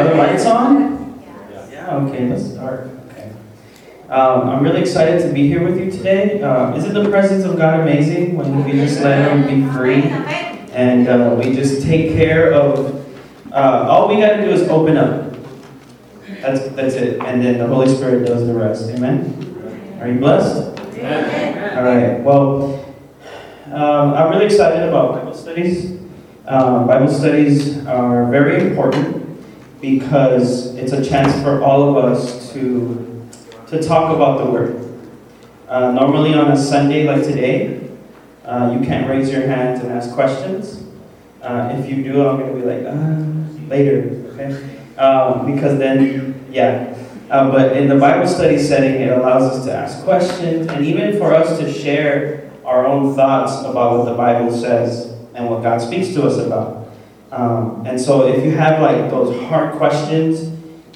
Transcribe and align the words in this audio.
Are 0.00 0.08
the 0.08 0.14
lights 0.14 0.46
on? 0.46 1.22
Yeah, 1.70 1.96
okay, 1.96 2.26
let's 2.26 2.52
start. 2.52 2.88
Okay. 3.10 3.30
Um, 4.08 4.48
I'm 4.48 4.62
really 4.62 4.80
excited 4.80 5.20
to 5.20 5.30
be 5.30 5.46
here 5.46 5.62
with 5.62 5.78
you 5.78 5.90
today. 5.90 6.40
Uh, 6.40 6.74
isn't 6.74 6.94
the 6.94 7.10
presence 7.10 7.44
of 7.44 7.58
God 7.58 7.80
amazing 7.80 8.34
when 8.34 8.64
we 8.64 8.72
just 8.72 9.02
let 9.02 9.30
Him 9.30 9.46
be 9.46 9.70
free 9.74 10.04
and 10.72 11.06
uh, 11.06 11.38
we 11.38 11.54
just 11.54 11.82
take 11.82 12.14
care 12.14 12.54
of. 12.54 12.96
Uh, 13.52 13.88
all 13.90 14.08
we 14.08 14.22
got 14.22 14.36
to 14.36 14.42
do 14.42 14.48
is 14.48 14.66
open 14.70 14.96
up. 14.96 15.36
That's, 16.40 16.66
that's 16.70 16.94
it. 16.94 17.20
And 17.20 17.44
then 17.44 17.58
the 17.58 17.66
Holy 17.66 17.94
Spirit 17.94 18.26
does 18.26 18.46
the 18.46 18.54
rest. 18.54 18.88
Amen? 18.88 19.98
Are 20.00 20.08
you 20.08 20.18
blessed? 20.18 20.80
Amen. 20.94 21.76
All 21.76 21.84
right. 21.84 22.20
Well, 22.22 22.86
um, 23.66 24.14
I'm 24.14 24.30
really 24.30 24.46
excited 24.46 24.88
about 24.88 25.16
Bible 25.16 25.34
studies. 25.34 26.00
Uh, 26.46 26.86
Bible 26.86 27.12
studies 27.12 27.84
are 27.86 28.30
very 28.30 28.66
important 28.66 29.19
because 29.80 30.74
it's 30.76 30.92
a 30.92 31.04
chance 31.04 31.32
for 31.42 31.62
all 31.62 31.96
of 31.96 32.04
us 32.04 32.52
to, 32.52 33.28
to 33.68 33.82
talk 33.82 34.14
about 34.14 34.44
the 34.44 34.50
Word. 34.50 34.86
Uh, 35.68 35.92
normally 35.92 36.34
on 36.34 36.50
a 36.50 36.56
Sunday 36.56 37.06
like 37.06 37.22
today, 37.22 37.88
uh, 38.44 38.76
you 38.76 38.84
can't 38.84 39.08
raise 39.08 39.30
your 39.30 39.46
hands 39.46 39.80
and 39.80 39.92
ask 39.92 40.12
questions. 40.12 40.84
Uh, 41.40 41.74
if 41.78 41.88
you 41.88 42.02
do, 42.02 42.26
I'm 42.28 42.38
going 42.38 42.54
to 42.54 42.60
be 42.60 42.66
like, 42.66 42.86
uh, 42.86 43.68
later, 43.68 44.26
okay? 44.32 44.80
Um, 44.98 45.52
because 45.52 45.78
then, 45.78 46.44
yeah. 46.50 46.96
Uh, 47.30 47.50
but 47.50 47.76
in 47.76 47.88
the 47.88 47.96
Bible 47.96 48.26
study 48.26 48.58
setting, 48.58 49.00
it 49.00 49.16
allows 49.16 49.56
us 49.56 49.64
to 49.64 49.72
ask 49.72 50.02
questions 50.02 50.66
and 50.66 50.84
even 50.84 51.16
for 51.18 51.32
us 51.32 51.58
to 51.60 51.72
share 51.72 52.50
our 52.64 52.86
own 52.86 53.14
thoughts 53.14 53.60
about 53.60 53.98
what 53.98 54.04
the 54.04 54.14
Bible 54.14 54.52
says 54.52 55.16
and 55.34 55.48
what 55.48 55.62
God 55.62 55.80
speaks 55.80 56.08
to 56.14 56.26
us 56.26 56.38
about. 56.38 56.79
Um, 57.32 57.86
and 57.86 58.00
so 58.00 58.26
if 58.26 58.44
you 58.44 58.52
have 58.52 58.80
like 58.80 59.10
those 59.10 59.40
hard 59.48 59.76
questions, 59.76 60.50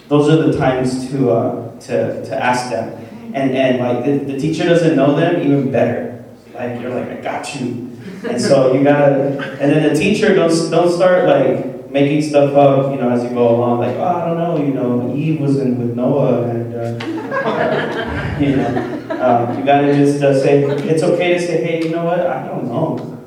those 0.08 0.28
are 0.28 0.50
the 0.50 0.58
times 0.58 1.10
to, 1.10 1.30
uh, 1.30 1.80
to, 1.80 2.24
to 2.24 2.44
ask 2.44 2.70
them. 2.70 3.00
And, 3.34 3.52
and 3.52 3.78
like 3.78 4.04
the, 4.04 4.32
the 4.32 4.38
teacher 4.38 4.64
doesn't 4.64 4.96
know 4.96 5.16
them, 5.16 5.41
even 5.41 5.70
better. 5.70 6.24
Like 6.54 6.80
you're 6.80 6.94
like, 6.94 7.10
I 7.10 7.20
got 7.20 7.54
you. 7.54 7.91
And 8.28 8.41
so 8.41 8.72
you 8.72 8.82
gotta, 8.84 9.58
and 9.60 9.70
then 9.70 9.92
the 9.92 9.98
teacher 9.98 10.34
don't, 10.34 10.70
don't 10.70 10.91
start 10.91 11.26
like 11.26 11.91
making 11.91 12.22
stuff 12.22 12.54
up, 12.54 12.92
you 12.92 13.00
know, 13.00 13.10
as 13.10 13.22
you 13.22 13.30
go 13.30 13.54
along, 13.54 13.78
like, 13.78 13.96
oh, 13.96 14.04
I 14.04 14.26
don't 14.26 14.36
know, 14.36 14.56
you 14.56 14.74
know, 14.74 15.14
Eve 15.14 15.41
was 15.41 15.58
in 15.60 15.78
with 15.78 15.94
Noah, 15.96 16.48
and, 16.48 16.74
uh, 16.74 18.36
you 18.41 18.56
know, 18.56 18.66
um, 19.22 19.58
you 19.58 19.64
gotta 19.64 19.94
just 19.94 20.20
uh, 20.20 20.38
say, 20.38 20.64
it's 20.64 21.04
okay 21.04 21.34
to 21.34 21.41
say, 21.41 21.62
hey, 21.62 21.84
you 21.84 21.91
know 21.91 22.04
what, 22.04 22.20
I 22.20 22.48
don't 22.48 22.64
know. 22.64 23.23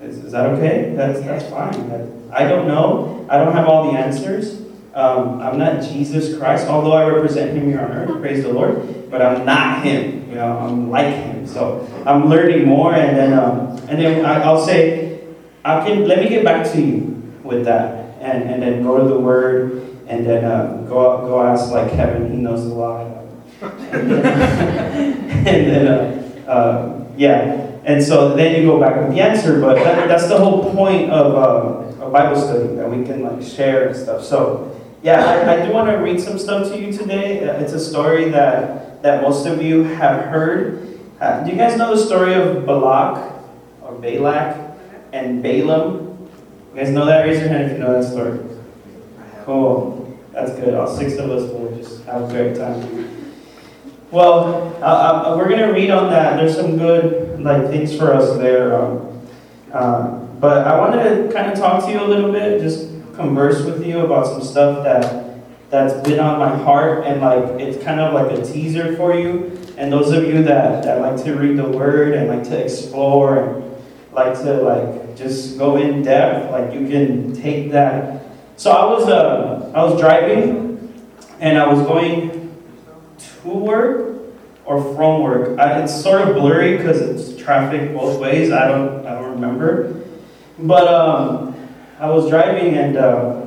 Is, 0.00 0.18
is 0.18 0.32
that 0.32 0.46
okay? 0.50 0.94
That's, 0.94 1.20
that's 1.20 1.48
fine. 1.50 1.74
I, 1.90 2.44
I 2.44 2.48
don't 2.48 2.68
know. 2.68 3.26
I 3.30 3.38
don't 3.38 3.52
have 3.54 3.66
all 3.66 3.92
the 3.92 3.98
answers. 3.98 4.60
Um, 4.94 5.40
I'm 5.42 5.58
not 5.58 5.82
Jesus 5.82 6.38
Christ, 6.38 6.68
although 6.68 6.92
I 6.92 7.06
represent 7.06 7.56
Him 7.56 7.68
here 7.68 7.80
on 7.80 7.92
earth, 7.92 8.20
praise 8.20 8.42
the 8.42 8.52
Lord, 8.52 9.10
but 9.10 9.20
I'm 9.20 9.44
not 9.44 9.84
Him. 9.84 10.28
You 10.30 10.36
know, 10.36 10.58
I'm 10.58 10.90
like 10.90 11.14
Him. 11.14 11.46
So 11.46 11.86
I'm 12.06 12.30
learning 12.30 12.66
more, 12.66 12.94
and 12.94 13.16
then, 13.16 13.38
um, 13.38 13.76
and 13.88 14.00
then 14.00 14.24
I, 14.24 14.42
I'll 14.42 14.64
say, 14.64 15.20
I 15.64 15.86
can 15.86 16.08
let 16.08 16.22
me 16.22 16.30
get 16.30 16.44
back 16.44 16.70
to 16.72 16.80
you 16.80 17.22
with 17.42 17.66
that, 17.66 18.16
and, 18.20 18.44
and 18.48 18.62
then 18.62 18.82
go 18.82 18.96
to 18.96 19.06
the 19.06 19.18
Word, 19.18 19.82
and 20.06 20.24
then 20.24 20.44
uh, 20.44 20.82
go 20.88 21.26
go 21.26 21.42
ask 21.42 21.70
like 21.70 21.90
Kevin. 21.90 22.30
He 22.30 22.38
knows 22.38 22.64
a 22.64 22.68
lot. 22.72 23.06
and 23.60 23.80
then, 23.90 25.46
and 25.46 25.46
then 25.46 25.88
uh, 25.88 26.50
uh, 26.50 27.06
yeah, 27.18 27.65
and 27.86 28.02
so 28.02 28.34
then 28.34 28.60
you 28.60 28.66
go 28.68 28.78
back 28.78 28.96
with 29.00 29.14
the 29.14 29.20
answer. 29.22 29.60
But 29.60 29.76
that, 29.76 30.08
that's 30.08 30.28
the 30.28 30.36
whole 30.36 30.74
point 30.74 31.10
of 31.10 31.34
um, 31.38 32.00
a 32.02 32.10
Bible 32.10 32.36
study 32.40 32.74
that 32.76 32.90
we 32.90 33.04
can 33.06 33.22
like 33.22 33.40
share 33.42 33.88
and 33.88 33.96
stuff. 33.96 34.22
So 34.24 34.76
yeah, 35.02 35.24
I, 35.24 35.62
I 35.62 35.66
do 35.66 35.72
want 35.72 35.88
to 35.88 35.96
read 35.96 36.20
some 36.20 36.38
stuff 36.38 36.68
to 36.68 36.78
you 36.78 36.92
today. 36.92 37.48
Uh, 37.48 37.62
It's 37.62 37.72
a 37.72 37.80
story 37.80 38.28
that 38.30 39.00
that 39.02 39.22
most 39.22 39.46
of 39.46 39.62
you 39.62 39.84
have 39.84 40.26
heard. 40.26 40.98
Uh, 41.20 41.44
do 41.44 41.50
you 41.50 41.56
guys 41.56 41.78
know 41.78 41.94
the 41.94 42.02
story 42.02 42.34
of 42.34 42.66
Balak 42.66 43.32
or 43.80 43.94
Balak 43.94 44.56
and 45.12 45.42
Balaam? 45.42 46.18
You 46.74 46.80
guys 46.82 46.90
know 46.90 47.06
that? 47.06 47.24
Raise 47.24 47.40
your 47.40 47.48
hand 47.48 47.70
if 47.70 47.72
you 47.72 47.78
know 47.78 47.92
that 47.94 48.04
story. 48.10 48.40
Cool. 49.44 50.18
That's 50.32 50.52
good. 50.58 50.74
All 50.74 50.86
six 50.88 51.16
of 51.16 51.30
us 51.30 51.48
will 51.52 51.74
just 51.78 52.04
have 52.04 52.28
a 52.28 52.28
great 52.28 52.56
time. 52.56 53.05
Well, 54.12 54.76
uh, 54.80 54.86
uh, 54.86 55.34
we're 55.36 55.48
going 55.48 55.66
to 55.66 55.72
read 55.72 55.90
on 55.90 56.10
that. 56.10 56.36
There's 56.36 56.54
some 56.54 56.78
good 56.78 57.40
like 57.42 57.66
things 57.68 57.96
for 57.96 58.14
us 58.14 58.38
there. 58.38 58.80
Um, 58.80 59.20
uh, 59.72 60.18
but 60.38 60.66
I 60.66 60.78
wanted 60.78 61.26
to 61.26 61.32
kind 61.32 61.50
of 61.50 61.58
talk 61.58 61.84
to 61.86 61.90
you 61.90 62.00
a 62.00 62.06
little 62.06 62.30
bit, 62.30 62.60
just 62.60 62.88
converse 63.14 63.64
with 63.64 63.84
you 63.84 64.00
about 64.00 64.26
some 64.26 64.42
stuff 64.42 64.84
that 64.84 65.24
that's 65.70 66.08
been 66.08 66.20
on 66.20 66.38
my 66.38 66.56
heart, 66.56 67.04
and 67.04 67.20
like 67.20 67.60
it's 67.60 67.82
kind 67.82 67.98
of 67.98 68.14
like 68.14 68.30
a 68.30 68.44
teaser 68.44 68.96
for 68.96 69.18
you. 69.18 69.58
And 69.76 69.92
those 69.92 70.12
of 70.12 70.22
you 70.22 70.44
that, 70.44 70.84
that 70.84 71.00
like 71.00 71.22
to 71.24 71.34
read 71.34 71.56
the 71.56 71.68
Word 71.68 72.14
and 72.14 72.28
like 72.28 72.44
to 72.44 72.56
explore 72.56 73.38
and 73.38 73.76
like 74.12 74.34
to 74.34 74.52
like 74.62 75.16
just 75.16 75.58
go 75.58 75.78
in 75.78 76.02
depth, 76.04 76.52
like 76.52 76.72
you 76.72 76.86
can 76.86 77.34
take 77.34 77.72
that. 77.72 78.24
So 78.56 78.70
I 78.70 78.84
was 78.84 79.08
uh, 79.08 79.72
I 79.74 79.82
was 79.82 80.00
driving, 80.00 80.94
and 81.40 81.58
I 81.58 81.66
was 81.66 81.84
going 81.88 82.35
to 83.52 83.58
work 83.58 84.22
or 84.64 84.94
from 84.94 85.22
work. 85.22 85.58
I, 85.58 85.82
it's 85.82 86.02
sort 86.02 86.22
of 86.22 86.34
blurry 86.34 86.76
because 86.76 87.00
it's 87.00 87.40
traffic 87.40 87.92
both 87.92 88.20
ways. 88.20 88.52
I 88.52 88.68
don't 88.68 89.06
I 89.06 89.14
don't 89.14 89.32
remember, 89.32 90.02
but 90.58 90.88
um, 90.88 91.54
I 91.98 92.08
was 92.10 92.28
driving 92.28 92.74
and 92.74 92.96
uh, 92.96 93.46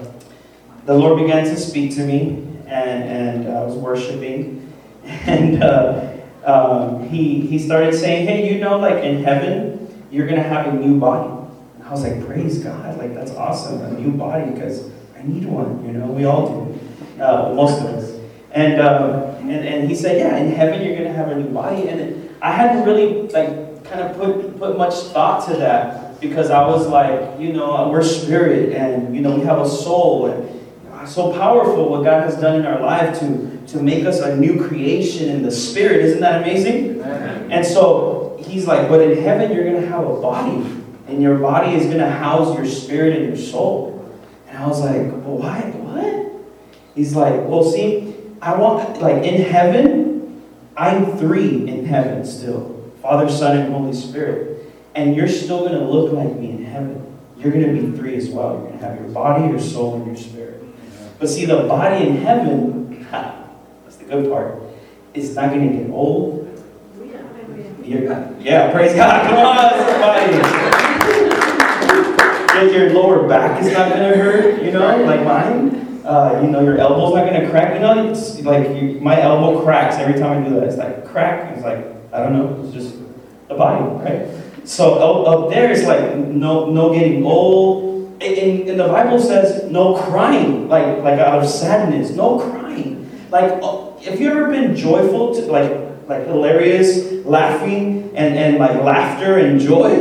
the 0.85 0.93
Lord 0.93 1.19
began 1.19 1.43
to 1.45 1.57
speak 1.57 1.95
to 1.95 2.05
me, 2.05 2.47
and 2.67 3.03
and 3.03 3.47
I 3.47 3.63
was 3.63 3.75
worshiping, 3.75 4.73
and 5.03 5.63
uh, 5.63 6.13
um, 6.45 7.09
he 7.09 7.41
he 7.41 7.59
started 7.59 7.93
saying, 7.93 8.27
"Hey, 8.27 8.53
you 8.53 8.59
know, 8.59 8.79
like 8.79 9.03
in 9.03 9.23
heaven." 9.23 9.79
you're 10.11 10.25
going 10.25 10.41
to 10.41 10.47
have 10.47 10.67
a 10.67 10.73
new 10.73 10.99
body. 10.99 11.29
And 11.75 11.83
I 11.83 11.91
was 11.91 12.03
like, 12.03 12.25
praise 12.25 12.59
God, 12.59 12.97
like 12.97 13.13
that's 13.13 13.31
awesome, 13.31 13.81
a 13.81 13.91
new 13.91 14.11
body, 14.11 14.51
because 14.51 14.89
I 15.17 15.23
need 15.23 15.45
one, 15.45 15.85
you 15.85 15.93
know, 15.93 16.07
we 16.07 16.25
all 16.25 16.65
do, 16.65 16.79
uh, 17.21 17.53
most 17.53 17.81
of. 17.81 17.98
And, 18.51 18.81
uh, 18.81 19.35
and, 19.39 19.51
and 19.51 19.89
he 19.89 19.95
said, 19.95 20.17
yeah, 20.17 20.37
in 20.37 20.51
heaven 20.51 20.81
you're 20.81 20.95
going 20.95 21.07
to 21.07 21.13
have 21.13 21.29
a 21.29 21.35
new 21.35 21.49
body. 21.49 21.87
And 21.87 22.29
I 22.41 22.51
hadn't 22.51 22.85
really, 22.85 23.27
like, 23.29 23.83
kind 23.85 24.01
of 24.01 24.17
put, 24.17 24.59
put 24.59 24.77
much 24.77 24.95
thought 25.13 25.47
to 25.49 25.57
that, 25.57 26.19
because 26.19 26.49
I 26.49 26.67
was 26.67 26.87
like, 26.87 27.39
you 27.39 27.53
know, 27.53 27.89
we're 27.89 28.03
spirit, 28.03 28.73
and, 28.73 29.15
you 29.15 29.21
know, 29.21 29.35
we 29.35 29.45
have 29.45 29.59
a 29.59 29.69
soul, 29.69 30.27
and 30.27 30.59
so 31.07 31.31
powerful 31.33 31.89
what 31.89 32.03
God 32.03 32.23
has 32.23 32.35
done 32.39 32.59
in 32.59 32.65
our 32.65 32.81
life 32.81 33.17
to, 33.19 33.57
to 33.67 33.81
make 33.81 34.03
us 34.05 34.19
a 34.19 34.35
new 34.35 34.67
creation 34.67 35.29
in 35.29 35.41
the 35.41 35.51
spirit. 35.51 36.01
Isn't 36.01 36.19
that 36.19 36.43
amazing? 36.43 37.01
And 37.01 37.65
so 37.65 38.37
he's 38.45 38.67
like, 38.67 38.89
but 38.89 39.01
in 39.01 39.23
heaven 39.23 39.51
you're 39.51 39.63
going 39.63 39.81
to 39.81 39.87
have 39.87 40.05
a 40.05 40.21
body, 40.21 40.57
and 41.07 41.21
your 41.21 41.37
body 41.37 41.73
is 41.73 41.85
going 41.85 41.99
to 41.99 42.09
house 42.09 42.55
your 42.55 42.65
spirit 42.65 43.15
and 43.17 43.27
your 43.27 43.37
soul. 43.37 44.13
And 44.47 44.57
I 44.57 44.67
was 44.67 44.81
like, 44.81 45.01
well, 45.23 45.37
why? 45.37 45.61
What? 45.61 46.45
He's 46.95 47.15
like, 47.15 47.47
well, 47.47 47.63
see, 47.63 48.13
I 48.41 48.55
want, 48.55 49.01
like, 49.01 49.23
in 49.23 49.41
heaven, 49.41 50.43
I'm 50.77 51.17
three 51.17 51.67
in 51.67 51.85
heaven 51.85 52.25
still 52.25 52.91
Father, 53.01 53.29
Son, 53.29 53.57
and 53.57 53.73
Holy 53.73 53.93
Spirit. 53.93 54.71
And 54.95 55.15
you're 55.15 55.27
still 55.27 55.59
going 55.59 55.79
to 55.79 55.85
look 55.85 56.11
like 56.11 56.35
me 56.35 56.51
in 56.51 56.65
heaven. 56.65 57.17
You're 57.37 57.51
going 57.51 57.75
to 57.75 57.81
be 57.81 57.97
three 57.97 58.15
as 58.15 58.29
well. 58.29 58.53
You're 58.53 58.67
going 58.67 58.79
to 58.79 58.85
have 58.85 58.99
your 58.99 59.09
body, 59.09 59.47
your 59.47 59.59
soul, 59.59 59.95
and 59.95 60.05
your 60.05 60.17
spirit. 60.17 60.61
But 61.19 61.29
see, 61.29 61.45
the 61.45 61.63
body 61.63 62.07
in 62.07 62.17
heaven, 62.17 63.07
that's 63.11 63.95
the 63.97 64.05
good 64.05 64.29
part, 64.29 64.61
is 65.13 65.35
not 65.35 65.51
going 65.51 65.71
to 65.71 65.77
get 65.77 65.91
old 65.91 66.49
you're, 67.89 68.03
yeah, 68.39 68.71
praise 68.71 68.93
God. 68.93 69.25
Come 69.25 69.39
on, 69.39 69.71
somebody. 69.89 70.35
your 72.71 72.93
lower 72.93 73.27
back 73.27 73.59
is 73.63 73.73
not 73.73 73.89
going 73.89 74.11
to 74.11 74.15
hurt, 74.15 74.61
you 74.61 74.71
know, 74.71 75.03
like 75.05 75.23
mine. 75.23 75.88
Uh, 76.09 76.41
you 76.41 76.49
know, 76.49 76.59
your 76.61 76.79
elbow's 76.79 77.13
not 77.13 77.29
to 77.29 77.47
crack. 77.51 77.75
You 77.75 77.81
know, 77.81 78.09
it's 78.09 78.41
like 78.41 78.67
you, 78.69 78.99
my 78.99 79.21
elbow 79.21 79.61
cracks 79.63 79.97
every 79.97 80.19
time 80.19 80.43
I 80.43 80.49
do 80.49 80.55
that. 80.55 80.63
It's 80.63 80.75
like 80.75 81.05
crack. 81.05 81.55
It's 81.55 81.63
like, 81.63 81.85
I 82.11 82.23
don't 82.23 82.33
know, 82.33 82.63
it's 82.63 82.73
just 82.73 82.95
the 83.47 83.53
body, 83.53 83.85
right? 84.03 84.27
So 84.67 84.95
up 85.25 85.51
there, 85.51 85.71
it's 85.71 85.83
like 85.83 86.15
no, 86.15 86.71
no 86.71 86.91
getting 86.95 87.23
old. 87.23 88.19
And, 88.23 88.67
and 88.67 88.79
the 88.79 88.87
Bible 88.87 89.19
says 89.19 89.69
no 89.69 90.01
crying, 90.01 90.67
like, 90.67 90.97
like 91.03 91.19
out 91.19 91.43
of 91.43 91.47
sadness, 91.47 92.09
no 92.09 92.39
crying. 92.39 93.07
Like, 93.29 93.61
if 94.01 94.19
you 94.19 94.31
ever 94.31 94.49
been 94.49 94.75
joyful, 94.75 95.35
to, 95.35 95.41
like 95.41 95.88
like 96.09 96.25
hilarious, 96.25 97.23
laughing 97.23 98.11
and, 98.15 98.35
and 98.35 98.57
like 98.57 98.81
laughter 98.81 99.37
and 99.37 99.59
joy 99.59 99.93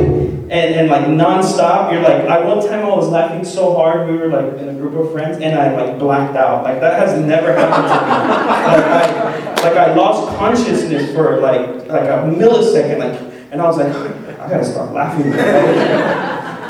and, 0.49 0.51
and 0.51 0.89
like 0.89 1.05
nonstop. 1.05 1.93
You're 1.93 2.01
like, 2.01 2.25
I 2.25 2.43
one 2.43 2.65
time 2.65 2.83
I 2.83 2.89
was 2.89 3.09
laughing 3.09 3.45
so 3.45 3.75
hard, 3.75 4.09
we 4.09 4.17
were 4.17 4.27
like 4.27 4.59
in 4.59 4.69
a 4.69 4.73
group 4.73 4.95
of 4.95 5.11
friends, 5.11 5.37
and 5.37 5.57
I 5.57 5.71
like 5.75 5.99
blacked 5.99 6.35
out. 6.35 6.63
Like 6.63 6.81
that 6.81 6.99
has 6.99 7.23
never 7.23 7.53
happened 7.53 7.87
to 7.87 7.93
me. 7.93 8.09
like, 8.69 8.85
I, 8.85 9.69
like 9.69 9.77
I 9.77 9.93
lost 9.93 10.35
consciousness 10.37 11.13
for 11.13 11.39
like 11.39 11.87
like 11.87 12.09
a 12.09 12.25
millisecond, 12.25 12.97
like, 12.97 13.33
and 13.51 13.61
I 13.61 13.67
was 13.67 13.77
like, 13.77 13.95
I 14.39 14.49
gotta 14.49 14.65
stop 14.65 14.91
laughing. 14.91 15.29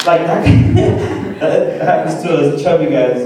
like 0.06 0.28
that, 0.28 0.44
that 1.40 1.82
happens 1.82 2.22
to 2.24 2.34
us 2.36 2.62
chubby 2.62 2.88
guys. 2.88 3.22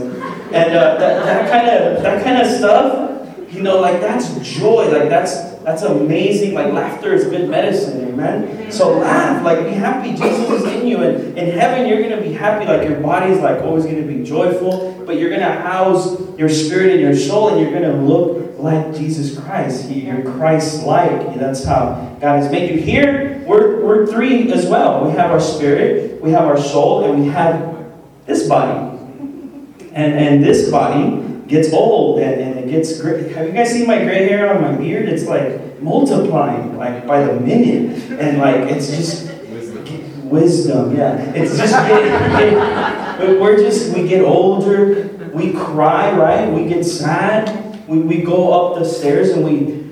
And 0.53 0.75
uh, 0.77 0.99
that, 0.99 1.25
that 1.25 1.49
kind 1.49 1.67
of 1.67 2.03
that 2.03 2.23
kind 2.23 2.39
of 2.39 2.55
stuff, 2.55 3.12
you 3.53 3.61
know, 3.61 3.79
like 3.79 4.01
that's 4.01 4.35
joy. 4.39 4.89
Like 4.91 5.09
that's 5.09 5.53
that's 5.63 5.83
amazing. 5.83 6.53
Like 6.53 6.73
laughter 6.73 7.13
is 7.13 7.25
good 7.25 7.49
medicine, 7.49 8.09
amen. 8.09 8.71
So 8.71 8.97
laugh, 8.97 9.43
like 9.43 9.65
be 9.65 9.71
happy. 9.71 10.11
Jesus 10.11 10.49
is 10.49 10.63
in 10.65 10.87
you, 10.87 11.03
and 11.03 11.37
in 11.37 11.57
heaven 11.57 11.87
you're 11.87 12.01
gonna 12.01 12.21
be 12.21 12.33
happy. 12.33 12.65
Like 12.65 12.87
your 12.87 12.99
body's 12.99 13.39
like 13.39 13.61
always 13.61 13.85
gonna 13.85 14.01
be 14.01 14.23
joyful, 14.23 15.03
but 15.05 15.17
you're 15.17 15.29
gonna 15.29 15.61
house 15.61 16.19
your 16.37 16.49
spirit 16.49 16.91
and 16.91 17.01
your 17.01 17.15
soul, 17.15 17.49
and 17.49 17.61
you're 17.61 17.71
gonna 17.71 18.01
look 18.03 18.57
like 18.57 18.95
Jesus 18.95 19.37
Christ. 19.37 19.89
You're 19.89 20.23
Christ-like. 20.23 21.37
That's 21.37 21.63
how 21.63 22.17
God 22.19 22.41
has 22.41 22.51
made 22.51 22.71
you. 22.71 22.81
Here, 22.81 23.43
we're 23.45 23.85
we're 23.85 24.07
three 24.07 24.51
as 24.51 24.65
well. 24.65 25.05
We 25.05 25.11
have 25.11 25.31
our 25.31 25.41
spirit, 25.41 26.21
we 26.21 26.31
have 26.31 26.45
our 26.45 26.59
soul, 26.59 27.05
and 27.05 27.21
we 27.21 27.29
have 27.29 27.91
this 28.25 28.47
body. 28.47 28.89
And 29.93 30.13
and 30.13 30.43
this 30.43 30.71
body 30.71 31.23
gets 31.47 31.71
old 31.71 32.19
and, 32.19 32.41
and 32.41 32.52
gets 32.73 32.99
gray. 32.99 33.31
Have 33.33 33.47
you 33.47 33.53
guys 33.53 33.71
seen 33.71 33.87
my 33.87 33.99
gray 34.03 34.27
hair 34.27 34.53
on 34.53 34.61
my 34.61 34.75
beard? 34.75 35.07
It's 35.07 35.25
like 35.25 35.79
multiplying 35.81 36.75
like 36.77 37.05
by 37.05 37.23
the 37.23 37.39
minute. 37.39 38.11
And 38.19 38.39
like 38.39 38.71
it's 38.71 38.89
just 38.89 39.31
wisdom. 39.47 40.29
wisdom 40.29 40.97
yeah. 40.97 41.33
It's 41.35 41.55
just 41.57 41.73
getting, 41.73 43.39
we're 43.39 43.57
just 43.57 43.93
we 43.93 44.07
get 44.07 44.21
older, 44.21 45.07
we 45.33 45.53
cry, 45.53 46.11
right? 46.17 46.51
We 46.51 46.65
get 46.65 46.83
sad. 46.83 47.87
We, 47.87 47.99
we 47.99 48.21
go 48.23 48.51
up 48.51 48.79
the 48.79 48.85
stairs 48.85 49.29
and 49.29 49.45
we 49.45 49.83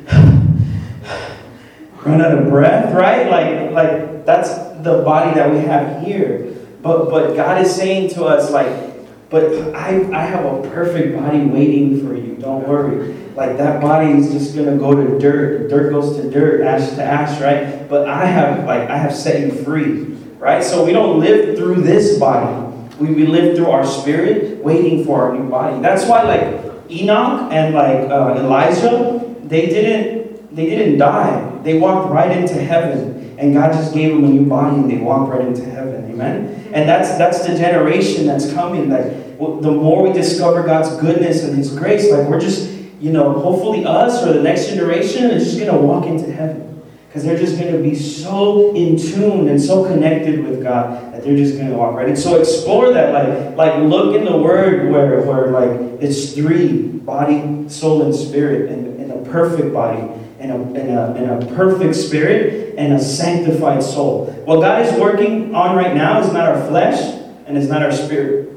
run 2.03 2.21
out 2.21 2.37
of 2.37 2.49
breath, 2.49 2.93
right? 2.95 3.29
Like 3.29 3.71
like 3.71 4.25
that's 4.25 4.49
the 4.81 5.03
body 5.05 5.35
that 5.35 5.51
we 5.51 5.59
have 5.59 6.03
here. 6.03 6.55
But 6.81 7.11
but 7.11 7.35
God 7.35 7.61
is 7.61 7.75
saying 7.75 8.09
to 8.15 8.25
us 8.25 8.49
like 8.49 8.90
but 9.31 9.73
I, 9.73 10.09
I 10.11 10.25
have 10.25 10.45
a 10.45 10.69
perfect 10.69 11.17
body 11.17 11.39
waiting 11.39 12.05
for 12.05 12.13
you. 12.13 12.35
Don't 12.35 12.67
worry. 12.67 13.13
Like 13.33 13.57
that 13.57 13.81
body 13.81 14.11
is 14.11 14.29
just 14.31 14.55
gonna 14.55 14.77
go 14.77 14.93
to 14.93 15.17
dirt. 15.17 15.69
Dirt 15.69 15.91
goes 15.91 16.17
to 16.17 16.29
dirt, 16.29 16.61
ash 16.61 16.89
to 16.91 17.03
ash, 17.03 17.39
right? 17.41 17.89
But 17.89 18.09
I 18.09 18.25
have 18.25 18.65
like 18.65 18.89
I 18.89 18.97
have 18.97 19.15
set 19.15 19.39
you 19.39 19.63
free, 19.63 20.03
right? 20.37 20.61
So 20.61 20.85
we 20.85 20.91
don't 20.91 21.21
live 21.21 21.57
through 21.57 21.81
this 21.81 22.19
body. 22.19 22.67
We, 22.99 23.13
we 23.13 23.25
live 23.25 23.55
through 23.55 23.71
our 23.71 23.85
spirit, 23.85 24.61
waiting 24.63 25.05
for 25.05 25.23
our 25.23 25.33
new 25.33 25.49
body. 25.49 25.81
That's 25.81 26.05
why 26.05 26.23
like 26.23 26.91
Enoch 26.91 27.53
and 27.53 27.73
like 27.73 28.09
uh, 28.11 28.35
Elijah, 28.37 29.33
they 29.43 29.67
didn't 29.67 30.53
they 30.53 30.65
didn't 30.65 30.97
die. 30.97 31.57
They 31.63 31.79
walked 31.79 32.11
right 32.11 32.35
into 32.35 32.55
heaven, 32.55 33.20
and 33.41 33.55
God 33.55 33.73
just 33.73 33.93
gave 33.93 34.13
them 34.13 34.23
a 34.23 34.27
new 34.27 34.45
body, 34.45 34.75
and 34.75 34.89
they 34.89 34.97
walked 34.97 35.31
right 35.31 35.41
into 35.41 35.65
heaven. 35.65 36.11
Amen. 36.11 36.69
And 36.73 36.87
that's 36.87 37.17
that's 37.17 37.45
the 37.45 37.57
generation 37.57 38.27
that's 38.27 38.53
coming. 38.53 38.89
Like 38.89 39.37
the 39.37 39.71
more 39.71 40.03
we 40.03 40.13
discover 40.13 40.63
God's 40.63 40.95
goodness 41.01 41.43
and 41.43 41.57
His 41.57 41.75
grace, 41.75 42.09
like 42.11 42.27
we're 42.27 42.39
just, 42.39 42.69
you 42.99 43.11
know, 43.11 43.33
hopefully 43.33 43.83
us 43.83 44.23
or 44.23 44.33
the 44.33 44.43
next 44.43 44.67
generation 44.67 45.31
is 45.31 45.45
just 45.45 45.59
gonna 45.59 45.81
walk 45.81 46.05
into 46.05 46.31
heaven. 46.31 46.67
Because 47.07 47.25
they're 47.25 47.37
just 47.37 47.59
going 47.59 47.73
to 47.73 47.79
be 47.79 47.93
so 47.93 48.73
in 48.73 48.95
tune 48.95 49.49
and 49.49 49.61
so 49.61 49.83
connected 49.83 50.45
with 50.45 50.63
God 50.63 51.11
that 51.11 51.25
they're 51.25 51.35
just 51.35 51.57
going 51.57 51.69
to 51.69 51.75
walk 51.75 51.93
right. 51.93 52.07
And 52.07 52.17
so 52.17 52.39
explore 52.39 52.93
that, 52.93 53.11
like, 53.13 53.57
like 53.57 53.81
look 53.81 54.15
in 54.15 54.23
the 54.23 54.37
Word 54.37 54.89
where, 54.89 55.21
where 55.23 55.47
like 55.47 56.01
it's 56.01 56.31
three: 56.33 56.83
body, 56.83 57.67
soul, 57.67 58.03
and 58.03 58.15
spirit, 58.15 58.71
and, 58.71 58.97
and 59.01 59.11
a 59.11 59.29
perfect 59.29 59.73
body, 59.73 60.07
and 60.41 60.51
a, 60.51 60.55
and, 60.55 60.89
a, 60.89 61.13
and 61.13 61.43
a 61.43 61.55
perfect 61.55 61.95
spirit, 61.95 62.75
and 62.77 62.93
a 62.93 62.99
sanctified 62.99 63.83
soul. 63.83 64.25
What 64.45 64.61
God 64.61 64.85
is 64.85 64.99
working 64.99 65.53
on 65.53 65.75
right 65.75 65.95
now 65.95 66.19
is 66.19 66.33
not 66.33 66.47
our 66.47 66.67
flesh 66.67 67.19
and 67.45 67.57
it's 67.57 67.67
not 67.67 67.83
our 67.83 67.91
spirit. 67.91 68.49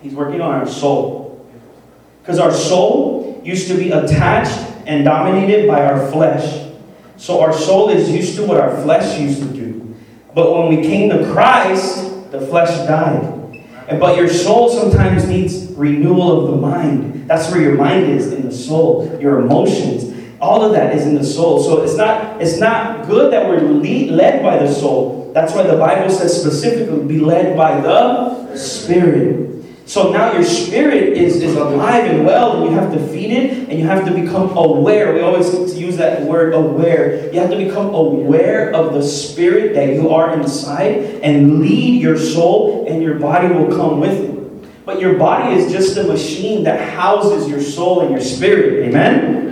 He's 0.00 0.14
working 0.14 0.40
on 0.40 0.54
our 0.54 0.68
soul. 0.68 1.50
Because 2.20 2.38
our 2.38 2.52
soul 2.52 3.42
used 3.44 3.68
to 3.68 3.74
be 3.74 3.90
attached 3.90 4.58
and 4.86 5.04
dominated 5.04 5.66
by 5.66 5.84
our 5.84 6.10
flesh. 6.10 6.70
So 7.16 7.40
our 7.40 7.52
soul 7.52 7.88
is 7.88 8.10
used 8.10 8.36
to 8.36 8.46
what 8.46 8.58
our 8.58 8.80
flesh 8.82 9.18
used 9.18 9.42
to 9.42 9.48
do. 9.48 9.96
But 10.34 10.52
when 10.52 10.76
we 10.76 10.82
came 10.82 11.10
to 11.10 11.32
Christ, 11.32 12.30
the 12.30 12.40
flesh 12.40 12.70
died. 12.86 13.64
And 13.88 14.00
but 14.00 14.16
your 14.16 14.28
soul 14.28 14.68
sometimes 14.68 15.26
needs 15.26 15.72
renewal 15.72 16.44
of 16.44 16.50
the 16.50 16.56
mind. 16.56 17.28
That's 17.28 17.50
where 17.50 17.60
your 17.60 17.76
mind 17.76 18.04
is 18.04 18.32
in 18.32 18.42
the 18.42 18.52
soul, 18.52 19.18
your 19.20 19.40
emotions. 19.40 20.13
All 20.44 20.62
of 20.62 20.72
that 20.72 20.94
is 20.94 21.06
in 21.06 21.14
the 21.14 21.24
soul. 21.24 21.62
So 21.62 21.82
it's 21.82 21.96
not 21.96 22.40
it's 22.40 22.58
not 22.58 23.06
good 23.06 23.32
that 23.32 23.48
we're 23.48 23.62
lead, 23.62 24.10
led 24.10 24.42
by 24.42 24.58
the 24.58 24.70
soul. 24.70 25.32
That's 25.32 25.54
why 25.54 25.62
the 25.62 25.78
Bible 25.78 26.10
says 26.10 26.38
specifically 26.38 27.02
be 27.06 27.18
led 27.18 27.56
by 27.56 27.80
the 27.80 28.54
spirit. 28.54 29.64
So 29.86 30.12
now 30.12 30.32
your 30.32 30.44
spirit 30.44 31.14
is, 31.16 31.42
is 31.42 31.56
alive 31.56 32.04
and 32.04 32.26
well, 32.26 32.62
and 32.62 32.70
you 32.70 32.78
have 32.78 32.92
to 32.92 33.08
feed 33.08 33.32
it, 33.32 33.68
and 33.68 33.78
you 33.78 33.86
have 33.86 34.04
to 34.06 34.14
become 34.14 34.56
aware. 34.56 35.12
We 35.14 35.20
always 35.20 35.78
use 35.78 35.96
that 35.96 36.22
word 36.22 36.54
aware. 36.54 37.32
You 37.32 37.40
have 37.40 37.50
to 37.50 37.56
become 37.56 37.94
aware 37.94 38.72
of 38.74 38.94
the 38.94 39.02
spirit 39.02 39.74
that 39.74 39.94
you 39.94 40.10
are 40.10 40.32
inside 40.38 41.20
and 41.22 41.60
lead 41.60 42.00
your 42.00 42.18
soul, 42.18 42.86
and 42.88 43.02
your 43.02 43.18
body 43.18 43.48
will 43.48 43.76
come 43.76 44.00
with 44.00 44.12
it. 44.12 44.84
But 44.86 45.00
your 45.00 45.18
body 45.18 45.54
is 45.54 45.72
just 45.72 45.96
a 45.96 46.04
machine 46.04 46.64
that 46.64 46.90
houses 46.90 47.48
your 47.48 47.60
soul 47.60 48.02
and 48.02 48.10
your 48.10 48.20
spirit. 48.20 48.88
Amen? 48.88 49.43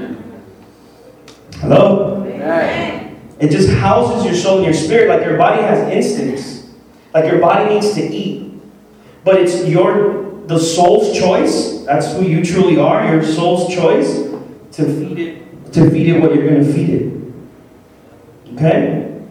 Hello? 1.63 2.25
Amen. 2.27 3.21
It 3.39 3.53
just 3.53 3.71
houses 3.71 4.25
your 4.25 4.35
soul 4.35 4.57
and 4.57 4.65
your 4.65 4.75
spirit 4.75 5.09
like 5.09 5.25
your 5.25 5.39
body 5.39 5.63
has 5.63 5.89
instincts. 5.93 6.69
Like 7.15 7.31
your 7.31 7.41
body 7.41 7.73
needs 7.73 7.95
to 7.95 8.03
eat. 8.03 8.61
But 9.23 9.37
it's 9.37 9.65
your 9.65 10.43
the 10.47 10.59
soul's 10.59 11.17
choice. 11.17 11.85
That's 11.85 12.13
who 12.15 12.25
you 12.25 12.45
truly 12.45 12.81
are. 12.81 13.07
Your 13.07 13.23
soul's 13.23 13.73
choice 13.73 14.13
to 14.73 14.85
feed 14.85 15.21
it 15.21 15.73
to 15.73 15.89
feed 15.89 16.09
it 16.09 16.21
what 16.21 16.35
you're 16.35 16.49
going 16.49 16.65
to 16.65 16.73
feed 16.73 16.91
it. 16.91 18.55
Okay. 18.55 19.23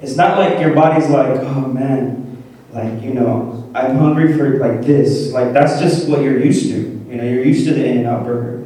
It's 0.00 0.14
not 0.14 0.38
like 0.38 0.60
your 0.60 0.74
body's 0.74 1.08
like, 1.08 1.40
oh 1.40 1.66
man, 1.66 2.40
like 2.70 3.02
you 3.02 3.14
know, 3.14 3.68
I'm 3.74 3.96
hungry 3.96 4.38
for 4.38 4.58
like 4.58 4.82
this. 4.82 5.32
Like 5.32 5.52
that's 5.52 5.80
just 5.80 6.08
what 6.08 6.22
you're 6.22 6.38
used 6.38 6.70
to. 6.70 6.76
You 6.76 7.16
know, 7.16 7.24
you're 7.24 7.42
used 7.42 7.66
to 7.66 7.74
the 7.74 7.84
In-N-Out 7.84 8.24
burger. 8.24 8.59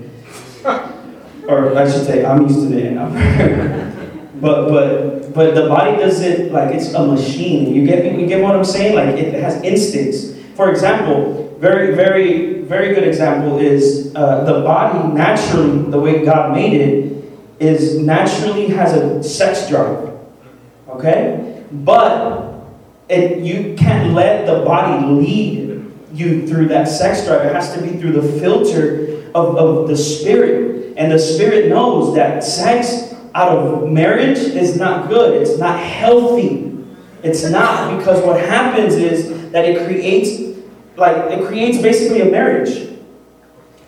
Or 1.49 1.77
I 1.77 1.91
should 1.91 2.07
say, 2.07 2.25
I'm 2.25 2.43
used 2.43 2.61
to 2.61 2.67
the 2.67 2.87
In-N-Out. 2.87 3.91
But 4.45 4.69
but 4.69 5.33
but 5.33 5.55
the 5.55 5.69
body 5.69 5.97
doesn't 5.97 6.53
like 6.53 6.75
it's 6.75 6.93
a 6.93 7.07
machine. 7.07 7.73
You 7.73 7.87
get 7.87 8.05
you 8.19 8.27
get 8.27 8.43
what 8.43 8.55
I'm 8.55 8.65
saying? 8.65 8.95
Like 8.95 9.17
it 9.17 9.33
has 9.41 9.63
instincts. 9.63 10.39
For 10.55 10.71
example, 10.71 11.57
very 11.61 11.95
very 11.95 12.61
very 12.63 12.95
good 12.95 13.05
example 13.05 13.59
is 13.59 14.13
uh, 14.15 14.45
the 14.45 14.61
body 14.61 15.15
naturally 15.15 15.91
the 15.91 15.99
way 15.99 16.25
God 16.25 16.53
made 16.53 16.75
it 16.75 17.25
is 17.61 17.99
naturally 17.99 18.69
has 18.69 18.93
a 18.93 19.23
sex 19.23 19.69
drive. 19.69 20.13
Okay, 20.89 21.65
but 21.71 22.55
it, 23.09 23.39
you 23.39 23.75
can't 23.77 24.13
let 24.13 24.47
the 24.47 24.65
body 24.65 25.07
lead 25.07 25.64
you 26.15 26.47
through 26.47 26.69
that 26.69 26.89
sex 26.89 27.27
drive. 27.27 27.45
It 27.45 27.55
has 27.55 27.75
to 27.75 27.83
be 27.83 27.99
through 27.99 28.13
the 28.13 28.41
filter 28.41 29.29
of, 29.35 29.57
of 29.57 29.89
the 29.89 29.97
spirit. 29.97 30.95
And 30.97 31.11
the 31.11 31.19
spirit 31.19 31.69
knows 31.69 32.15
that 32.15 32.45
sex 32.45 33.15
out 33.35 33.59
of 33.59 33.91
marriage 33.91 34.39
is 34.39 34.77
not 34.77 35.09
good. 35.09 35.43
It's 35.43 35.59
not 35.59 35.81
healthy. 35.81 36.73
It's 37.23 37.45
not 37.49 37.99
because 37.99 38.25
what 38.25 38.41
happens 38.41 38.95
is 38.95 39.51
that 39.51 39.65
it 39.65 39.85
creates 39.87 40.59
like 40.97 41.17
it 41.33 41.47
creates 41.47 41.79
basically 41.83 42.21
a 42.21 42.27
marriage. 42.27 42.91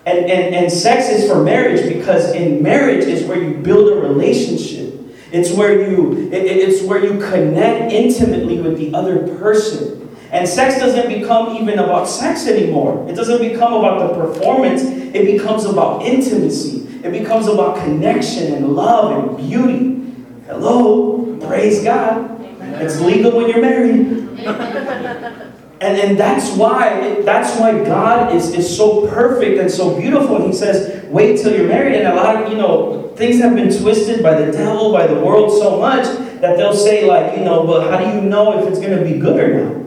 And, 0.05 0.19
and, 0.19 0.55
and 0.55 0.71
sex 0.71 1.09
is 1.09 1.29
for 1.29 1.43
marriage 1.43 1.93
because 1.93 2.31
in 2.31 2.63
marriage 2.63 3.05
is 3.05 3.25
where 3.25 3.41
you 3.41 3.55
build 3.55 3.91
a 3.91 3.95
relationship. 3.95 4.93
It's 5.31 5.51
where 5.51 5.89
you 5.89 6.29
it, 6.31 6.45
it's 6.45 6.83
where 6.83 7.03
you 7.03 7.19
connect 7.19 7.91
intimately 7.93 8.59
with 8.59 8.77
the 8.77 8.93
other 8.93 9.37
person. 9.37 10.06
And 10.31 10.47
sex 10.47 10.79
doesn't 10.79 11.07
become 11.07 11.55
even 11.55 11.79
about 11.79 12.07
sex 12.07 12.47
anymore. 12.47 13.07
It 13.09 13.15
doesn't 13.15 13.39
become 13.39 13.73
about 13.73 14.07
the 14.07 14.13
performance. 14.13 14.83
It 14.83 15.25
becomes 15.25 15.65
about 15.65 16.03
intimacy. 16.03 16.87
It 17.03 17.11
becomes 17.11 17.47
about 17.47 17.77
connection 17.77 18.53
and 18.53 18.75
love 18.75 19.11
and 19.29 19.37
beauty. 19.37 20.13
Hello, 20.47 21.37
praise 21.47 21.83
God. 21.83 22.41
It's 22.81 22.99
legal 22.99 23.37
when 23.37 23.49
you're 23.49 23.61
married. 23.61 24.27
And, 25.79 25.95
and 25.99 26.19
that's 26.19 26.57
why 26.57 27.21
that's 27.21 27.59
why 27.59 27.83
God 27.83 28.33
is, 28.33 28.51
is 28.51 28.75
so 28.75 29.07
perfect 29.07 29.59
and 29.59 29.69
so 29.69 29.95
beautiful. 29.95 30.43
He 30.43 30.51
says, 30.51 31.05
wait 31.05 31.39
till 31.39 31.55
you're 31.55 31.67
married. 31.67 31.97
And 31.97 32.07
a 32.07 32.15
lot 32.15 32.35
of, 32.35 32.51
you 32.51 32.57
know, 32.57 33.13
things 33.15 33.39
have 33.41 33.53
been 33.53 33.69
twisted 33.69 34.23
by 34.23 34.41
the 34.41 34.51
devil, 34.51 34.91
by 34.91 35.05
the 35.05 35.19
world 35.19 35.51
so 35.51 35.79
much 35.79 36.05
that 36.41 36.57
they'll 36.57 36.73
say, 36.73 37.05
like, 37.05 37.37
you 37.37 37.45
know, 37.45 37.67
but 37.67 37.91
how 37.91 38.03
do 38.03 38.17
you 38.17 38.21
know 38.27 38.59
if 38.59 38.67
it's 38.67 38.79
gonna 38.79 39.03
be 39.03 39.19
good 39.19 39.39
or 39.39 39.63
not? 39.63 39.86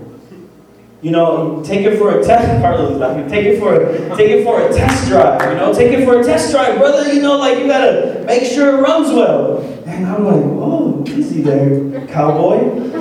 You 1.02 1.10
know, 1.12 1.62
take 1.64 1.86
it 1.86 1.98
for 1.98 2.18
a 2.18 2.24
test. 2.24 2.60
Carlos 2.62 2.92
is 2.92 2.98
laughing. 2.98 3.28
Take 3.28 3.46
it 3.46 3.58
for 3.58 3.74
a, 3.74 4.16
take 4.16 4.30
it 4.30 4.44
for 4.44 4.60
a 4.60 4.72
test 4.72 5.08
drive. 5.08 5.40
You 5.50 5.56
know, 5.56 5.72
take 5.72 5.92
it 5.92 6.04
for 6.04 6.20
a 6.20 6.24
test 6.24 6.52
drive, 6.52 6.78
brother. 6.78 7.12
You 7.12 7.22
know, 7.22 7.38
like 7.38 7.58
you 7.58 7.66
gotta 7.66 8.22
make 8.26 8.44
sure 8.44 8.78
it 8.78 8.82
runs 8.82 9.08
well. 9.12 9.62
And 9.86 10.06
I'm 10.06 10.24
like, 10.24 10.44
oh, 10.60 11.04
easy 11.08 11.40
there, 11.42 12.06
cowboy. 12.08 12.60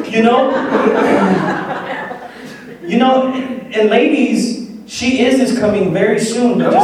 You 0.09 0.23
know, 0.23 0.49
you 2.83 2.97
know, 2.97 3.27
and 3.33 3.89
ladies, 3.89 4.59
She 4.89 5.21
is 5.21 5.39
is 5.39 5.59
coming 5.59 5.93
very 5.93 6.19
soon. 6.19 6.57
Just 6.59 6.73
to, 6.73 6.79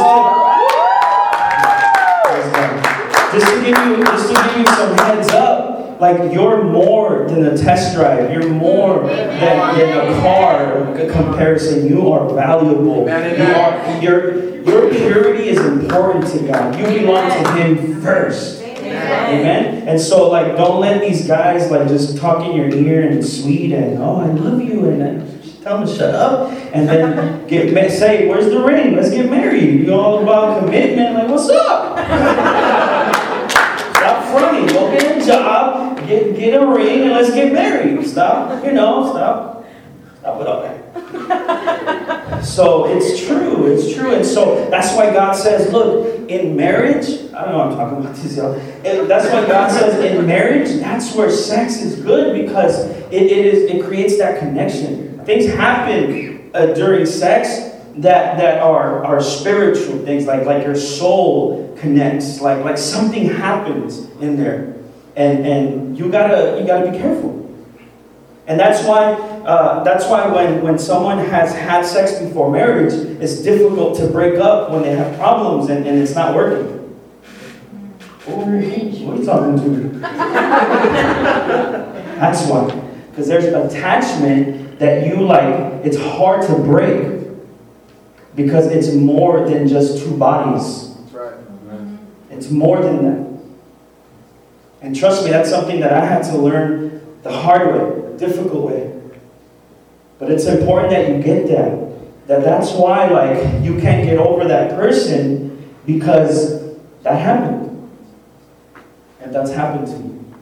just 3.32 3.46
to 3.50 3.56
give 3.64 3.76
you 3.86 4.04
just 4.04 4.28
to 4.28 4.34
give 4.34 4.56
you 4.58 4.66
some 4.78 4.94
heads 4.98 5.28
up, 5.34 5.55
like 6.00 6.32
you're 6.32 6.64
more 6.64 7.26
than 7.28 7.46
a 7.46 7.56
test 7.56 7.94
drive. 7.94 8.30
You're 8.32 8.48
more 8.48 9.00
than, 9.06 9.40
than 9.40 10.08
a 10.08 10.20
car 10.20 10.94
comparison. 11.10 11.86
You 11.86 12.12
are 12.12 12.28
valuable. 12.32 13.06
You 13.06 13.12
are 13.12 14.02
your 14.02 14.56
your 14.64 14.90
purity 14.90 15.48
is 15.48 15.58
important 15.58 16.26
to 16.32 16.46
God. 16.46 16.78
You 16.78 16.86
belong 16.86 17.30
to 17.30 17.52
Him 17.52 18.02
first. 18.02 18.62
Amen. 18.62 19.88
And 19.88 20.00
so, 20.00 20.28
like, 20.30 20.56
don't 20.56 20.80
let 20.80 21.00
these 21.00 21.26
guys 21.26 21.70
like 21.70 21.88
just 21.88 22.16
talk 22.16 22.46
in 22.46 22.56
your 22.56 22.68
ear 22.74 23.08
and 23.08 23.24
sweet 23.24 23.72
and 23.72 23.98
oh, 23.98 24.16
I 24.16 24.26
love 24.26 24.62
you 24.62 24.88
and 24.88 25.02
uh, 25.02 25.62
tell 25.62 25.78
them 25.78 25.86
to 25.86 25.94
shut 25.94 26.14
up 26.14 26.50
and 26.72 26.88
then 26.88 27.46
get 27.46 27.72
ma- 27.74 27.88
say, 27.88 28.28
where's 28.28 28.46
the 28.46 28.60
ring? 28.60 28.94
Let's 28.96 29.10
get 29.10 29.30
married. 29.30 29.80
You 29.80 29.86
know 29.86 30.00
all 30.00 30.22
about 30.22 30.60
commitment? 30.60 31.14
Like, 31.14 31.28
what's 31.28 31.48
up? 31.48 31.98
Stop 33.96 34.24
fronting. 34.30 34.66
Go 34.68 34.90
get 34.92 35.22
a 35.22 35.26
job. 35.26 35.65
Get 36.06 36.36
get 36.36 36.62
a 36.62 36.66
ring 36.66 37.02
and 37.02 37.12
let's 37.12 37.34
get 37.34 37.52
married. 37.52 38.06
Stop. 38.06 38.64
You 38.64 38.72
know, 38.72 39.10
stop. 39.10 39.64
Stop 40.20 40.38
with 40.38 40.46
all 40.46 40.62
that. 40.62 41.86
So 42.42 42.86
it's 42.86 43.26
true, 43.26 43.66
it's 43.66 43.94
true. 43.94 44.14
And 44.14 44.24
so 44.24 44.68
that's 44.70 44.94
why 44.96 45.12
God 45.12 45.32
says, 45.34 45.72
look, 45.72 46.30
in 46.30 46.56
marriage, 46.56 47.06
I 47.34 47.44
don't 47.44 47.52
know 47.52 47.60
I'm 47.60 47.76
talking 47.76 47.98
about 47.98 48.16
this, 48.16 48.36
y'all. 48.36 48.54
That's 49.06 49.26
why 49.32 49.46
God 49.46 49.70
says 49.70 50.02
in 50.04 50.26
marriage, 50.26 50.80
that's 50.80 51.14
where 51.14 51.30
sex 51.30 51.82
is 51.82 52.00
good 52.00 52.40
because 52.40 52.86
it, 53.10 53.22
it 53.22 53.46
is 53.46 53.70
it 53.70 53.84
creates 53.84 54.16
that 54.18 54.38
connection. 54.38 55.24
Things 55.24 55.46
happen 55.52 56.50
uh, 56.54 56.66
during 56.74 57.04
sex 57.04 57.74
that 57.96 58.38
that 58.38 58.62
are 58.62 59.04
are 59.04 59.20
spiritual 59.20 59.98
things, 60.04 60.26
like 60.26 60.46
like 60.46 60.64
your 60.64 60.76
soul 60.76 61.76
connects, 61.78 62.40
like 62.40 62.64
like 62.64 62.78
something 62.78 63.28
happens 63.28 64.08
in 64.20 64.36
there. 64.36 64.75
And 65.16 65.46
and 65.46 65.98
you 65.98 66.10
gotta 66.10 66.60
you 66.60 66.66
gotta 66.66 66.90
be 66.90 66.96
careful. 66.96 67.36
And 68.46 68.60
that's 68.60 68.86
why, 68.86 69.14
uh, 69.44 69.82
that's 69.82 70.06
why 70.06 70.28
when, 70.28 70.62
when 70.62 70.78
someone 70.78 71.18
has 71.18 71.52
had 71.52 71.84
sex 71.84 72.20
before 72.20 72.50
marriage, 72.50 72.92
it's 73.20 73.42
difficult 73.42 73.98
to 73.98 74.06
break 74.06 74.38
up 74.38 74.70
when 74.70 74.82
they 74.82 74.94
have 74.94 75.16
problems 75.18 75.68
and, 75.68 75.84
and 75.84 75.98
it's 75.98 76.14
not 76.14 76.32
working. 76.34 76.74
Ooh, 78.28 78.36
what 78.36 78.48
are 78.48 78.60
you 78.60 79.24
talking 79.24 79.58
to? 79.58 79.98
that's 82.20 82.46
why. 82.48 82.66
Because 83.10 83.26
there's 83.26 83.46
attachment 83.46 84.78
that 84.78 85.06
you 85.06 85.26
like, 85.26 85.84
it's 85.84 85.96
hard 85.96 86.46
to 86.46 86.54
break. 86.54 87.14
Because 88.36 88.66
it's 88.66 88.92
more 88.92 89.48
than 89.48 89.66
just 89.66 90.04
two 90.04 90.16
bodies. 90.16 90.94
That's 90.94 91.12
right. 91.12 91.34
It's 92.30 92.50
more 92.50 92.80
than 92.80 93.02
that. 93.02 93.25
And 94.80 94.94
trust 94.94 95.24
me, 95.24 95.30
that's 95.30 95.50
something 95.50 95.80
that 95.80 95.92
I 95.92 96.04
had 96.04 96.22
to 96.24 96.36
learn 96.36 97.20
the 97.22 97.32
hard 97.32 97.68
way, 97.68 98.10
the 98.12 98.18
difficult 98.18 98.70
way. 98.70 98.92
But 100.18 100.30
it's 100.30 100.46
important 100.46 100.90
that 100.90 101.08
you 101.08 101.22
get 101.22 101.48
that. 101.48 101.86
That 102.26 102.42
that's 102.42 102.72
why 102.72 103.06
like 103.08 103.64
you 103.64 103.78
can't 103.80 104.04
get 104.04 104.18
over 104.18 104.46
that 104.48 104.70
person 104.70 105.74
because 105.86 106.74
that 107.02 107.20
happened. 107.20 107.90
And 109.20 109.34
that's 109.34 109.52
happened 109.52 109.86
to 109.88 109.92
you. 109.92 110.34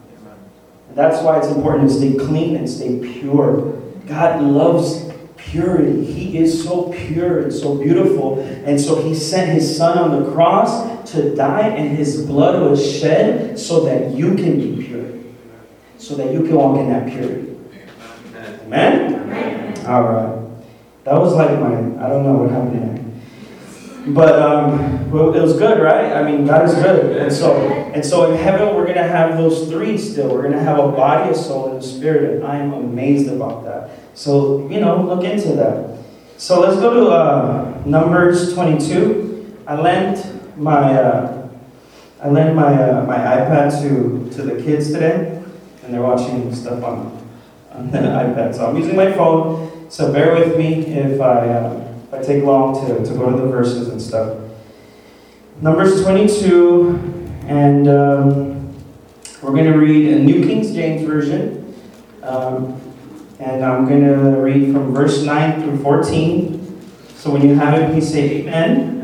And 0.89 0.97
that's 0.97 1.21
why 1.23 1.37
it's 1.37 1.47
important 1.47 1.89
to 1.89 1.95
stay 1.95 2.13
clean 2.15 2.55
and 2.55 2.69
stay 2.69 2.99
pure. 2.99 3.73
God 4.07 4.41
loves 4.41 5.11
purity. 5.37 6.05
He 6.05 6.37
is 6.37 6.63
so 6.63 6.91
pure 6.91 7.39
and 7.39 7.53
so 7.53 7.75
beautiful. 7.75 8.39
And 8.39 8.79
so 8.79 9.01
he 9.01 9.13
sent 9.13 9.51
his 9.51 9.77
son 9.77 9.97
on 9.97 10.23
the 10.23 10.31
cross 10.31 10.94
to 11.07 11.35
die, 11.35 11.67
and 11.67 11.97
his 11.97 12.25
blood 12.25 12.61
was 12.61 12.99
shed 12.99 13.59
so 13.59 13.85
that 13.85 14.11
you 14.11 14.35
can 14.35 14.59
be 14.59 14.85
pure. 14.85 15.05
So 15.97 16.15
that 16.15 16.33
you 16.33 16.43
can 16.43 16.55
walk 16.55 16.77
in 16.79 16.89
that 16.89 17.07
purity. 17.07 17.57
Amen? 18.65 19.13
Amen. 19.13 19.85
All 19.85 20.03
right. 20.03 20.45
That 21.03 21.19
was 21.19 21.33
like 21.33 21.51
my, 21.59 21.75
I 22.03 22.09
don't 22.09 22.23
know 22.23 22.33
what 22.33 22.49
happened 22.49 22.81
there. 22.81 23.05
But 24.07 24.39
um, 24.39 25.09
well, 25.09 25.33
it 25.33 25.41
was 25.41 25.57
good, 25.57 25.81
right? 25.81 26.13
I 26.13 26.29
mean, 26.29 26.45
God 26.45 26.69
is 26.69 26.75
good. 26.75 27.17
And 27.17 27.33
so, 27.33 27.55
and 27.55 28.05
so 28.05 28.31
in 28.31 28.37
heaven, 28.37 28.75
we're 28.75 28.85
going 28.85 28.97
to 28.97 29.03
have 29.03 29.37
those 29.37 29.67
three 29.67 29.97
still. 29.97 30.29
We're 30.29 30.43
going 30.43 30.53
to 30.53 30.61
have 30.61 30.77
a 30.77 30.91
body, 30.91 31.31
a 31.31 31.35
soul, 31.35 31.71
and 31.71 31.83
a 31.83 31.85
spirit. 31.85 32.35
And 32.35 32.43
I 32.43 32.57
am 32.57 32.73
amazed 32.73 33.31
about 33.31 33.63
that. 33.65 33.91
So, 34.13 34.69
you 34.69 34.79
know, 34.79 35.01
look 35.01 35.23
into 35.23 35.53
that. 35.53 35.97
So 36.37 36.59
let's 36.59 36.79
go 36.79 36.93
to 36.93 37.09
uh, 37.11 37.81
Numbers 37.85 38.53
22. 38.53 39.63
I 39.65 39.79
lent 39.79 40.34
my, 40.57 40.93
uh, 40.93 41.49
I 42.21 42.29
lent 42.29 42.55
my, 42.55 42.73
uh, 42.73 43.05
my 43.05 43.17
iPad 43.17 43.81
to, 43.81 44.35
to 44.35 44.41
the 44.41 44.61
kids 44.61 44.91
today, 44.91 45.43
and 45.83 45.93
they're 45.93 46.01
watching 46.01 46.53
stuff 46.53 46.83
on, 46.83 47.27
on 47.71 47.91
the 47.91 47.97
iPad. 47.97 48.55
So 48.55 48.67
I'm 48.67 48.77
using 48.77 48.95
my 48.95 49.11
phone. 49.11 49.89
So 49.89 50.11
bear 50.11 50.33
with 50.33 50.57
me 50.57 50.85
if 50.87 51.21
I, 51.21 51.47
uh, 51.47 51.93
if 52.07 52.13
I 52.13 52.21
take 52.21 52.43
long 52.43 52.73
to, 52.85 53.05
to 53.05 53.13
go 53.13 53.29
to 53.29 53.37
the 53.37 53.47
verses 53.47 53.89
and 53.89 54.01
stuff. 54.01 54.39
Numbers 55.61 56.03
22, 56.03 56.99
and 57.47 57.87
um, 57.87 58.75
we're 59.41 59.51
going 59.51 59.71
to 59.71 59.77
read 59.77 60.11
a 60.11 60.19
New 60.19 60.45
King 60.45 60.61
James 60.73 61.03
Version. 61.07 61.73
Um, 62.23 62.81
and 63.39 63.63
I'm 63.63 63.87
going 63.87 64.03
to 64.03 64.39
read 64.39 64.73
from 64.73 64.93
verse 64.93 65.23
9 65.23 65.61
through 65.61 65.83
14. 65.83 66.81
So 67.15 67.29
when 67.31 67.47
you 67.47 67.55
have 67.55 67.79
it, 67.79 67.91
please 67.91 68.11
say 68.11 68.41
amen. 68.41 68.79
Amen. 68.79 68.94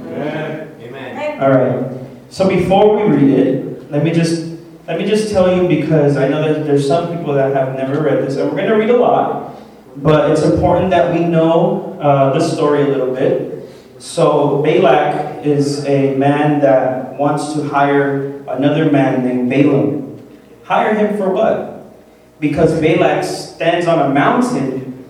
All 1.42 1.50
right. 1.50 1.92
So 2.30 2.48
before 2.48 2.96
we 2.96 3.18
read 3.18 3.40
it, 3.40 3.92
let 3.92 4.04
me 4.04 4.12
just 4.12 4.46
let 4.86 5.00
me 5.00 5.08
just 5.08 5.32
tell 5.32 5.52
you 5.52 5.68
because 5.68 6.16
I 6.16 6.28
know 6.28 6.54
that 6.54 6.68
there's 6.68 6.88
some 6.88 7.18
people 7.18 7.34
that 7.34 7.56
have 7.56 7.76
never 7.76 8.00
read 8.04 8.24
this, 8.24 8.38
and 8.38 8.48
we're 8.48 8.58
going 8.58 8.70
to 8.70 8.76
read 8.76 8.92
a 8.92 8.98
lot, 8.98 9.60
but 9.98 10.30
it's 10.30 10.44
important 10.44 10.92
that 10.92 11.12
we 11.12 11.26
know 11.26 11.98
uh, 12.00 12.32
the 12.32 12.48
story 12.48 12.84
a 12.84 12.88
little 12.88 13.12
bit. 13.16 13.68
So 13.98 14.62
Balak 14.62 15.44
is 15.44 15.84
a 15.86 16.16
man 16.16 16.60
that 16.60 17.16
wants 17.16 17.54
to 17.54 17.68
hire 17.68 18.44
another 18.48 18.92
man 18.92 19.26
named 19.26 19.50
Balaam. 19.50 20.22
Hire 20.64 20.94
him 20.94 21.18
for 21.18 21.32
what? 21.32 21.92
Because 22.40 22.80
Balak 22.80 23.24
stands 23.24 23.88
on 23.88 24.12
a 24.12 24.14
mountain 24.14 25.08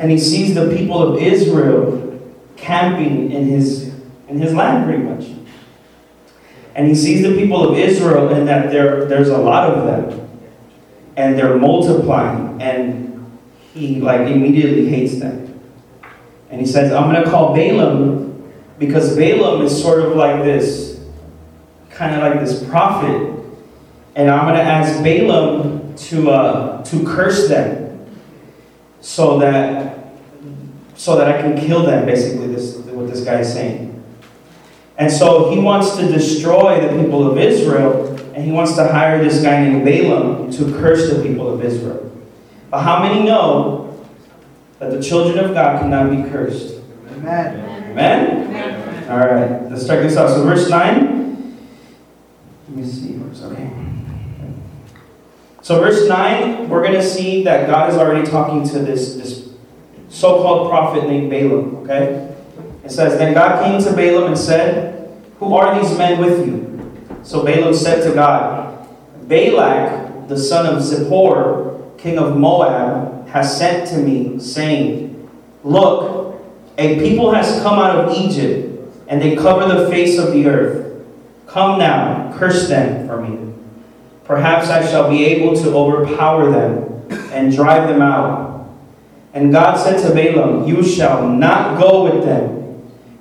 and 0.00 0.10
he 0.10 0.18
sees 0.18 0.56
the 0.56 0.74
people 0.76 1.00
of 1.00 1.22
Israel 1.22 2.20
camping 2.56 3.30
in 3.30 3.46
his 3.46 3.94
in 4.28 4.40
his 4.40 4.52
land 4.52 4.86
pretty 4.86 5.02
much. 5.02 5.33
And 6.74 6.88
he 6.88 6.94
sees 6.94 7.22
the 7.22 7.34
people 7.36 7.68
of 7.68 7.78
Israel 7.78 8.28
and 8.28 8.48
that 8.48 8.70
there, 8.70 9.04
there's 9.04 9.28
a 9.28 9.38
lot 9.38 9.70
of 9.70 9.86
them. 9.86 10.28
And 11.16 11.38
they're 11.38 11.56
multiplying. 11.56 12.60
And 12.60 13.38
he 13.72 14.00
like 14.00 14.22
immediately 14.22 14.88
hates 14.88 15.18
them. 15.20 15.60
And 16.50 16.60
he 16.60 16.66
says, 16.66 16.92
I'm 16.92 17.12
gonna 17.12 17.28
call 17.28 17.54
Balaam 17.54 18.52
because 18.78 19.16
Balaam 19.16 19.62
is 19.62 19.80
sort 19.80 20.00
of 20.02 20.16
like 20.16 20.44
this, 20.44 21.00
kind 21.90 22.14
of 22.14 22.20
like 22.20 22.40
this 22.40 22.62
prophet. 22.64 23.32
And 24.16 24.30
I'm 24.30 24.46
gonna 24.46 24.60
ask 24.60 25.02
Balaam 25.02 25.94
to 25.96 26.30
uh, 26.30 26.84
to 26.84 27.04
curse 27.04 27.48
them 27.48 28.08
so 29.00 29.38
that 29.38 29.98
so 30.96 31.16
that 31.16 31.28
I 31.28 31.40
can 31.40 31.58
kill 31.58 31.84
them, 31.84 32.06
basically, 32.06 32.48
this 32.48 32.76
what 32.76 33.08
this 33.08 33.24
guy 33.24 33.40
is 33.40 33.52
saying. 33.52 33.93
And 34.96 35.10
so 35.10 35.50
he 35.50 35.58
wants 35.58 35.96
to 35.96 36.06
destroy 36.06 36.80
the 36.80 37.02
people 37.02 37.28
of 37.30 37.36
Israel, 37.38 38.16
and 38.34 38.44
he 38.44 38.52
wants 38.52 38.76
to 38.76 38.86
hire 38.86 39.22
this 39.22 39.42
guy 39.42 39.64
named 39.64 39.84
Balaam 39.84 40.52
to 40.52 40.72
curse 40.78 41.10
the 41.12 41.22
people 41.22 41.52
of 41.52 41.64
Israel. 41.64 42.12
But 42.70 42.82
how 42.82 43.02
many 43.02 43.24
know 43.24 44.04
that 44.78 44.90
the 44.90 45.02
children 45.02 45.44
of 45.44 45.54
God 45.54 45.80
cannot 45.80 46.10
be 46.10 46.28
cursed? 46.30 46.80
Amen. 47.10 47.90
Amen? 47.90 48.46
Amen. 48.48 49.10
All 49.10 49.18
right, 49.18 49.70
let's 49.70 49.84
start 49.84 50.02
this 50.02 50.16
out. 50.16 50.28
So, 50.28 50.44
verse 50.44 50.68
9. 50.68 51.58
Let 52.68 52.76
me 52.76 52.84
see. 52.86 53.20
Okay. 53.42 53.70
So, 55.60 55.80
verse 55.80 56.08
9, 56.08 56.68
we're 56.68 56.82
going 56.82 56.94
to 56.94 57.02
see 57.02 57.44
that 57.44 57.66
God 57.66 57.90
is 57.90 57.96
already 57.96 58.26
talking 58.26 58.68
to 58.68 58.78
this, 58.78 59.14
this 59.16 59.48
so 60.08 60.42
called 60.42 60.70
prophet 60.70 61.08
named 61.08 61.30
Balaam. 61.30 61.76
Okay? 61.76 62.33
It 62.84 62.90
says, 62.90 63.18
Then 63.18 63.32
God 63.32 63.64
came 63.64 63.82
to 63.82 63.96
Balaam 63.96 64.28
and 64.28 64.38
said, 64.38 65.10
Who 65.38 65.54
are 65.54 65.80
these 65.80 65.96
men 65.96 66.20
with 66.20 66.46
you? 66.46 66.70
So 67.22 67.42
Balaam 67.42 67.74
said 67.74 68.06
to 68.06 68.14
God, 68.14 68.86
Balak, 69.26 70.28
the 70.28 70.36
son 70.36 70.66
of 70.66 70.82
Zippor, 70.82 71.96
king 71.96 72.18
of 72.18 72.36
Moab, 72.36 73.26
has 73.28 73.56
sent 73.56 73.88
to 73.88 73.96
me, 73.98 74.38
saying, 74.38 75.28
Look, 75.62 76.42
a 76.76 76.98
people 76.98 77.32
has 77.32 77.62
come 77.62 77.78
out 77.78 77.96
of 77.96 78.16
Egypt, 78.16 78.78
and 79.08 79.20
they 79.20 79.34
cover 79.34 79.66
the 79.66 79.88
face 79.88 80.18
of 80.18 80.32
the 80.32 80.46
earth. 80.46 81.06
Come 81.46 81.78
now, 81.78 82.36
curse 82.36 82.68
them 82.68 83.06
for 83.06 83.22
me. 83.22 83.54
Perhaps 84.24 84.68
I 84.68 84.86
shall 84.86 85.08
be 85.08 85.24
able 85.24 85.54
to 85.56 85.74
overpower 85.74 86.50
them 86.50 87.06
and 87.32 87.54
drive 87.54 87.88
them 87.88 88.02
out. 88.02 88.68
And 89.32 89.52
God 89.52 89.76
said 89.76 90.06
to 90.06 90.14
Balaam, 90.14 90.66
You 90.68 90.82
shall 90.82 91.26
not 91.26 91.80
go 91.80 92.04
with 92.04 92.24
them 92.24 92.63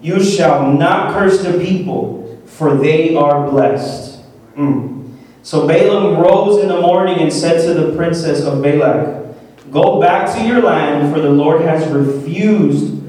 You 0.03 0.22
shall 0.22 0.69
not 0.69 1.13
curse 1.13 1.41
the 1.41 1.57
people, 1.57 2.41
for 2.45 2.75
they 2.75 3.15
are 3.15 3.50
blessed. 3.50 4.22
Mm. 4.57 5.15
So 5.43 5.65
Balaam 5.65 6.19
rose 6.19 6.62
in 6.62 6.67
the 6.67 6.81
morning 6.81 7.19
and 7.19 7.31
said 7.31 7.65
to 7.65 7.74
the 7.74 7.95
princess 7.95 8.43
of 8.43 8.62
Balak, 8.62 9.24
Go 9.72 10.01
back 10.01 10.36
to 10.36 10.45
your 10.45 10.62
land, 10.62 11.13
for 11.13 11.22
the 11.22 11.29
Lord 11.29 11.62
has 11.62 11.89
refused 11.89 13.01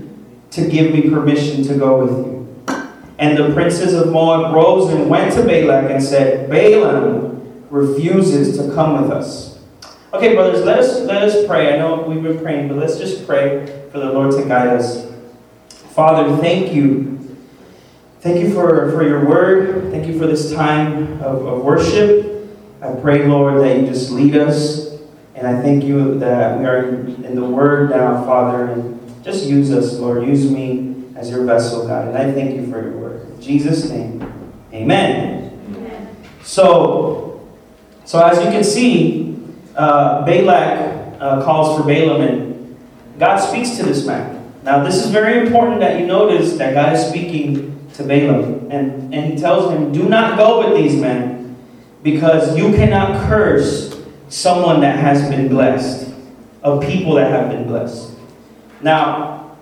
to 0.53 0.69
give 0.69 0.93
me 0.93 1.11
permission 1.11 1.65
to 1.65 1.77
go 1.77 2.05
with 2.05 2.27
you. 2.27 2.65
And 3.19 3.37
the 3.37 3.53
princess 3.53 3.93
of 3.93 4.13
Moab 4.13 4.55
rose 4.55 4.93
and 4.93 5.11
went 5.11 5.35
to 5.35 5.43
Balak 5.43 5.91
and 5.91 6.03
said, 6.03 6.49
Balaam 6.49 7.67
refuses 7.71 8.57
to 8.57 8.73
come 8.73 9.03
with 9.03 9.11
us. 9.11 9.59
Okay, 10.13 10.37
brothers, 10.37 10.65
let 10.65 10.79
us 10.79 11.01
let 11.01 11.25
us 11.25 11.45
pray. 11.45 11.75
I 11.75 11.79
know 11.79 12.03
we've 12.03 12.23
been 12.23 12.39
praying, 12.39 12.69
but 12.69 12.77
let's 12.77 12.99
just 12.99 13.27
pray 13.27 13.89
for 13.91 13.99
the 13.99 14.13
Lord 14.13 14.31
to 14.37 14.45
guide 14.47 14.69
us. 14.69 15.14
Father, 15.95 16.37
thank 16.39 16.75
you. 16.75 17.21
Thank 18.19 18.41
you 18.41 18.53
for, 18.53 18.91
for 18.91 19.07
your 19.07 19.25
word. 19.25 19.93
Thank 19.93 20.09
you 20.09 20.19
for 20.19 20.27
this 20.27 20.53
time 20.53 21.23
of, 21.23 21.47
of 21.47 21.63
worship. 21.63 22.51
I 22.83 22.91
pray, 23.01 23.29
Lord, 23.29 23.63
that 23.63 23.79
you 23.79 23.87
just 23.87 24.11
lead 24.11 24.37
us. 24.37 24.99
And 25.37 25.47
I 25.47 25.63
thank 25.63 25.85
you 25.85 26.19
that 26.19 26.59
we 26.59 26.65
are 26.67 26.89
in 26.89 27.37
the 27.37 27.45
word 27.45 27.91
now, 27.91 28.25
Father. 28.25 28.73
And 28.73 29.25
just 29.25 29.47
use 29.47 29.71
us, 29.71 29.95
Lord. 30.01 30.27
Use 30.27 30.51
me 30.51 31.05
as 31.15 31.31
your 31.31 31.45
vessel, 31.45 31.87
God. 31.87 32.09
And 32.09 32.19
I 32.19 32.33
thank 32.33 32.57
you 32.57 32.69
for 32.69 32.83
your 32.83 32.99
word. 32.99 33.31
In 33.31 33.41
Jesus' 33.41 33.89
name, 33.89 34.21
amen. 34.73 35.61
amen. 35.77 36.17
So, 36.43 37.49
so 38.05 38.21
as 38.21 38.45
you 38.45 38.51
can 38.51 38.65
see, 38.65 39.39
uh, 39.77 40.27
Balak 40.27 41.21
uh, 41.21 41.45
calls 41.45 41.79
for 41.79 41.87
Balaam, 41.87 42.21
and 42.21 42.77
God 43.17 43.37
speaks 43.37 43.77
to 43.77 43.85
this 43.85 44.05
man. 44.05 44.44
Now, 44.65 44.83
this 44.83 45.05
is 45.05 45.11
very 45.11 45.47
important 45.47 45.81
that 45.81 46.01
you 46.01 46.07
notice 46.07 46.57
that 46.57 46.73
God 46.73 46.95
is 46.95 47.07
speaking 47.07 47.87
to 47.95 48.03
Balaam. 48.03 48.71
And, 48.71 49.15
and 49.15 49.33
he 49.33 49.37
tells 49.39 49.71
him, 49.71 49.93
Do 49.93 50.09
not 50.09 50.39
go 50.39 50.67
with 50.67 50.75
these 50.75 50.99
men, 50.99 51.55
because 52.03 52.57
you 52.57 52.73
cannot 52.73 53.29
curse 53.29 54.01
someone 54.31 54.81
that 54.81 54.99
has 54.99 55.29
been 55.29 55.49
blessed, 55.49 56.13
of 56.63 56.83
people 56.83 57.15
that 57.17 57.31
have 57.31 57.51
been 57.51 57.67
blessed. 57.67 58.13
Now, 58.81 59.55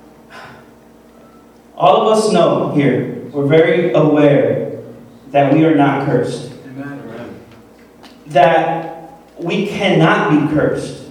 all 1.76 2.02
of 2.02 2.16
us 2.16 2.32
know 2.32 2.72
here, 2.72 3.24
we're 3.32 3.46
very 3.46 3.92
aware 3.92 4.82
that 5.32 5.52
we 5.52 5.64
are 5.64 5.74
not 5.74 6.06
cursed. 6.06 6.52
Amen. 6.64 7.40
That 8.26 9.18
we 9.36 9.66
cannot 9.66 10.30
be 10.30 10.54
cursed. 10.54 11.10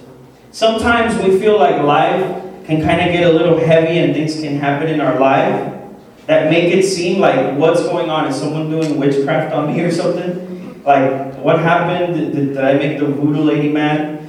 Sometimes 0.50 1.22
we 1.22 1.38
feel 1.38 1.58
like 1.58 1.82
life 1.82 2.41
can 2.66 2.82
kind 2.82 3.00
of 3.00 3.12
get 3.12 3.26
a 3.26 3.32
little 3.32 3.58
heavy 3.58 3.98
and 3.98 4.14
things 4.14 4.40
can 4.40 4.58
happen 4.58 4.88
in 4.88 5.00
our 5.00 5.18
life 5.18 5.72
that 6.26 6.50
make 6.50 6.72
it 6.72 6.84
seem 6.84 7.20
like 7.20 7.56
what's 7.58 7.82
going 7.82 8.08
on? 8.08 8.26
Is 8.26 8.36
someone 8.36 8.70
doing 8.70 8.98
witchcraft 8.98 9.54
on 9.54 9.72
me 9.72 9.80
or 9.80 9.90
something? 9.90 10.82
Like, 10.84 11.34
what 11.36 11.58
happened? 11.60 12.14
Did, 12.14 12.54
did, 12.54 12.58
I 12.58 12.74
make 12.74 12.98
the 12.98 13.06
voodoo 13.06 13.42
lady 13.42 13.70
mad? 13.70 14.28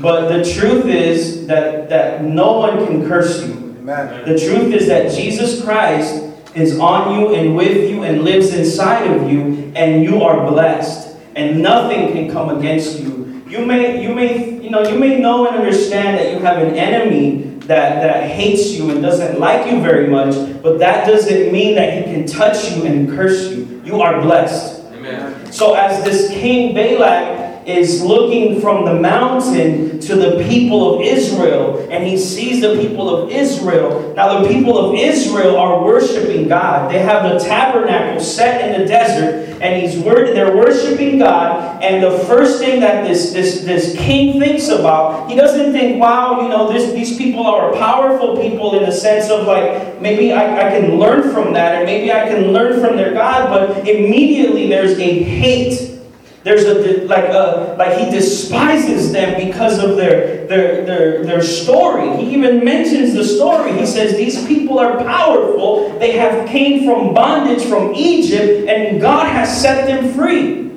But 0.00 0.28
the 0.28 0.44
truth 0.44 0.86
is 0.86 1.46
that, 1.46 1.88
that 1.88 2.22
no 2.22 2.58
one 2.58 2.86
can 2.86 3.06
curse 3.06 3.46
you. 3.46 3.54
Amen. 3.78 4.24
The 4.28 4.38
truth 4.38 4.72
is 4.72 4.88
that 4.88 5.12
Jesus 5.12 5.62
Christ 5.62 6.24
is 6.54 6.78
on 6.78 7.18
you 7.18 7.34
and 7.34 7.56
with 7.56 7.90
you 7.90 8.02
and 8.04 8.22
lives 8.22 8.54
inside 8.54 9.10
of 9.10 9.30
you, 9.30 9.72
and 9.74 10.04
you 10.04 10.22
are 10.22 10.48
blessed. 10.50 11.16
And 11.36 11.62
nothing 11.62 12.12
can 12.12 12.30
come 12.30 12.56
against 12.58 13.00
you. 13.00 13.42
You 13.48 13.66
may, 13.66 14.02
you 14.02 14.14
may, 14.14 14.60
you 14.60 14.70
know, 14.70 14.82
you 14.82 14.98
may 14.98 15.18
know 15.18 15.46
and 15.46 15.56
understand 15.56 16.18
that 16.18 16.32
you 16.32 16.38
have 16.40 16.58
an 16.58 16.74
enemy 16.74 17.53
that, 17.66 18.02
that 18.02 18.30
hates 18.30 18.70
you 18.72 18.90
and 18.90 19.02
doesn't 19.02 19.38
like 19.38 19.70
you 19.70 19.80
very 19.80 20.08
much, 20.08 20.34
but 20.62 20.78
that 20.78 21.06
doesn't 21.06 21.52
mean 21.52 21.74
that 21.76 21.96
he 21.96 22.12
can 22.12 22.26
touch 22.26 22.72
you 22.72 22.84
and 22.84 23.08
curse 23.08 23.50
you. 23.50 23.82
You 23.84 24.00
are 24.00 24.20
blessed. 24.20 24.82
Amen. 24.92 25.52
So, 25.52 25.74
as 25.74 26.04
this 26.04 26.30
king 26.30 26.74
Balak 26.74 27.43
is 27.66 28.02
looking 28.02 28.60
from 28.60 28.84
the 28.84 28.94
mountain 28.94 29.98
to 30.00 30.16
the 30.16 30.44
people 30.44 30.94
of 30.94 31.00
Israel, 31.02 31.86
and 31.90 32.04
he 32.04 32.18
sees 32.18 32.60
the 32.60 32.76
people 32.80 33.14
of 33.14 33.30
Israel. 33.30 34.12
Now, 34.14 34.40
the 34.42 34.48
people 34.48 34.78
of 34.78 34.94
Israel 34.94 35.56
are 35.56 35.82
worshiping 35.82 36.48
God. 36.48 36.90
They 36.90 36.98
have 36.98 37.32
the 37.32 37.38
tabernacle 37.38 38.20
set 38.20 38.68
in 38.68 38.80
the 38.80 38.86
desert, 38.86 39.60
and 39.62 39.82
he's 39.82 40.02
they're 40.02 40.56
worshiping 40.56 41.18
God. 41.18 41.82
And 41.82 42.02
the 42.02 42.18
first 42.24 42.58
thing 42.58 42.80
that 42.80 43.06
this, 43.06 43.32
this, 43.32 43.62
this 43.62 43.96
king 43.96 44.38
thinks 44.38 44.68
about, 44.68 45.30
he 45.30 45.36
doesn't 45.36 45.72
think, 45.72 46.00
wow, 46.00 46.42
you 46.42 46.48
know, 46.48 46.70
this, 46.70 46.92
these 46.92 47.16
people 47.16 47.46
are 47.46 47.72
powerful 47.74 48.36
people 48.40 48.78
in 48.78 48.84
the 48.84 48.92
sense 48.92 49.30
of 49.30 49.46
like, 49.46 50.00
maybe 50.00 50.32
I, 50.32 50.68
I 50.68 50.78
can 50.78 50.98
learn 50.98 51.32
from 51.32 51.54
that, 51.54 51.76
and 51.76 51.86
maybe 51.86 52.12
I 52.12 52.28
can 52.28 52.52
learn 52.52 52.80
from 52.80 52.96
their 52.96 53.14
God, 53.14 53.48
but 53.48 53.88
immediately 53.88 54.68
there's 54.68 54.98
a 54.98 55.22
hate 55.22 55.93
there's 56.44 56.64
a 56.64 57.06
like 57.06 57.24
a 57.30 57.74
like 57.78 57.98
he 57.98 58.10
despises 58.10 59.12
them 59.12 59.48
because 59.48 59.82
of 59.82 59.96
their 59.96 60.46
their 60.46 60.84
their 60.84 61.24
their 61.24 61.42
story. 61.42 62.22
He 62.22 62.34
even 62.34 62.62
mentions 62.62 63.14
the 63.14 63.24
story. 63.24 63.72
He 63.78 63.86
says 63.86 64.14
these 64.14 64.46
people 64.46 64.78
are 64.78 64.98
powerful. 64.98 65.98
They 65.98 66.12
have 66.12 66.46
came 66.46 66.84
from 66.84 67.14
bondage 67.14 67.64
from 67.64 67.94
Egypt, 67.94 68.68
and 68.68 69.00
God 69.00 69.26
has 69.26 69.60
set 69.62 69.86
them 69.86 70.12
free. 70.12 70.70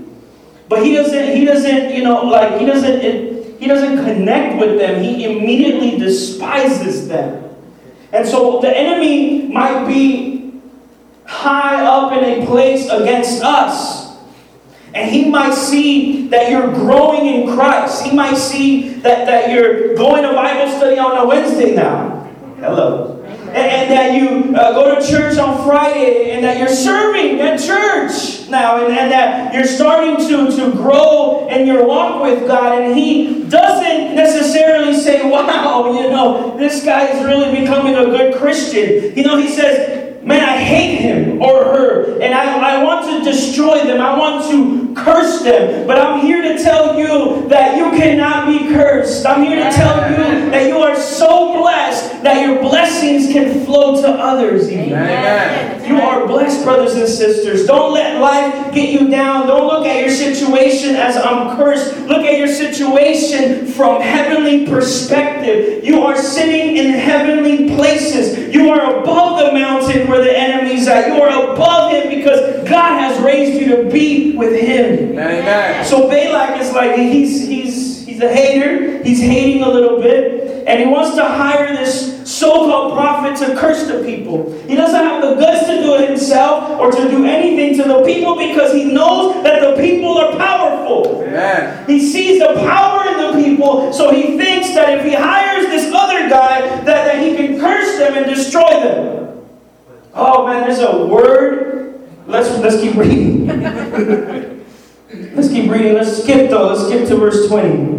But 0.70 0.86
he 0.86 0.94
doesn't 0.94 1.36
he 1.36 1.44
doesn't 1.44 1.94
you 1.94 2.02
know 2.02 2.24
like 2.24 2.62
he 2.62 2.66
doesn't 2.66 3.02
it, 3.02 3.60
he 3.60 3.68
doesn't 3.68 4.06
connect 4.06 4.62
with 4.62 4.80
them. 4.80 5.04
He 5.04 5.26
immediately 5.26 6.00
despises 6.00 7.10
them. 7.10 7.44
And 8.14 8.26
so 8.26 8.62
the 8.62 8.76
enemy 8.76 9.50
might 9.50 9.86
be 9.86 10.62
high 11.26 11.84
up 11.86 12.14
in 12.14 12.24
a 12.24 12.46
place 12.46 12.88
against 12.88 13.44
us. 13.44 14.07
And 14.94 15.12
he 15.12 15.30
might 15.30 15.54
see 15.54 16.28
that 16.30 16.50
you're 16.50 16.74
growing 16.74 17.26
in 17.26 17.56
Christ. 17.56 18.04
He 18.04 18.16
might 18.16 18.36
see 18.36 18.90
that, 18.96 19.26
that 19.26 19.52
you're 19.52 19.96
going 19.96 20.24
to 20.24 20.34
Bible 20.34 20.72
study 20.78 20.98
on 20.98 21.18
a 21.18 21.28
Wednesday 21.28 21.76
now. 21.76 22.24
Hello. 22.60 23.14
And, 23.48 23.58
and 23.58 23.92
that 23.92 24.14
you 24.16 24.56
uh, 24.56 24.74
go 24.74 25.00
to 25.00 25.08
church 25.08 25.38
on 25.38 25.66
Friday 25.66 26.32
and 26.32 26.44
that 26.44 26.58
you're 26.58 26.68
serving 26.68 27.40
at 27.40 27.60
church 27.60 28.50
now 28.50 28.84
and, 28.84 28.98
and 28.98 29.12
that 29.12 29.54
you're 29.54 29.66
starting 29.66 30.18
to, 30.28 30.56
to 30.56 30.72
grow 30.72 31.48
in 31.50 31.68
your 31.68 31.86
walk 31.86 32.24
with 32.24 32.48
God. 32.48 32.82
And 32.82 32.98
he 32.98 33.44
doesn't 33.48 34.16
necessarily 34.16 34.94
say, 34.96 35.30
wow, 35.30 35.92
you 36.02 36.10
know, 36.10 36.58
this 36.58 36.84
guy 36.84 37.08
is 37.08 37.26
really 37.26 37.60
becoming 37.60 37.96
a 37.96 38.06
good 38.06 38.36
Christian. 38.36 39.16
You 39.16 39.24
know, 39.24 39.38
he 39.38 39.50
says, 39.50 39.97
Man, 40.28 40.44
I 40.44 40.58
hate 40.58 40.98
him 40.98 41.42
or 41.42 41.64
her, 41.64 42.20
and 42.20 42.34
I, 42.34 42.80
I 42.80 42.84
want 42.84 43.06
to 43.06 43.24
destroy 43.24 43.86
them. 43.86 44.02
I 44.02 44.18
want 44.18 44.52
to 44.52 44.94
curse 44.94 45.42
them. 45.42 45.88
But 45.88 45.98
I'm 46.00 46.20
here 46.20 46.42
to 46.42 46.62
tell 46.62 47.00
you 47.00 47.48
that 47.48 47.78
you 47.78 47.98
cannot 47.98 48.46
be 48.46 48.68
cursed. 48.68 49.26
I'm 49.26 49.42
here 49.44 49.56
to 49.64 49.72
tell 49.72 50.12
you 50.12 50.52
that 50.52 50.68
you 50.68 50.80
are 50.80 50.98
so 50.98 51.54
blessed 51.62 52.07
that 52.28 52.46
your 52.46 52.60
blessings 52.60 53.32
can 53.32 53.64
flow 53.64 54.02
to 54.02 54.08
others. 54.08 54.70
Even. 54.70 54.94
Amen. 54.94 55.90
You 55.90 56.02
are 56.02 56.28
blessed, 56.28 56.66
brothers 56.66 56.96
and 56.96 57.08
sisters. 57.08 57.66
Don't 57.66 57.94
let 57.94 58.20
life 58.20 58.74
get 58.74 58.90
you 58.90 59.08
down. 59.08 59.48
Don't 59.48 59.68
look 59.68 59.88
at 59.88 60.02
your 60.02 60.10
situation 60.10 60.96
as 60.96 61.16
I'm 61.16 61.56
cursed. 61.56 61.98
Look 62.00 62.26
at 62.26 62.38
your 62.38 62.50
situation 62.50 63.66
from 63.66 64.02
heavenly 64.02 64.68
perspective. 64.68 65.86
You 65.86 66.04
are 66.04 66.18
sitting 66.18 66.76
in 66.76 66.92
heavenly 66.92 67.74
places. 67.76 68.54
You 68.54 68.72
are 68.72 69.02
above 69.02 69.46
the 69.46 69.54
mountain 69.54 70.10
where 70.10 70.22
the 70.22 70.38
enemy's 70.38 70.88
at. 70.88 71.08
You 71.08 71.22
are 71.22 71.54
above 71.54 71.94
him 71.94 72.10
because 72.10 72.68
God 72.68 73.00
has 73.00 73.22
raised 73.24 73.62
you 73.62 73.78
to 73.78 73.90
be 73.90 74.36
with 74.36 74.60
him. 74.60 75.12
Amen. 75.12 75.86
So 75.86 76.10
Balak 76.10 76.60
is 76.60 76.74
like 76.74 76.98
he's 76.98 77.48
he's 77.48 77.97
he's 78.18 78.24
a 78.24 78.34
hater. 78.34 79.04
He's 79.04 79.22
hating 79.22 79.62
a 79.62 79.70
little 79.70 80.02
bit, 80.02 80.68
and 80.68 80.80
he 80.80 80.88
wants 80.88 81.16
to 81.16 81.24
hire 81.24 81.76
this 81.76 82.18
so-called 82.28 82.94
prophet 82.94 83.38
to 83.46 83.56
curse 83.56 83.88
the 83.88 84.04
people. 84.04 84.52
He 84.68 84.76
doesn't 84.76 85.00
have 85.00 85.22
the 85.22 85.36
guts 85.36 85.66
to 85.68 85.82
do 85.82 85.96
it 85.96 86.10
himself 86.10 86.80
or 86.80 86.92
to 86.92 87.10
do 87.10 87.26
anything 87.26 87.78
to 87.78 87.88
the 87.88 88.04
people 88.04 88.36
because 88.36 88.74
he 88.74 88.86
knows 88.86 89.44
that 89.44 89.62
the 89.62 89.82
people 89.82 90.18
are 90.18 90.36
powerful. 90.36 91.22
Amen. 91.24 91.88
He 91.88 92.00
sees 92.00 92.40
the 92.40 92.54
power 92.56 93.08
in 93.08 93.18
the 93.18 93.44
people, 93.44 93.94
so 93.94 94.12
he 94.12 94.38
thinks 94.38 94.74
that 94.74 94.98
if 94.98 95.06
he 95.06 95.14
hires 95.14 95.68
this 95.68 95.94
other 95.94 96.28
guy, 96.30 96.62
that, 96.62 96.86
that 96.86 97.24
he 97.24 97.36
can 97.36 97.60
curse 97.60 97.98
them 97.98 98.16
and 98.16 98.26
destroy 98.26 98.70
them. 98.70 99.48
Oh 100.14 100.48
man, 100.48 100.68
there's 100.68 100.80
a 100.80 101.06
word. 101.06 102.10
Let's 102.26 102.50
let's 102.60 102.82
keep 102.82 102.96
reading. 102.96 103.48
let's 105.34 105.48
keep 105.48 105.72
reading. 105.72 105.94
Let's 105.94 106.24
skip 106.24 106.50
though. 106.50 106.68
Let's 106.68 106.88
skip 106.88 107.08
to 107.08 107.16
verse 107.16 107.48
20. 107.48 107.97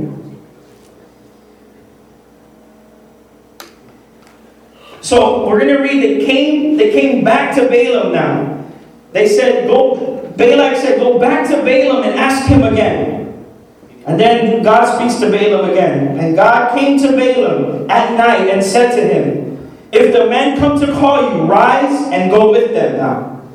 So 5.09 5.49
we're 5.49 5.61
gonna 5.61 5.81
read 5.81 6.03
they 6.03 6.27
came 6.27 6.77
they 6.77 6.93
came 6.93 7.25
back 7.25 7.55
to 7.55 7.67
Balaam 7.67 8.13
now. 8.13 8.63
They 9.13 9.27
said, 9.27 9.67
Go 9.67 10.29
Balak 10.37 10.77
said, 10.77 11.01
Go 11.01 11.19
back 11.19 11.49
to 11.49 11.63
Balaam 11.63 12.05
and 12.05 12.19
ask 12.19 12.47
him 12.47 12.63
again. 12.63 13.33
And 14.05 14.21
then 14.21 14.63
God 14.63 14.99
speaks 14.99 15.19
to 15.21 15.31
Balaam 15.31 15.71
again. 15.71 16.19
And 16.19 16.37
God 16.37 16.79
came 16.79 16.99
to 17.01 17.17
Balaam 17.17 17.91
at 17.91 18.19
night 18.19 18.51
and 18.51 18.63
said 18.63 18.95
to 18.97 19.01
him, 19.01 19.73
If 19.93 20.13
the 20.13 20.27
men 20.29 20.59
come 20.59 20.79
to 20.79 20.93
call 20.93 21.23
you, 21.23 21.45
rise 21.45 22.13
and 22.13 22.31
go 22.31 22.51
with 22.51 22.73
them 22.73 22.99
now. 22.99 23.49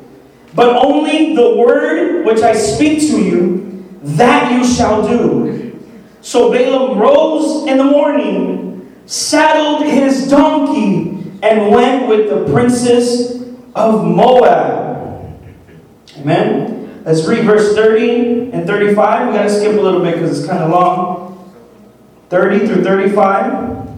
But 0.56 0.74
only 0.74 1.36
the 1.36 1.54
word 1.54 2.26
which 2.26 2.42
I 2.42 2.52
speak 2.52 2.98
to 3.10 3.22
you, 3.22 3.86
that 4.02 4.50
you 4.50 4.64
shall 4.64 5.06
do. 5.06 5.80
So 6.20 6.50
Balaam 6.50 6.98
rose 6.98 7.68
in 7.68 7.78
the 7.78 7.84
morning, 7.84 8.92
saddled 9.06 9.86
his 9.86 10.28
donkey, 10.28 11.13
and 11.44 11.70
went 11.70 12.08
with 12.08 12.30
the 12.30 12.50
princess 12.50 13.42
of 13.74 14.02
Moab. 14.02 15.38
Amen. 16.16 17.02
Let's 17.04 17.26
read 17.26 17.44
verse 17.44 17.74
30 17.74 18.52
and 18.52 18.66
35. 18.66 19.28
We 19.28 19.34
got 19.34 19.42
to 19.42 19.50
skip 19.50 19.78
a 19.78 19.80
little 19.80 20.00
bit 20.00 20.14
because 20.14 20.38
it's 20.38 20.48
kind 20.48 20.62
of 20.62 20.70
long. 20.70 21.54
30 22.30 22.66
through 22.66 22.82
35. 22.82 23.88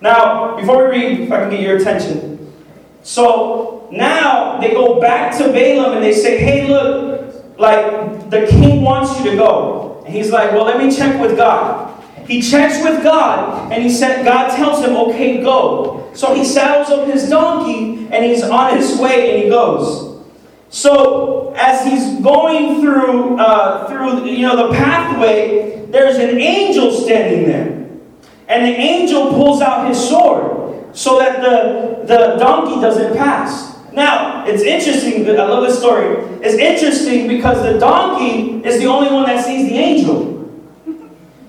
Now, 0.00 0.56
before 0.56 0.84
we 0.84 0.90
read, 0.90 1.20
if 1.20 1.32
I 1.32 1.40
can 1.40 1.50
get 1.50 1.60
your 1.60 1.78
attention. 1.78 2.54
So 3.02 3.88
now 3.90 4.60
they 4.60 4.70
go 4.70 5.00
back 5.00 5.36
to 5.38 5.52
Balaam 5.52 5.94
and 5.94 6.04
they 6.04 6.12
say, 6.12 6.38
hey, 6.38 6.68
look, 6.68 7.58
like 7.58 8.30
the 8.30 8.46
king 8.46 8.82
wants 8.82 9.18
you 9.18 9.32
to 9.32 9.36
go. 9.36 10.04
And 10.06 10.14
he's 10.14 10.30
like, 10.30 10.52
well, 10.52 10.64
let 10.64 10.78
me 10.78 10.94
check 10.94 11.20
with 11.20 11.36
God. 11.36 11.99
He 12.30 12.40
checks 12.40 12.80
with 12.84 13.02
God 13.02 13.72
and 13.72 13.82
he 13.82 13.90
said, 13.90 14.24
God 14.24 14.54
tells 14.54 14.84
him, 14.84 14.94
okay, 14.94 15.42
go. 15.42 16.08
So 16.14 16.32
he 16.32 16.44
saddles 16.44 16.88
up 16.88 17.08
his 17.08 17.28
donkey 17.28 18.06
and 18.12 18.24
he's 18.24 18.44
on 18.44 18.76
his 18.76 19.00
way 19.00 19.34
and 19.34 19.42
he 19.42 19.50
goes. 19.50 20.24
So 20.68 21.52
as 21.56 21.84
he's 21.84 22.22
going 22.22 22.82
through, 22.82 23.36
uh, 23.36 23.88
through 23.88 24.30
you 24.30 24.42
know, 24.46 24.68
the 24.68 24.72
pathway, 24.76 25.84
there's 25.86 26.18
an 26.18 26.38
angel 26.38 26.92
standing 26.92 27.48
there. 27.48 27.98
And 28.46 28.64
the 28.64 28.78
angel 28.78 29.30
pulls 29.30 29.60
out 29.60 29.88
his 29.88 29.98
sword 29.98 30.96
so 30.96 31.18
that 31.18 31.40
the, 31.40 32.04
the 32.06 32.36
donkey 32.36 32.80
doesn't 32.80 33.16
pass. 33.16 33.76
Now, 33.92 34.46
it's 34.46 34.62
interesting, 34.62 35.28
I 35.28 35.32
love 35.32 35.66
this 35.66 35.80
story. 35.80 36.14
It's 36.44 36.54
interesting 36.54 37.26
because 37.26 37.60
the 37.64 37.80
donkey 37.80 38.64
is 38.64 38.78
the 38.78 38.86
only 38.86 39.10
one 39.10 39.24
that 39.24 39.44
sees 39.44 39.68
the 39.68 39.76
angel. 39.76 40.39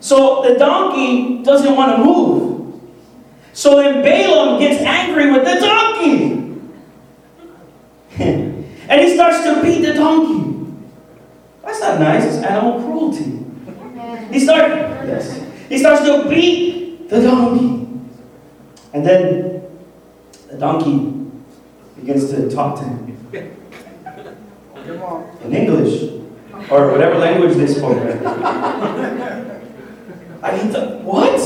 So 0.02 0.42
the 0.42 0.58
donkey 0.58 1.44
doesn't 1.44 1.76
want 1.76 1.96
to 1.96 2.04
move. 2.04 2.82
So 3.54 3.78
then 3.78 4.02
Balaam 4.02 4.60
gets 4.60 4.82
angry 4.82 5.32
with 5.32 5.46
the 5.46 5.60
donkey. 5.60 6.32
and 8.90 9.02
he 9.02 9.14
starts 9.14 9.44
to 9.44 9.62
beat 9.62 9.84
the 9.84 9.94
donkey. 9.94 10.74
That's 11.64 11.80
not 11.80 12.00
nice, 12.00 12.26
it's 12.26 12.44
animal 12.44 12.82
cruelty. 12.82 13.46
He 14.32 14.40
starts, 14.40 14.74
yes. 15.08 15.40
He 15.70 15.78
starts 15.78 16.02
to 16.02 16.28
beat 16.28 17.08
the 17.08 17.22
donkey. 17.22 17.88
And 18.94 19.06
then 19.06 19.64
the 20.50 20.58
donkey 20.58 21.30
begins 21.96 22.32
to 22.32 22.50
talk 22.50 22.80
to 22.80 22.86
him 22.86 23.18
in 25.44 25.54
English 25.54 26.24
or 26.72 26.92
whatever 26.92 27.20
language 27.20 27.56
they 27.56 27.68
spoke. 27.68 27.98
I 30.44 30.58
mean, 30.58 30.72
the, 30.72 31.00
what? 31.04 31.40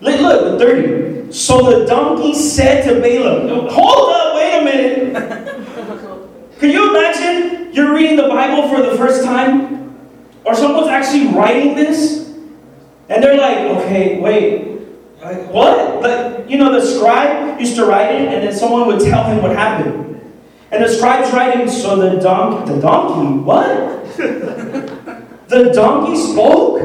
Look, 0.00 0.20
look, 0.20 0.60
30. 0.60 1.32
So 1.32 1.80
the 1.80 1.86
donkey 1.86 2.34
said 2.34 2.84
to 2.88 3.00
Balaam, 3.00 3.68
Hold 3.70 4.14
up, 4.14 4.34
wait 4.34 4.60
a 4.60 4.64
minute. 4.64 6.58
Can 6.58 6.70
you 6.70 6.90
imagine 6.90 7.72
you're 7.72 7.94
reading 7.94 8.16
the 8.16 8.28
Bible 8.28 8.68
for 8.68 8.82
the 8.82 8.96
first 8.96 9.24
time? 9.24 9.96
Or 10.44 10.54
someone's 10.54 10.88
actually 10.88 11.28
writing 11.28 11.74
this? 11.74 12.34
And 13.08 13.22
they're 13.22 13.36
like, 13.36 13.58
okay, 13.58 14.20
wait, 14.20 14.80
like, 15.22 15.50
what? 15.50 16.02
Like, 16.02 16.48
you 16.50 16.58
know, 16.58 16.72
the 16.72 16.84
scribe 16.84 17.60
used 17.60 17.76
to 17.76 17.86
write 17.86 18.14
it, 18.14 18.32
and 18.32 18.46
then 18.46 18.54
someone 18.54 18.86
would 18.86 19.00
tell 19.00 19.24
him 19.24 19.42
what 19.42 19.56
happened. 19.56 20.20
And 20.70 20.84
the 20.84 20.88
scribe's 20.88 21.32
writing, 21.32 21.68
so 21.68 21.96
the 21.96 22.20
donkey, 22.20 22.72
the 22.72 22.80
donkey, 22.80 23.38
what? 23.42 24.16
the 25.48 25.70
donkey 25.72 26.16
spoke? 26.16 26.76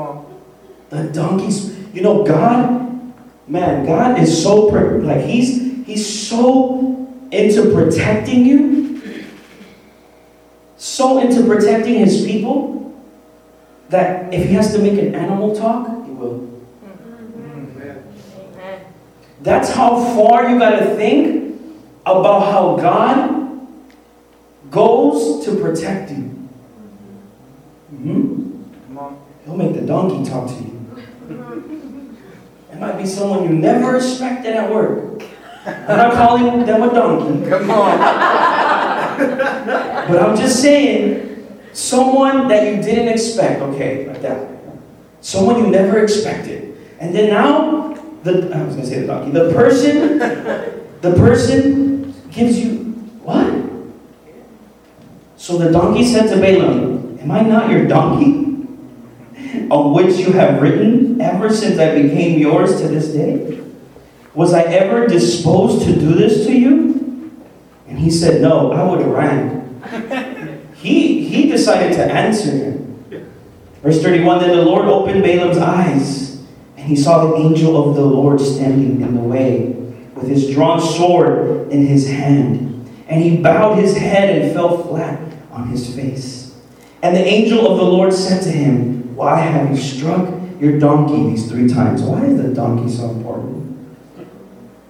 On. 0.00 0.40
The 0.88 1.04
donkey's, 1.04 1.76
you 1.94 2.02
know, 2.02 2.24
God, 2.24 3.12
man, 3.46 3.86
God 3.86 4.18
is 4.18 4.42
so, 4.42 4.66
like, 4.66 5.24
he's, 5.24 5.86
he's 5.86 6.28
so 6.28 7.06
into 7.30 7.72
protecting 7.72 8.44
you, 8.44 9.02
so 10.76 11.20
into 11.20 11.44
protecting 11.44 11.94
his 11.94 12.24
people 12.24 12.98
that 13.90 14.32
if 14.32 14.48
he 14.48 14.54
has 14.54 14.72
to 14.72 14.78
make 14.78 14.98
an 14.98 15.14
animal 15.14 15.54
talk, 15.54 15.86
he 16.06 16.10
will. 16.10 16.48
That's 19.42 19.70
how 19.70 20.02
far 20.14 20.50
you 20.50 20.58
got 20.58 20.78
to 20.78 20.96
think 20.96 21.60
about 22.04 22.52
how 22.52 22.76
God 22.76 23.68
goes 24.70 25.44
to 25.44 25.56
protect 25.56 26.10
you. 26.10 26.48
Mm-hmm. 27.94 28.40
He'll 29.50 29.58
make 29.58 29.74
the 29.74 29.82
donkey 29.82 30.30
talk 30.30 30.46
to 30.46 30.54
you. 30.54 30.70
It 32.70 32.78
might 32.78 32.96
be 32.96 33.04
someone 33.04 33.42
you 33.42 33.50
never 33.50 33.96
expected 33.96 34.54
at 34.54 34.70
work. 34.70 35.24
And 35.66 36.00
I'm 36.00 36.12
calling 36.12 36.64
them 36.64 36.82
a 36.84 36.94
donkey. 36.94 37.50
Come 37.50 37.68
on. 37.68 37.98
but 40.08 40.22
I'm 40.22 40.36
just 40.36 40.62
saying, 40.62 41.26
Someone 41.72 42.46
that 42.48 42.66
you 42.66 42.82
didn't 42.82 43.08
expect, 43.08 43.62
okay, 43.62 44.06
like 44.06 44.22
that. 44.22 44.48
Someone 45.20 45.58
you 45.58 45.68
never 45.68 46.02
expected. 46.02 46.76
And 46.98 47.14
then 47.14 47.30
now, 47.30 47.94
the 48.22 48.50
I 48.54 48.62
was 48.62 48.74
gonna 48.74 48.86
say 48.86 49.00
the 49.00 49.06
donkey. 49.06 49.30
The 49.30 49.52
person, 49.52 50.18
the 51.00 51.12
person 51.14 52.14
gives 52.30 52.58
you 52.58 52.92
what? 53.22 53.46
So 55.36 55.58
the 55.58 55.70
donkey 55.70 56.04
said 56.04 56.28
to 56.34 56.40
Balaam, 56.40 57.18
Am 57.20 57.30
I 57.30 57.42
not 57.42 57.70
your 57.70 57.86
donkey? 57.86 58.49
On 59.70 59.92
which 59.94 60.16
you 60.16 60.32
have 60.32 60.60
written 60.62 61.20
ever 61.20 61.52
since 61.52 61.78
I 61.78 62.00
became 62.00 62.38
yours 62.38 62.80
to 62.80 62.88
this 62.88 63.08
day? 63.08 63.60
Was 64.34 64.54
I 64.54 64.62
ever 64.62 65.06
disposed 65.06 65.84
to 65.86 65.94
do 65.94 66.14
this 66.14 66.46
to 66.46 66.52
you? 66.52 67.32
And 67.88 67.98
he 67.98 68.10
said, 68.10 68.40
No, 68.40 68.72
I 68.72 68.88
would 68.88 69.00
have 69.00 69.10
ran. 69.10 70.36
He, 70.80 71.28
he 71.28 71.46
decided 71.46 71.92
to 71.96 72.04
answer 72.04 72.52
him. 72.52 73.04
Verse 73.82 74.02
31 74.02 74.40
Then 74.40 74.56
the 74.56 74.62
Lord 74.62 74.86
opened 74.86 75.22
Balaam's 75.22 75.58
eyes, 75.58 76.42
and 76.78 76.88
he 76.88 76.96
saw 76.96 77.26
the 77.26 77.36
angel 77.36 77.76
of 77.90 77.96
the 77.96 78.04
Lord 78.04 78.40
standing 78.40 79.02
in 79.02 79.14
the 79.14 79.20
way 79.20 79.74
with 80.14 80.28
his 80.28 80.50
drawn 80.50 80.80
sword 80.80 81.70
in 81.70 81.86
his 81.86 82.08
hand. 82.08 82.88
And 83.08 83.22
he 83.22 83.36
bowed 83.36 83.74
his 83.74 83.96
head 83.96 84.38
and 84.38 84.54
fell 84.54 84.84
flat 84.84 85.20
on 85.50 85.68
his 85.68 85.94
face. 85.94 86.58
And 87.02 87.14
the 87.14 87.24
angel 87.24 87.70
of 87.70 87.76
the 87.76 87.84
Lord 87.84 88.12
said 88.12 88.42
to 88.44 88.50
him, 88.50 88.99
Why 89.20 89.38
have 89.38 89.68
you 89.68 89.76
struck 89.76 90.32
your 90.58 90.78
donkey 90.78 91.28
these 91.28 91.46
three 91.50 91.68
times? 91.68 92.00
Why 92.00 92.24
is 92.24 92.40
the 92.40 92.54
donkey 92.54 92.90
so 92.90 93.10
important? 93.10 93.86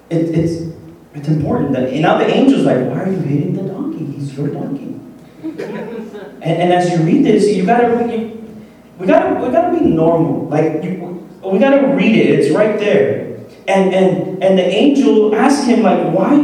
It, 0.08 0.28
it's, 0.38 0.72
it's 1.14 1.26
important 1.26 1.72
that 1.72 1.92
now 1.94 2.16
the 2.16 2.26
angel's 2.26 2.62
like, 2.62 2.78
Why 2.78 3.00
are 3.00 3.10
you 3.10 3.18
hitting 3.18 3.54
the 3.54 3.64
donkey? 3.64 4.04
He's 4.04 4.32
your 4.38 4.46
donkey. 4.46 5.00
And, 6.42 6.62
and 6.62 6.72
as 6.72 6.90
you 6.90 7.04
read 7.04 7.22
this, 7.22 7.54
you 7.54 7.66
gotta 7.66 8.16
you, 8.16 8.56
we 8.98 9.06
gotta 9.06 9.44
we 9.44 9.52
gotta 9.52 9.78
be 9.78 9.84
normal. 9.84 10.48
Like 10.48 10.82
you, 10.82 11.28
we 11.44 11.58
gotta 11.58 11.88
read 11.88 12.16
it. 12.16 12.38
It's 12.38 12.54
right 12.54 12.78
there. 12.78 13.40
And 13.68 13.92
and 13.92 14.42
and 14.42 14.56
the 14.56 14.64
angel 14.64 15.34
asked 15.34 15.66
him 15.66 15.82
like, 15.82 16.14
why 16.14 16.34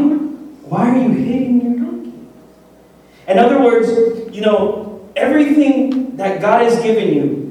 why 0.68 0.90
are 0.90 1.02
you 1.02 1.08
hitting 1.08 1.62
your 1.62 1.78
donkey? 1.78 2.12
In 3.26 3.38
other 3.38 3.62
words, 3.62 3.88
you 4.34 4.42
know 4.42 5.08
everything 5.16 6.16
that 6.18 6.42
God 6.42 6.60
has 6.60 6.82
given 6.82 7.14
you, 7.14 7.45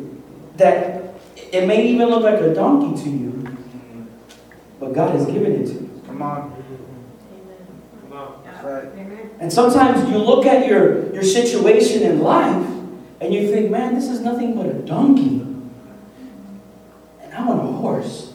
that 0.57 1.13
it 1.35 1.67
may 1.67 1.87
even 1.87 2.09
look 2.09 2.23
like 2.23 2.39
a 2.41 2.53
donkey 2.53 3.01
to 3.03 3.09
you, 3.09 3.57
but 4.79 4.93
God 4.93 5.15
has 5.15 5.25
given 5.25 5.51
it 5.53 5.65
to 5.67 5.73
you. 5.73 6.01
Come 6.05 6.21
on. 6.21 6.63
Amen. 8.11 8.31
That's 8.43 8.63
right. 8.63 8.87
And 9.39 9.51
sometimes 9.51 10.09
you 10.09 10.17
look 10.17 10.45
at 10.45 10.67
your, 10.67 11.13
your 11.13 11.23
situation 11.23 12.03
in 12.03 12.21
life 12.21 12.65
and 13.21 13.33
you 13.33 13.49
think, 13.51 13.69
man, 13.69 13.95
this 13.95 14.09
is 14.09 14.21
nothing 14.21 14.55
but 14.55 14.65
a 14.65 14.73
donkey. 14.73 15.41
And 17.21 17.33
I'm 17.33 17.49
on 17.49 17.59
a 17.59 17.71
horse. 17.71 18.33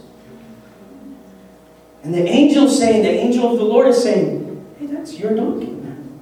And 2.02 2.14
the 2.14 2.22
angel's 2.22 2.78
saying, 2.78 3.02
the 3.02 3.10
angel 3.10 3.50
of 3.52 3.58
the 3.58 3.64
Lord 3.64 3.88
is 3.88 4.02
saying, 4.02 4.74
hey, 4.78 4.86
that's 4.86 5.18
your 5.18 5.34
donkey, 5.34 5.70
man. 5.70 6.20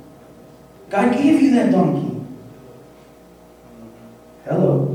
God 0.91 1.13
gave 1.13 1.41
you 1.41 1.55
that 1.55 1.71
donkey. 1.71 2.21
Hello. 4.45 4.88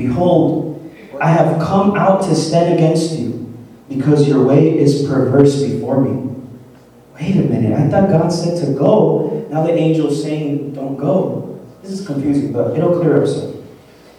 Behold, 0.00 0.80
I 1.20 1.30
have 1.30 1.60
come 1.60 1.94
out 1.94 2.22
to 2.22 2.34
stand 2.34 2.72
against 2.72 3.18
you 3.18 3.54
because 3.86 4.26
your 4.26 4.42
way 4.46 4.78
is 4.78 5.06
perverse 5.06 5.62
before 5.62 6.00
me. 6.00 6.34
Wait 7.14 7.36
a 7.36 7.42
minute, 7.42 7.78
I 7.78 7.86
thought 7.90 8.08
God 8.08 8.32
said 8.32 8.64
to 8.64 8.72
go. 8.72 9.46
Now 9.50 9.62
the 9.62 9.74
angel 9.74 10.08
is 10.08 10.22
saying, 10.22 10.72
don't 10.72 10.96
go. 10.96 11.60
This 11.82 11.92
is 11.92 12.06
confusing, 12.06 12.50
but 12.50 12.74
it'll 12.74 12.98
clear 12.98 13.22
up 13.22 13.28
soon. 13.28 13.62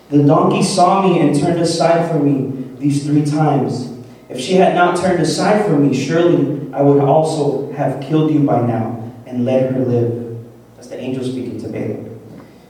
The 0.10 0.24
donkey 0.24 0.62
saw 0.62 1.08
me 1.08 1.20
and 1.20 1.40
turned 1.40 1.60
aside 1.60 2.12
from 2.12 2.26
me 2.26 2.76
these 2.78 3.04
three 3.04 3.26
times. 3.26 3.92
If 4.30 4.40
she 4.40 4.54
had 4.54 4.76
not 4.76 4.98
turned 4.98 5.20
aside 5.20 5.66
from 5.66 5.88
me, 5.88 5.98
surely 5.98 6.72
I 6.74 6.84
would 6.84 7.02
also 7.02 7.72
have 7.72 8.04
killed 8.04 8.32
you 8.32 8.42
by 8.42 8.62
now 8.62 9.12
and 9.26 9.46
let 9.46 9.72
her 9.72 9.80
live. 9.80 10.46
That's 10.76 10.90
the 10.90 11.00
angel 11.00 11.24
speaking 11.24 11.60
to 11.62 11.70
Balaam. 11.70 12.20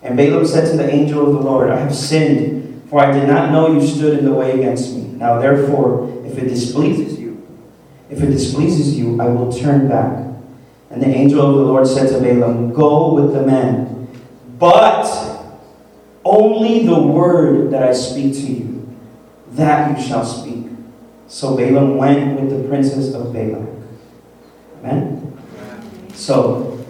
And 0.02 0.16
Balaam 0.16 0.48
said 0.48 0.72
to 0.72 0.78
the 0.78 0.90
angel 0.90 1.28
of 1.28 1.34
the 1.34 1.42
Lord, 1.42 1.70
I 1.70 1.80
have 1.80 1.94
sinned, 1.94 2.61
for 2.92 3.00
I 3.00 3.10
did 3.10 3.26
not 3.26 3.54
know 3.54 3.72
you 3.72 3.88
stood 3.88 4.20
in 4.20 4.26
the 4.26 4.34
way 4.34 4.52
against 4.52 4.94
me. 4.94 5.04
Now 5.04 5.40
therefore, 5.40 6.12
if 6.26 6.38
it 6.38 6.50
displeases 6.50 7.18
you, 7.18 7.42
if 8.10 8.22
it 8.22 8.26
displeases 8.26 9.00
you, 9.00 9.20
I 9.22 9.30
will 9.30 9.50
turn 9.50 9.88
back. 9.88 10.28
And 10.90 11.02
the 11.02 11.08
angel 11.08 11.40
of 11.40 11.56
the 11.56 11.62
Lord 11.62 11.88
said 11.88 12.10
to 12.10 12.20
Balaam, 12.20 12.74
Go 12.74 13.14
with 13.14 13.34
the 13.34 13.46
man, 13.46 14.10
but 14.60 15.08
only 16.26 16.86
the 16.86 17.02
word 17.02 17.72
that 17.72 17.82
I 17.82 17.94
speak 17.94 18.34
to 18.34 18.52
you, 18.52 18.94
that 19.52 19.98
you 19.98 20.06
shall 20.06 20.26
speak. 20.26 20.66
So 21.30 21.56
Balaam 21.56 21.96
went 21.96 22.42
with 22.42 22.50
the 22.50 22.68
princess 22.68 23.14
of 23.14 23.32
Balak. 23.32 23.70
Amen? 24.80 25.40
So, 26.14 26.86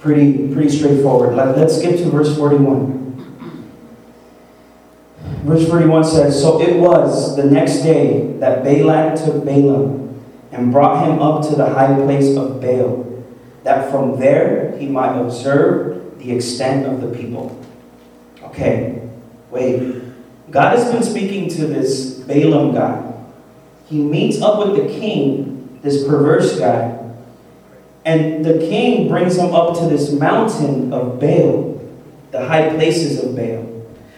pretty, 0.00 0.52
pretty 0.52 0.68
straightforward. 0.68 1.34
Let, 1.34 1.56
let's 1.56 1.78
skip 1.78 1.96
to 1.96 2.10
verse 2.10 2.36
41. 2.36 3.05
Verse 5.46 5.68
41 5.68 6.02
says, 6.02 6.40
So 6.42 6.60
it 6.60 6.76
was 6.76 7.36
the 7.36 7.44
next 7.44 7.82
day 7.82 8.32
that 8.38 8.64
Balak 8.64 9.14
took 9.14 9.44
Balaam 9.44 10.20
and 10.50 10.72
brought 10.72 11.06
him 11.06 11.20
up 11.20 11.48
to 11.48 11.54
the 11.54 11.66
high 11.66 11.94
place 11.94 12.36
of 12.36 12.60
Baal, 12.60 13.24
that 13.62 13.92
from 13.92 14.18
there 14.18 14.76
he 14.76 14.88
might 14.88 15.16
observe 15.16 16.18
the 16.18 16.32
extent 16.32 16.84
of 16.84 17.00
the 17.00 17.16
people. 17.16 17.64
Okay, 18.42 19.08
wait. 19.52 20.02
God 20.50 20.76
has 20.76 20.90
been 20.92 21.04
speaking 21.04 21.48
to 21.50 21.68
this 21.68 22.14
Balaam 22.26 22.74
guy. 22.74 23.14
He 23.86 24.02
meets 24.02 24.42
up 24.42 24.66
with 24.66 24.76
the 24.76 24.92
king, 24.98 25.78
this 25.80 26.08
perverse 26.08 26.58
guy, 26.58 26.98
and 28.04 28.44
the 28.44 28.58
king 28.58 29.06
brings 29.06 29.36
him 29.36 29.54
up 29.54 29.78
to 29.78 29.86
this 29.86 30.10
mountain 30.10 30.92
of 30.92 31.20
Baal, 31.20 31.80
the 32.32 32.44
high 32.48 32.70
places 32.70 33.22
of 33.22 33.36
Baal. 33.36 33.75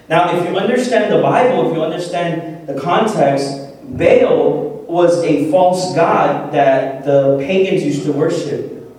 Now, 0.09 0.35
if 0.35 0.49
you 0.49 0.57
understand 0.57 1.13
the 1.13 1.21
Bible, 1.21 1.69
if 1.69 1.77
you 1.77 1.83
understand 1.83 2.67
the 2.67 2.81
context, 2.81 3.75
Baal 3.85 4.85
was 4.89 5.23
a 5.23 5.51
false 5.51 5.95
god 5.95 6.53
that 6.53 7.05
the 7.05 7.37
pagans 7.39 7.85
used 7.85 8.05
to 8.05 8.13
worship 8.13 8.91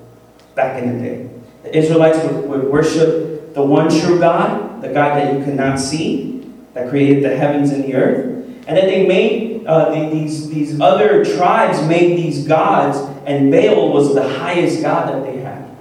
back 0.54 0.82
in 0.82 0.98
the 0.98 1.04
day. 1.04 1.30
The 1.64 1.78
Israelites 1.78 2.20
would, 2.24 2.48
would 2.48 2.64
worship 2.66 3.56
the 3.56 3.64
one 3.64 3.90
true 3.90 4.20
God, 4.20 4.82
the 4.82 4.90
God 4.90 5.16
that 5.16 5.34
you 5.36 5.44
could 5.44 5.56
not 5.56 5.80
see, 5.80 6.48
that 6.74 6.90
created 6.90 7.24
the 7.24 7.36
heavens 7.36 7.72
and 7.72 7.84
the 7.84 7.96
earth. 7.96 8.46
And 8.68 8.78
then 8.78 8.86
they 8.88 9.08
made 9.08 9.66
uh, 9.66 10.12
these, 10.12 10.48
these 10.50 10.80
other 10.80 11.26
tribes 11.26 11.82
made 11.88 12.18
these 12.18 12.48
gods, 12.48 12.98
and 13.26 13.52
Baal 13.52 13.92
was 13.92 14.14
the 14.14 14.28
highest 14.28 14.82
god 14.82 15.10
that 15.10 15.24
they 15.24 15.40
had. 15.40 15.76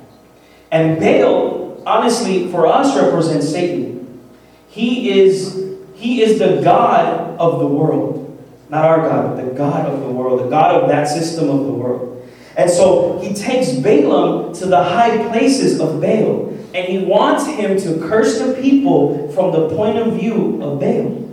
And 0.71 0.99
Baal, 0.99 1.83
honestly, 1.87 2.51
for 2.51 2.67
us 2.67 2.97
represents 2.97 3.49
Satan. 3.51 3.98
He 4.79 5.11
is, 5.11 5.77
he 5.97 6.23
is 6.23 6.39
the 6.39 6.61
God 6.63 7.37
of 7.41 7.59
the 7.59 7.67
world. 7.67 8.25
Not 8.69 8.85
our 8.85 8.99
God, 8.99 9.35
but 9.35 9.45
the 9.45 9.59
God 9.59 9.87
of 9.87 9.99
the 10.03 10.09
world, 10.09 10.39
the 10.39 10.49
God 10.49 10.81
of 10.81 10.89
that 10.89 11.09
system 11.09 11.51
of 11.51 11.67
the 11.67 11.73
world. 11.73 12.25
And 12.57 12.71
so 12.71 13.19
he 13.19 13.35
takes 13.35 13.73
Balaam 13.73 14.55
to 14.55 14.67
the 14.67 14.81
high 14.81 15.29
places 15.31 15.81
of 15.81 16.01
Baal, 16.01 16.51
and 16.75 16.87
he 16.87 16.99
wants 16.99 17.49
him 17.49 17.77
to 17.77 18.09
curse 18.09 18.39
the 18.39 18.55
people 18.63 19.33
from 19.33 19.51
the 19.51 19.69
point 19.75 19.99
of 19.99 20.13
view 20.13 20.63
of 20.63 20.79
Baal. 20.79 21.25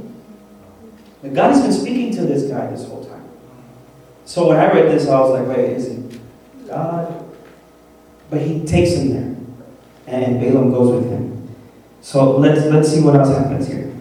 God 1.32 1.52
has 1.52 1.62
been 1.62 1.72
speaking 1.72 2.16
to 2.16 2.22
this 2.22 2.50
guy 2.50 2.66
this 2.72 2.88
whole 2.88 3.06
time. 3.06 3.30
So 4.26 4.48
when 4.48 4.58
I 4.58 4.72
read 4.72 4.90
this, 4.90 5.08
I 5.08 5.20
was 5.20 5.40
like, 5.40 5.56
wait, 5.56 5.70
is 5.70 5.86
it 5.90 6.20
God? 6.68 7.24
But 8.32 8.42
he 8.42 8.66
takes 8.66 8.94
him 8.94 9.10
there, 9.12 9.36
and 10.08 10.42
Balaam 10.42 10.72
goes 10.72 10.96
with 10.96 11.12
him. 11.12 11.35
So 12.06 12.38
let's, 12.38 12.64
let's 12.66 12.88
see 12.88 13.02
what 13.02 13.16
else 13.16 13.36
happens 13.36 13.68
here. 13.68 13.92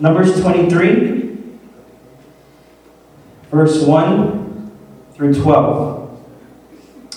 Numbers 0.00 0.40
23, 0.40 1.36
verse 3.50 3.82
1 3.82 4.72
through 5.12 5.34
12. 5.34 6.24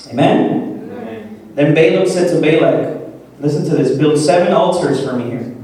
Amen? 0.10 0.90
Amen. 0.92 1.52
Then 1.56 1.74
Balaam 1.74 2.10
said 2.10 2.28
to 2.32 2.42
Balak, 2.42 3.10
Listen 3.40 3.64
to 3.70 3.78
this, 3.78 3.98
build 3.98 4.20
seven 4.20 4.52
altars 4.52 5.02
for 5.02 5.14
me 5.14 5.30
here, 5.30 5.56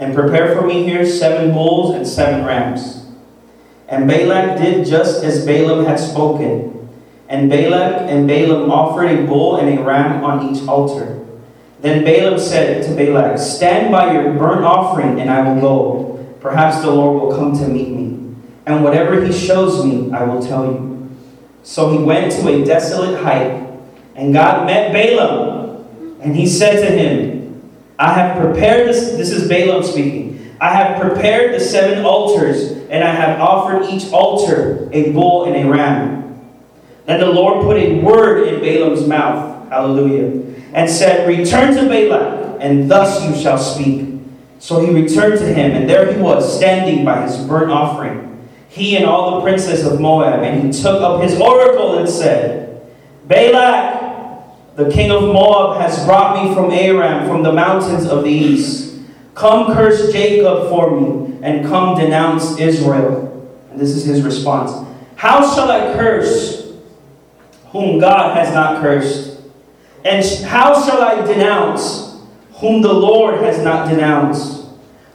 and 0.00 0.12
prepare 0.12 0.52
for 0.56 0.66
me 0.66 0.82
here 0.82 1.06
seven 1.06 1.54
bulls 1.54 1.94
and 1.94 2.04
seven 2.04 2.44
rams. 2.44 3.06
And 3.86 4.08
Balak 4.08 4.58
did 4.58 4.88
just 4.88 5.22
as 5.22 5.46
Balaam 5.46 5.84
had 5.84 6.00
spoken. 6.00 6.90
And 7.28 7.48
Balak 7.48 8.10
and 8.10 8.26
Balaam 8.26 8.72
offered 8.72 9.06
a 9.06 9.24
bull 9.24 9.58
and 9.58 9.78
a 9.78 9.84
ram 9.84 10.24
on 10.24 10.52
each 10.52 10.66
altar. 10.66 11.23
Then 11.84 12.02
Balaam 12.02 12.38
said 12.38 12.82
to 12.86 12.94
Balak, 12.94 13.38
Stand 13.38 13.92
by 13.92 14.14
your 14.14 14.32
burnt 14.32 14.64
offering, 14.64 15.20
and 15.20 15.28
I 15.28 15.46
will 15.46 15.60
go. 15.60 16.36
Perhaps 16.40 16.80
the 16.80 16.90
Lord 16.90 17.20
will 17.20 17.36
come 17.36 17.52
to 17.58 17.68
meet 17.68 17.90
me. 17.90 18.34
And 18.64 18.82
whatever 18.82 19.22
he 19.22 19.30
shows 19.30 19.84
me, 19.84 20.10
I 20.10 20.22
will 20.22 20.42
tell 20.42 20.64
you. 20.64 21.10
So 21.62 21.92
he 21.92 22.02
went 22.02 22.32
to 22.32 22.48
a 22.48 22.64
desolate 22.64 23.22
height, 23.22 23.68
and 24.14 24.32
God 24.32 24.64
met 24.64 24.94
Balaam. 24.94 25.84
And 26.22 26.34
he 26.34 26.46
said 26.46 26.80
to 26.88 26.90
him, 26.90 27.70
I 27.98 28.14
have 28.14 28.40
prepared 28.40 28.88
this. 28.88 29.18
This 29.18 29.30
is 29.30 29.46
Balaam 29.46 29.82
speaking. 29.82 30.56
I 30.62 30.70
have 30.70 30.98
prepared 30.98 31.54
the 31.54 31.60
seven 31.60 32.02
altars, 32.06 32.62
and 32.88 33.04
I 33.04 33.14
have 33.14 33.38
offered 33.40 33.90
each 33.90 34.10
altar 34.10 34.88
a 34.90 35.12
bull 35.12 35.44
and 35.44 35.54
a 35.54 35.70
ram. 35.70 36.40
Then 37.04 37.20
the 37.20 37.26
Lord 37.26 37.62
put 37.62 37.76
a 37.76 38.00
word 38.00 38.48
in 38.48 38.60
Balaam's 38.60 39.06
mouth. 39.06 39.68
Hallelujah 39.68 40.53
and 40.74 40.90
said, 40.90 41.26
Return 41.26 41.74
to 41.76 41.88
Balak, 41.88 42.58
and 42.60 42.90
thus 42.90 43.24
you 43.24 43.40
shall 43.40 43.58
speak. 43.58 44.20
So 44.58 44.80
he 44.80 44.92
returned 44.92 45.38
to 45.38 45.46
him, 45.46 45.72
and 45.72 45.88
there 45.88 46.12
he 46.12 46.20
was, 46.20 46.56
standing 46.56 47.04
by 47.04 47.22
his 47.22 47.36
burnt 47.46 47.70
offering, 47.70 48.48
he 48.68 48.96
and 48.96 49.06
all 49.06 49.36
the 49.36 49.42
princes 49.42 49.86
of 49.86 50.00
Moab. 50.00 50.42
And 50.42 50.62
he 50.62 50.82
took 50.82 51.00
up 51.00 51.22
his 51.22 51.40
oracle 51.40 51.98
and 51.98 52.08
said, 52.08 52.90
Balak, 53.26 54.76
the 54.76 54.90
king 54.90 55.10
of 55.10 55.22
Moab, 55.22 55.80
has 55.80 56.04
brought 56.04 56.42
me 56.42 56.54
from 56.54 56.70
Aram, 56.72 57.28
from 57.28 57.42
the 57.42 57.52
mountains 57.52 58.06
of 58.06 58.24
the 58.24 58.30
east. 58.30 58.96
Come 59.34 59.74
curse 59.74 60.12
Jacob 60.12 60.68
for 60.68 61.00
me, 61.00 61.38
and 61.42 61.66
come 61.66 61.96
denounce 61.98 62.58
Israel. 62.58 63.30
And 63.70 63.80
this 63.80 63.90
is 63.90 64.04
his 64.04 64.22
response 64.22 64.72
How 65.16 65.54
shall 65.54 65.70
I 65.70 65.94
curse 65.94 66.72
whom 67.66 67.98
God 68.00 68.36
has 68.36 68.52
not 68.52 68.80
cursed? 68.80 69.33
And 70.04 70.24
how 70.44 70.84
shall 70.84 71.02
I 71.02 71.24
denounce 71.26 72.20
whom 72.54 72.82
the 72.82 72.92
Lord 72.92 73.40
has 73.40 73.64
not 73.64 73.88
denounced? 73.88 74.66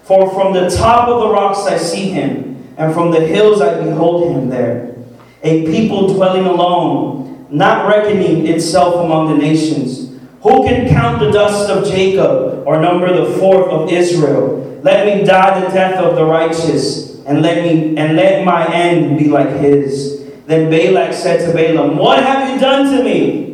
For 0.03 0.31
from 0.33 0.53
the 0.53 0.69
top 0.69 1.07
of 1.07 1.19
the 1.21 1.29
rocks 1.29 1.67
I 1.67 1.77
see 1.77 2.09
him, 2.09 2.67
and 2.77 2.93
from 2.93 3.11
the 3.11 3.21
hills 3.21 3.61
I 3.61 3.83
behold 3.83 4.35
him 4.35 4.49
there. 4.49 4.95
A 5.43 5.65
people 5.67 6.13
dwelling 6.13 6.45
alone, 6.45 7.47
not 7.51 7.87
reckoning 7.87 8.47
itself 8.47 9.05
among 9.05 9.29
the 9.29 9.37
nations. 9.37 10.19
Who 10.41 10.63
can 10.63 10.89
count 10.89 11.19
the 11.19 11.31
dust 11.31 11.69
of 11.69 11.85
Jacob, 11.85 12.63
or 12.65 12.81
number 12.81 13.13
the 13.13 13.37
fourth 13.37 13.69
of 13.69 13.91
Israel? 13.91 14.79
Let 14.81 15.05
me 15.05 15.23
die 15.23 15.59
the 15.59 15.67
death 15.67 16.03
of 16.03 16.15
the 16.15 16.25
righteous, 16.25 17.19
and 17.25 17.43
let 17.43 17.63
me 17.63 17.95
and 17.95 18.15
let 18.15 18.43
my 18.43 18.65
end 18.73 19.19
be 19.19 19.25
like 19.25 19.49
his. 19.57 20.25
Then 20.47 20.71
Balak 20.71 21.13
said 21.13 21.45
to 21.45 21.53
Balaam, 21.53 21.97
What 21.97 22.23
have 22.23 22.49
you 22.49 22.59
done 22.59 22.97
to 22.97 23.03
me? 23.03 23.48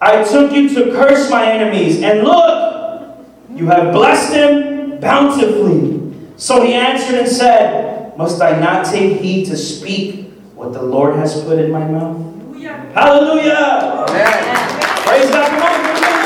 I 0.00 0.22
took 0.24 0.52
you 0.52 0.68
to 0.74 0.92
curse 0.92 1.30
my 1.30 1.50
enemies, 1.50 2.02
and 2.02 2.22
look, 2.22 3.18
you 3.54 3.66
have 3.66 3.92
blessed 3.92 4.30
them 4.32 5.00
bountifully. 5.00 6.12
So 6.36 6.62
he 6.62 6.74
answered 6.74 7.18
and 7.18 7.28
said, 7.28 8.16
Must 8.18 8.40
I 8.42 8.60
not 8.60 8.84
take 8.84 9.20
heed 9.20 9.46
to 9.46 9.56
speak 9.56 10.30
what 10.54 10.74
the 10.74 10.82
Lord 10.82 11.16
has 11.16 11.42
put 11.42 11.58
in 11.58 11.70
my 11.70 11.86
mouth? 11.86 12.18
Hallelujah! 12.56 12.92
Hallelujah. 12.94 14.06
Amen. 14.08 14.80
Praise 15.06 15.30
God. 15.30 15.48
Come 15.48 15.62
on, 15.62 15.82
give 15.84 15.96
him. 15.96 16.16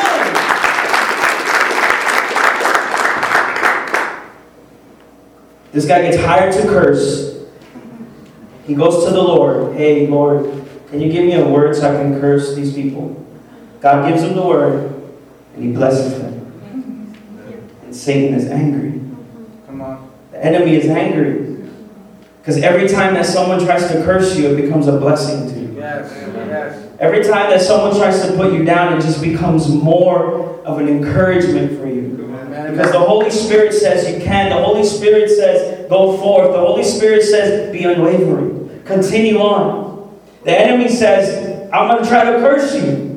This 5.73 5.87
guy 5.87 6.03
gets 6.03 6.17
hired 6.23 6.53
to 6.55 6.63
curse. 6.63 7.45
He 8.67 8.75
goes 8.75 9.05
to 9.05 9.11
the 9.13 9.23
Lord. 9.23 9.77
Hey, 9.77 10.09
Lord, 10.09 10.45
can 10.91 11.01
you 11.01 11.13
give 11.13 11.25
me 11.25 11.35
a 11.35 11.47
word 11.47 11.77
so 11.77 11.93
I 11.93 12.03
can 12.03 12.21
curse 12.21 12.55
these 12.57 12.75
people? 12.75 13.17
God 13.81 14.09
gives 14.09 14.23
him 14.23 14.35
the 14.35 14.43
word, 14.43 14.93
and 15.55 15.64
he 15.64 15.73
blesses 15.73 16.19
them. 16.19 16.35
Mm-hmm. 16.35 17.85
And 17.85 17.97
Satan 17.97 18.35
is 18.35 18.47
angry. 18.47 19.01
Come 19.66 19.81
on. 19.81 20.11
The 20.33 20.45
enemy 20.45 20.77
is 20.77 20.87
angry. 20.87 21.69
Because 22.40 22.59
every 22.62 22.88
time 22.88 23.14
that 23.14 23.27
someone 23.27 23.64
tries 23.64 23.88
to 23.88 24.03
curse 24.05 24.37
you, 24.37 24.49
it 24.49 24.61
becomes 24.61 24.87
a 24.87 24.99
blessing 24.99 25.49
to 25.53 25.61
you. 25.61 25.79
Yes. 25.79 26.12
Yes. 26.35 26.90
Every 26.99 27.23
time 27.23 27.51
that 27.51 27.61
someone 27.61 27.97
tries 27.97 28.27
to 28.27 28.37
put 28.37 28.53
you 28.53 28.64
down, 28.64 28.97
it 28.97 29.03
just 29.03 29.23
becomes 29.23 29.69
more 29.69 30.61
of 30.64 30.79
an 30.79 30.88
encouragement 30.88 31.79
for 31.79 31.87
you. 31.87 32.19
Amen. 32.31 32.73
Because 32.73 32.93
the 32.93 32.99
Holy 32.99 33.31
Spirit 33.31 33.73
says 33.73 34.12
you 34.12 34.23
can. 34.23 34.51
The 34.51 34.62
Holy 34.62 34.85
Spirit 34.85 35.31
says 35.31 35.88
go 35.88 36.16
forth. 36.19 36.53
The 36.53 36.59
Holy 36.59 36.85
Spirit 36.85 37.23
says 37.23 37.73
be 37.73 37.85
unwavering. 37.85 38.83
Continue 38.85 39.38
on. 39.38 40.21
The 40.45 40.59
enemy 40.59 40.88
says, 40.88 41.71
I'm 41.73 41.88
going 41.88 42.03
to 42.03 42.09
try 42.09 42.25
to 42.25 42.38
curse 42.38 42.75
you. 42.75 43.10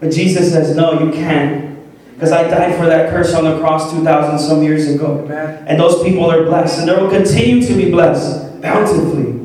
But 0.00 0.10
Jesus 0.12 0.52
says, 0.52 0.76
no, 0.76 1.04
you 1.04 1.12
can't. 1.12 1.78
Because 2.14 2.30
I 2.30 2.44
died 2.48 2.76
for 2.76 2.86
that 2.86 3.10
curse 3.10 3.34
on 3.34 3.44
the 3.44 3.58
cross 3.58 3.92
2,000 3.92 4.38
some 4.38 4.62
years 4.62 4.88
ago. 4.88 5.24
Amen. 5.24 5.64
And 5.66 5.80
those 5.80 6.02
people 6.02 6.30
are 6.30 6.44
blessed, 6.44 6.80
and 6.80 6.88
they 6.88 6.94
will 6.94 7.10
continue 7.10 7.66
to 7.66 7.74
be 7.74 7.90
blessed 7.90 8.60
bountifully 8.60 9.40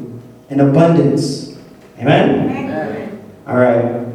in 0.50 0.60
abundance. 0.60 1.58
Amen? 1.98 2.50
Amen. 2.50 3.22
All 3.48 3.58
right. 3.58 4.06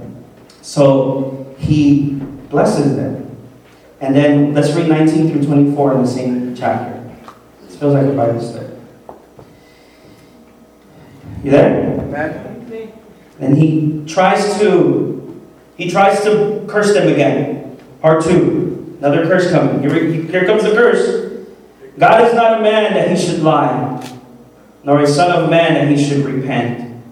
So 0.62 1.54
he 1.58 2.12
blesses 2.50 2.96
them. 2.96 3.36
And 4.00 4.14
then 4.14 4.54
let's 4.54 4.72
read 4.72 4.88
19 4.88 5.30
through 5.30 5.44
24 5.46 5.94
in 5.94 6.02
the 6.02 6.08
same 6.08 6.54
chapter. 6.54 7.02
This 7.66 7.76
feels 7.76 7.94
like 7.94 8.06
a 8.06 8.12
Bible 8.12 8.40
study. 8.40 8.72
You 11.42 11.50
there? 11.50 12.00
Amen. 12.00 12.92
And 13.40 13.58
he 13.58 14.04
tries 14.06 14.58
to 14.60 15.13
he 15.76 15.90
tries 15.90 16.22
to 16.24 16.64
curse 16.68 16.94
them 16.94 17.08
again. 17.08 17.78
Part 18.00 18.24
two. 18.24 18.96
Another 18.98 19.26
curse 19.26 19.50
coming. 19.50 19.80
Here, 19.82 19.94
here 20.04 20.46
comes 20.46 20.62
the 20.62 20.72
curse. 20.72 21.44
God 21.98 22.24
is 22.26 22.34
not 22.34 22.60
a 22.60 22.62
man 22.62 22.94
that 22.94 23.10
he 23.10 23.16
should 23.16 23.42
lie, 23.42 24.18
nor 24.82 25.00
a 25.00 25.06
son 25.06 25.30
of 25.30 25.50
man 25.50 25.74
that 25.74 25.88
he 25.88 26.02
should 26.02 26.24
repent. 26.24 27.02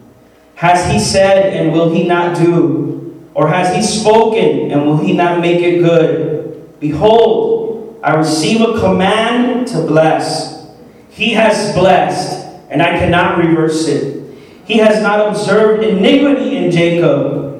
Has 0.55 0.91
he 0.91 0.99
said, 0.99 1.53
and 1.55 1.73
will 1.73 1.93
he 1.93 2.07
not 2.07 2.37
do? 2.37 3.29
Or 3.35 3.49
has 3.49 3.75
he 3.75 3.83
spoken, 3.83 4.71
and 4.71 4.87
will 4.87 4.99
he 4.99 5.13
not 5.13 5.41
make 5.41 5.61
it 5.61 5.81
good? 5.81 6.79
Behold, 6.81 8.01
I 8.03 8.15
receive 8.15 8.61
a 8.61 8.79
command 8.79 9.69
to 9.69 9.87
bless. 9.87 10.69
He 11.11 11.33
has 11.35 11.75
blessed, 11.75 12.47
and 12.71 12.83
I 12.83 12.99
cannot 12.99 13.39
reverse 13.39 13.87
it. 13.89 14.23
He 14.65 14.79
has 14.79 15.03
not 15.03 15.29
observed 15.29 15.85
iniquity 15.85 16.57
in 16.57 16.71
Jacob, 16.71 17.52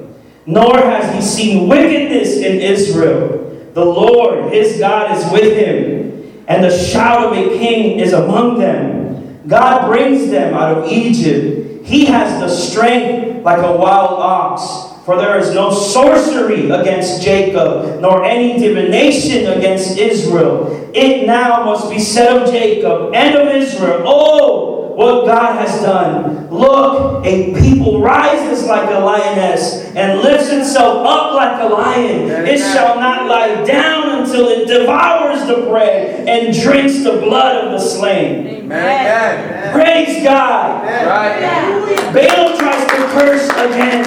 nor 0.45 0.77
has 0.77 1.13
he 1.13 1.21
seen 1.21 1.69
wickedness 1.69 2.37
in 2.37 2.59
Israel. 2.59 3.69
The 3.73 3.85
Lord, 3.85 4.53
his 4.53 4.77
God, 4.79 5.17
is 5.17 5.31
with 5.31 5.57
him, 5.57 6.43
and 6.47 6.63
the 6.63 6.77
shout 6.77 7.25
of 7.25 7.33
a 7.33 7.57
king 7.57 7.99
is 7.99 8.13
among 8.13 8.59
them. 8.59 9.47
God 9.47 9.87
brings 9.87 10.29
them 10.29 10.53
out 10.53 10.77
of 10.77 10.91
Egypt. 10.91 11.85
He 11.85 12.05
has 12.05 12.39
the 12.39 12.49
strength 12.49 13.43
like 13.43 13.59
a 13.59 13.75
wild 13.75 14.19
ox. 14.19 14.93
For 15.05 15.17
there 15.17 15.37
is 15.37 15.53
no 15.53 15.69
sorcery 15.69 16.69
against 16.69 17.21
Jacob, 17.21 17.99
nor 17.99 18.23
any 18.23 18.57
divination 18.57 19.51
against 19.51 19.97
Israel. 19.97 20.91
It 20.93 21.25
now 21.25 21.65
must 21.65 21.89
be 21.89 21.99
said 21.99 22.29
of 22.29 22.49
Jacob 22.49 23.13
and 23.13 23.35
of 23.35 23.53
Israel, 23.53 24.03
Oh, 24.05 24.82
what 24.95 25.25
God 25.25 25.65
has 25.65 25.81
done. 25.81 26.49
Look, 26.49 27.25
a 27.25 27.53
people 27.59 28.01
rises 28.01 28.65
like 28.65 28.89
a 28.89 28.99
lioness 28.99 29.85
and 29.95 30.19
lifts 30.19 30.49
itself 30.49 31.05
up 31.05 31.33
like 31.33 31.61
a 31.61 31.73
lion. 31.73 32.29
It 32.45 32.59
shall 32.59 32.99
not 32.99 33.27
lie 33.27 33.63
down 33.63 34.21
until 34.21 34.47
it 34.47 34.67
devours 34.67 35.47
the 35.47 35.67
prey 35.69 36.25
and 36.27 36.53
drinks 36.53 37.03
the 37.03 37.13
blood 37.13 37.65
of 37.65 37.71
the 37.71 37.79
slain. 37.79 38.47
Amen. 38.65 39.73
Praise 39.73 40.23
God. 40.23 40.83
Right. 40.85 42.13
Balaam 42.13 42.57
tries 42.57 42.85
to 42.85 42.97
curse 43.13 43.49
again. 43.49 44.05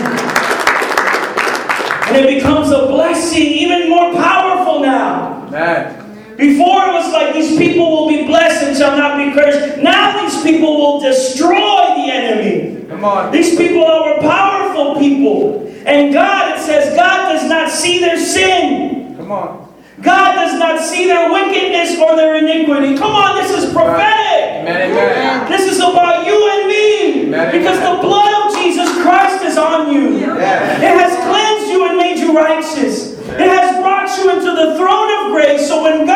And 2.07 2.17
it 2.17 2.37
becomes 2.37 2.71
a 2.71 2.87
blessing, 2.87 3.43
even 3.43 3.89
more 3.91 4.15
powerful 4.15 4.81
now. 4.81 5.47
Amen. 5.49 6.06
Before 6.37 6.85
it 6.87 6.93
was 6.93 7.13
like 7.13 7.33
these 7.33 7.57
people 7.57 7.91
will 7.91 8.09
be 8.09 8.27
blessed 8.27 8.63
and 8.65 8.77
shall 8.77 8.97
not 8.97 9.17
be 9.17 9.33
cursed. 9.33 9.79
Now 9.79 10.21
these 10.21 10.43
people 10.43 10.77
will 10.77 11.01
destroy 11.01 11.57
the 11.57 12.13
enemy. 12.13 12.85
Come 12.89 13.05
on. 13.05 13.33
These 13.33 13.57
people 13.57 13.85
are 13.85 14.21
powerful 14.21 14.97
people. 14.97 15.67
And 15.87 16.13
God, 16.13 16.57
it 16.57 16.61
says, 16.61 16.95
God 16.95 17.33
does 17.33 17.49
not 17.49 17.71
see 17.71 18.01
their 18.01 18.19
sin. 18.19 19.17
Come 19.17 19.33
on. 19.33 19.75
God 20.03 20.35
does 20.35 20.59
not 20.59 20.81
see 20.81 21.07
their 21.07 21.33
wickedness 21.33 21.99
or 21.99 22.17
their 22.17 22.37
iniquity. 22.37 22.99
Come 22.99 23.13
on, 23.13 23.37
this 23.37 23.51
is 23.51 23.73
prophetic. 23.73 24.61
Amen. 24.61 24.91
Amen. 24.91 25.51
This 25.51 25.73
is 25.73 25.79
about 25.79 26.27
you 26.27 26.37
and 26.53 26.69
me. 26.69 27.27
Amen. 27.29 27.53
Because 27.53 27.79
the 27.79 28.07
blood 28.07 28.47
of 28.47 28.57
Jesus 28.61 28.93
Christ 29.01 29.43
is 29.45 29.57
on 29.57 29.93
you. 29.93 30.19
Yes. 30.19 30.83
It 30.83 31.01
has 31.01 31.17
cleansed 31.25 31.71
you 31.71 31.89
and 31.89 31.97
made 31.97 32.19
you 32.19 32.37
righteous. 32.37 33.17
It 33.37 33.49
has 33.49 33.77
brought 33.83 34.09
you 34.19 34.31
into 34.31 34.53
the 34.53 34.77
throne 34.77 35.27
of 35.27 35.33
grace. 35.33 35.67
So 35.69 35.83
when 35.83 36.07
God 36.07 36.16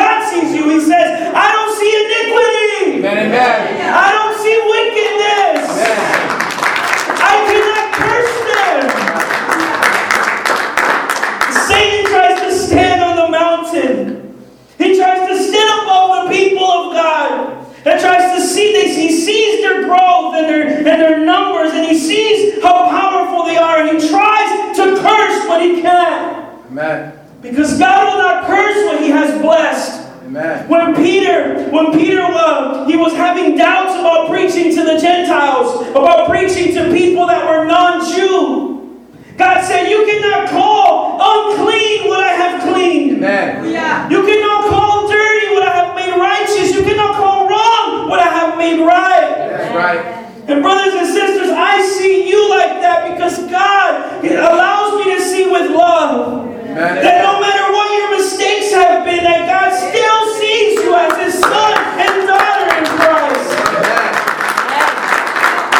He 0.71 0.79
says, 0.79 1.33
I 1.35 1.51
don't 1.51 1.75
see 1.75 1.91
iniquity. 1.91 3.03
Amen. 3.03 3.27
Amen. 3.27 3.91
I 3.91 4.07
don't 4.15 4.37
see 4.39 4.55
wickedness. 4.71 5.67
Amen. 5.67 5.99
I 7.19 7.43
cannot 7.51 7.91
curse 7.99 8.35
them. 8.55 8.81
Satan 11.67 12.03
tries 12.07 12.39
to 12.39 12.49
stand 12.55 13.03
on 13.03 13.15
the 13.19 13.27
mountain. 13.29 13.99
He 14.77 14.95
tries 14.97 15.27
to 15.27 15.35
stand 15.43 15.69
above 15.83 16.23
the 16.23 16.29
people 16.31 16.63
of 16.63 16.93
God. 16.93 17.67
And 17.83 17.99
tries 17.99 18.31
to 18.37 18.41
see 18.45 18.71
this. 18.71 18.95
He 18.95 19.11
sees 19.11 19.61
their 19.61 19.83
growth 19.83 20.35
and 20.35 20.45
their, 20.47 20.67
and 20.77 20.85
their 20.85 21.19
numbers, 21.25 21.73
and 21.73 21.85
he 21.85 21.97
sees 21.97 22.61
how 22.63 22.87
powerful 22.89 23.43
they 23.43 23.57
are, 23.57 23.79
and 23.79 23.99
he 23.99 24.07
tries 24.07 24.77
to 24.77 24.95
curse, 25.01 25.47
but 25.47 25.61
he 25.61 25.81
can't. 25.81 26.47
Amen. 26.67 27.17
Because 27.41 27.77
God 27.77 28.05
will 28.07 28.21
not 28.21 28.45
curse 28.45 28.85
what 28.85 29.01
he 29.01 29.09
has 29.09 29.41
blessed. 29.41 30.00
Amen. 30.31 30.69
When 30.69 30.95
Peter, 30.95 31.69
when 31.71 31.91
Peter, 31.91 32.21
uh, 32.23 32.87
he 32.87 32.95
was 32.95 33.11
having 33.11 33.57
doubts 33.57 33.99
about 33.99 34.29
preaching 34.29 34.73
to 34.73 34.85
the 34.85 34.97
Gentiles, 34.97 35.85
about 35.89 36.29
preaching 36.29 36.73
to 36.73 36.89
people 36.89 37.27
that 37.27 37.43
were 37.43 37.65
non-Jew, 37.65 38.95
God 39.35 39.61
said, 39.61 39.89
"You 39.89 40.05
cannot 40.05 40.47
call 40.49 41.19
unclean 41.19 42.07
what 42.07 42.23
I 42.23 42.31
have 42.31 42.61
cleaned. 42.63 43.17
Amen. 43.17 43.65
You 44.09 44.23
cannot 44.25 44.69
call 44.69 45.09
dirty 45.09 45.47
what 45.51 45.67
I 45.67 45.71
have 45.83 45.95
made 45.95 46.15
righteous. 46.15 46.73
You 46.75 46.83
cannot 46.83 47.15
call 47.15 47.49
wrong 47.49 48.07
what 48.07 48.21
I 48.21 48.29
have 48.31 48.57
made 48.57 48.79
right." 48.79 49.35
That's 49.51 49.75
right. 49.75 49.99
And 50.47 50.61
brothers 50.61 50.93
and 50.93 51.07
sisters, 51.07 51.49
I 51.51 51.81
see 51.81 52.29
you 52.29 52.49
like 52.49 52.79
that 52.79 53.11
because 53.11 53.37
God 53.51 54.23
allows 54.23 54.95
me 54.95 55.13
to 55.13 55.19
see 55.19 55.51
with 55.51 55.71
love. 55.71 56.47
Amen. 56.71 57.03
That 57.03 57.19
no 57.27 57.35
matter 57.43 57.67
what 57.75 57.91
your 57.91 58.15
mistakes 58.15 58.71
have 58.71 59.03
been, 59.03 59.27
that 59.27 59.43
God 59.43 59.75
still 59.75 60.23
sees 60.39 60.79
you 60.79 60.95
as 60.95 61.11
His 61.19 61.35
son 61.35 61.75
and 61.99 62.13
daughter 62.23 62.67
in 62.79 62.85
Christ. 62.95 63.51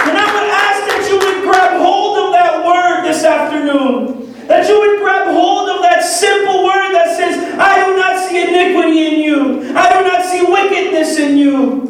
And 0.04 0.16
I 0.20 0.28
would 0.36 0.50
ask 0.52 0.80
that 0.92 1.08
you 1.08 1.16
would 1.16 1.48
grab 1.48 1.80
hold 1.80 2.20
of 2.20 2.36
that 2.36 2.60
word 2.68 3.08
this 3.08 3.24
afternoon. 3.24 4.36
That 4.52 4.68
you 4.68 4.76
would 4.84 5.00
grab 5.00 5.32
hold 5.32 5.70
of 5.70 5.82
that 5.82 6.04
simple 6.04 6.66
word 6.66 6.92
that 6.92 7.16
says, 7.16 7.40
I 7.56 7.86
do 7.88 7.96
not 7.96 8.28
see 8.28 8.44
iniquity 8.44 9.08
in 9.08 9.20
you. 9.24 9.72
I 9.72 9.96
do 9.96 10.04
not 10.04 10.26
see 10.28 10.44
wickedness 10.44 11.18
in 11.18 11.38
you. 11.38 11.88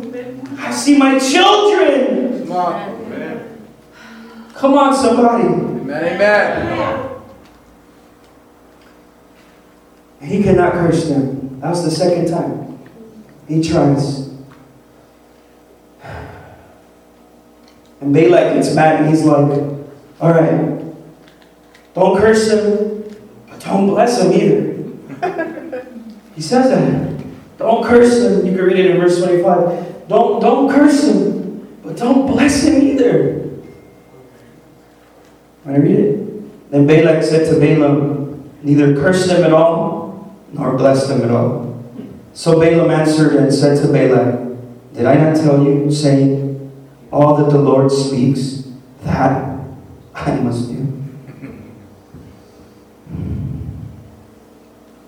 I 0.60 0.70
see 0.70 0.96
my 0.96 1.18
children. 1.18 2.46
Come 2.46 2.52
on. 2.52 3.02
Amen. 3.02 3.66
Come 4.54 4.74
on, 4.78 4.94
somebody. 4.94 5.46
Amen. 5.46 5.90
Amen. 5.90 7.11
He 10.22 10.44
cannot 10.44 10.74
curse 10.74 11.08
them. 11.10 11.60
That 11.62 11.72
was 11.72 11.84
the 11.84 11.92
second 11.92 12.30
time. 12.30 12.80
He 13.48 13.62
tries. 13.62 14.30
And 18.00 18.14
Balak 18.14 18.56
gets 18.56 18.74
mad 18.74 19.02
and 19.02 19.10
he's 19.10 19.24
like, 19.24 19.62
all 20.20 20.32
right, 20.32 20.84
don't 21.94 22.18
curse 22.18 22.50
them, 22.50 23.04
but 23.48 23.60
don't 23.60 23.88
bless 23.88 24.22
them 24.22 24.32
either. 24.32 25.86
he 26.36 26.42
says 26.42 26.70
that. 26.70 27.58
Don't 27.58 27.86
curse 27.86 28.22
them. 28.22 28.46
You 28.46 28.56
can 28.56 28.66
read 28.66 28.80
it 28.80 28.92
in 28.92 28.98
verse 29.00 29.20
25. 29.20 30.08
Don't, 30.08 30.42
don't 30.42 30.72
curse 30.72 31.02
them, 31.04 31.78
but 31.84 31.98
don't 31.98 32.26
bless 32.26 32.64
him 32.64 32.82
either. 32.82 33.50
Want 35.64 35.78
to 35.78 35.82
read 35.82 36.00
it? 36.00 36.72
Then 36.72 36.88
Balak 36.88 37.24
said 37.24 37.54
to 37.54 37.60
Balaam, 37.60 38.22
Neither 38.64 38.96
curse 38.96 39.28
them 39.28 39.44
at 39.44 39.54
all, 39.54 40.01
nor 40.52 40.78
bless 40.78 41.08
them 41.08 41.22
at 41.22 41.32
all. 41.32 41.72
So 42.34 42.60
Balaam 42.60 42.92
answered 42.92 43.36
and 43.36 43.54
said 43.54 43.82
to 43.82 43.92
Balak, 43.92 44.94
Did 44.94 45.06
I 45.06 45.16
not 45.16 45.36
tell 45.36 45.64
you, 45.64 45.92
saying, 45.92 46.72
All 47.12 47.38
that 47.38 47.52
the 47.52 47.58
Lord 47.58 47.92
speaks, 47.92 48.70
that 49.04 49.60
I 50.14 50.36
must 50.36 50.70
do? 50.70 50.88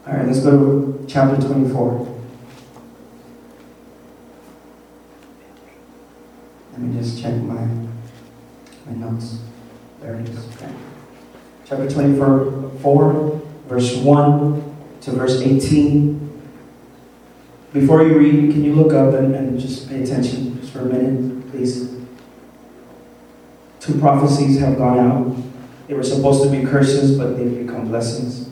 All 0.05 0.13
right, 0.13 0.27
let's 0.27 0.39
go 0.39 0.51
to 0.51 1.05
chapter 1.07 1.41
24. 1.41 2.19
Let 6.73 6.81
me 6.81 6.99
just 6.99 7.21
check 7.21 7.35
my, 7.35 7.65
my 8.85 8.93
notes. 8.95 9.39
There 10.01 10.15
it 10.15 10.27
is. 10.27 10.55
Okay. 10.55 10.73
Chapter 11.65 11.89
24, 11.89 12.71
4, 12.81 13.41
verse 13.67 13.95
1 13.97 14.72
to 15.03 15.11
verse 15.11 15.41
18. 15.41 16.41
Before 17.73 18.03
you 18.03 18.17
read, 18.17 18.51
can 18.51 18.63
you 18.63 18.73
look 18.75 18.93
up 18.93 19.13
and, 19.13 19.33
and 19.35 19.59
just 19.59 19.89
pay 19.89 20.03
attention 20.03 20.59
just 20.59 20.73
for 20.73 20.81
a 20.81 20.85
minute, 20.85 21.51
please? 21.51 21.91
Two 23.79 23.99
prophecies 23.99 24.59
have 24.59 24.77
gone 24.77 24.99
out. 24.99 25.35
They 25.87 25.93
were 25.93 26.03
supposed 26.03 26.43
to 26.43 26.49
be 26.49 26.65
curses, 26.65 27.17
but 27.17 27.37
they've 27.37 27.65
become 27.65 27.89
blessings. 27.89 28.49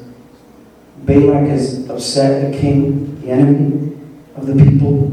Balak 0.98 1.50
is 1.50 1.90
upset, 1.90 2.52
the 2.52 2.58
king, 2.58 3.22
the 3.22 3.32
enemy 3.32 3.98
of 4.36 4.46
the 4.46 4.54
people, 4.54 5.06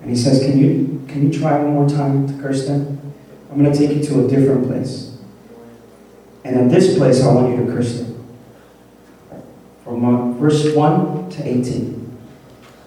and 0.00 0.10
he 0.10 0.16
says, 0.16 0.40
Can 0.40 0.58
you 0.58 1.04
can 1.08 1.32
you 1.32 1.38
try 1.38 1.58
one 1.58 1.74
more 1.74 1.88
time 1.88 2.28
to 2.28 2.42
curse 2.42 2.66
them? 2.66 3.14
I'm 3.50 3.62
going 3.62 3.72
to 3.72 3.78
take 3.78 3.96
you 3.96 4.02
to 4.04 4.26
a 4.26 4.28
different 4.28 4.66
place. 4.66 5.18
And 6.44 6.56
at 6.56 6.70
this 6.70 6.96
place, 6.96 7.22
I 7.22 7.32
want 7.32 7.50
you 7.50 7.64
to 7.64 7.72
curse 7.72 7.98
them. 7.98 8.07
From 9.88 10.38
verse 10.38 10.74
1 10.74 11.30
to 11.30 11.48
18. 11.48 12.18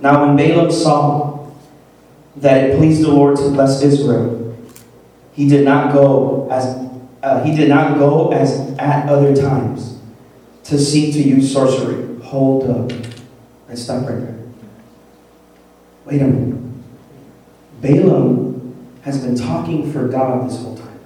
Now, 0.02 0.24
when 0.24 0.36
Balaam 0.36 0.72
saw 0.72 1.48
that 2.36 2.70
it 2.70 2.78
pleased 2.78 3.02
the 3.02 3.10
Lord 3.10 3.38
to 3.38 3.50
bless 3.50 3.82
Israel, 3.82 4.56
he 5.34 5.50
did 5.50 5.66
not 5.66 5.94
go 5.94 6.48
as 6.52 6.64
uh, 7.24 7.44
he 7.44 7.56
did 7.56 7.70
not 7.70 7.98
go 7.98 8.32
as 8.32 8.76
at 8.78 9.10
other 9.10 9.36
times 9.36 10.00
to 10.66 10.78
seek 10.78 11.14
to 11.14 11.20
use 11.20 11.52
sorcery. 11.52 12.20
Hold 12.22 12.70
up. 12.70 12.92
Let's 13.68 13.82
stop 13.82 14.08
right 14.08 14.20
there. 14.20 14.40
Wait 16.06 16.22
a 16.22 16.26
minute. 16.26 16.62
Balaam 17.82 18.76
has 19.02 19.24
been 19.24 19.36
talking 19.36 19.92
for 19.92 20.08
God 20.08 20.48
this 20.48 20.62
whole 20.62 20.78
time. 20.78 21.00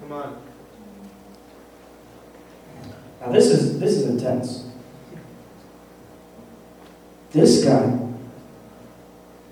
Come 0.00 0.12
on. 0.12 0.36
Now 3.20 3.32
this 3.32 3.46
is 3.46 3.78
this 3.78 3.96
is 3.96 4.06
intense. 4.06 4.65
This 7.36 7.62
guy 7.62 7.98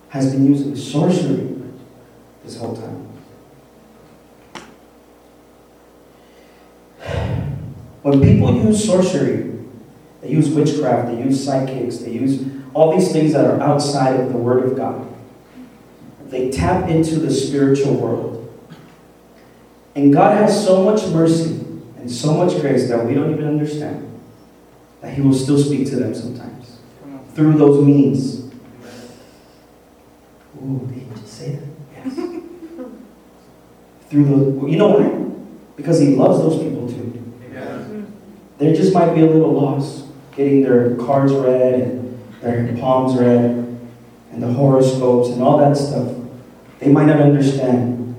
has 0.08 0.32
been 0.32 0.46
using 0.46 0.74
sorcery 0.74 1.54
this 2.42 2.56
whole 2.56 2.74
time. 2.74 3.08
When 8.00 8.22
people 8.22 8.54
use 8.54 8.82
sorcery, 8.82 9.52
they 10.22 10.30
use 10.30 10.48
witchcraft, 10.48 11.08
they 11.08 11.22
use 11.22 11.44
psychics, 11.44 11.98
they 11.98 12.12
use 12.12 12.46
all 12.72 12.96
these 12.96 13.12
things 13.12 13.34
that 13.34 13.44
are 13.44 13.60
outside 13.60 14.18
of 14.18 14.32
the 14.32 14.38
Word 14.38 14.64
of 14.64 14.78
God. 14.78 15.06
They 16.30 16.50
tap 16.50 16.88
into 16.88 17.16
the 17.16 17.30
spiritual 17.30 17.96
world. 17.96 18.50
And 19.94 20.10
God 20.10 20.38
has 20.38 20.64
so 20.64 20.82
much 20.82 21.06
mercy 21.08 21.66
and 21.98 22.10
so 22.10 22.32
much 22.32 22.58
grace 22.62 22.88
that 22.88 23.04
we 23.04 23.12
don't 23.12 23.30
even 23.30 23.46
understand 23.46 24.10
that 25.02 25.12
He 25.12 25.20
will 25.20 25.34
still 25.34 25.58
speak 25.58 25.86
to 25.90 25.96
them 25.96 26.14
sometimes 26.14 26.54
through 27.34 27.54
those 27.54 27.84
means. 27.84 28.44
Ooh, 30.62 30.86
did 30.88 31.02
you 31.02 31.08
just 31.10 31.28
say 31.28 31.56
that? 31.56 31.68
Yes. 32.04 32.14
through 34.08 34.24
the, 34.24 34.66
you 34.70 34.76
know 34.76 34.98
why? 34.98 35.30
Because 35.76 36.00
He 36.00 36.14
loves 36.14 36.38
those 36.38 36.62
people 36.62 36.88
too. 36.88 37.34
Amen. 37.46 38.12
They 38.58 38.72
just 38.72 38.94
might 38.94 39.14
be 39.14 39.20
a 39.22 39.26
little 39.26 39.52
lost 39.52 40.06
getting 40.36 40.62
their 40.62 40.96
cards 40.96 41.32
read 41.32 41.74
and 42.42 42.68
their 42.68 42.76
palms 42.76 43.18
read 43.18 43.78
and 44.32 44.42
the 44.42 44.52
horoscopes 44.52 45.30
and 45.30 45.42
all 45.42 45.58
that 45.58 45.76
stuff. 45.76 46.14
They 46.78 46.88
might 46.88 47.06
not 47.06 47.20
understand 47.20 48.16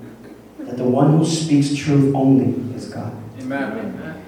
that 0.59 0.78
the 0.78 0.84
one 0.84 1.18
who 1.18 1.26
speaks 1.26 1.76
truth 1.76 2.13
only 2.16 2.76
is 2.76 2.89
God. 2.89 3.13
Amen. 3.39 4.24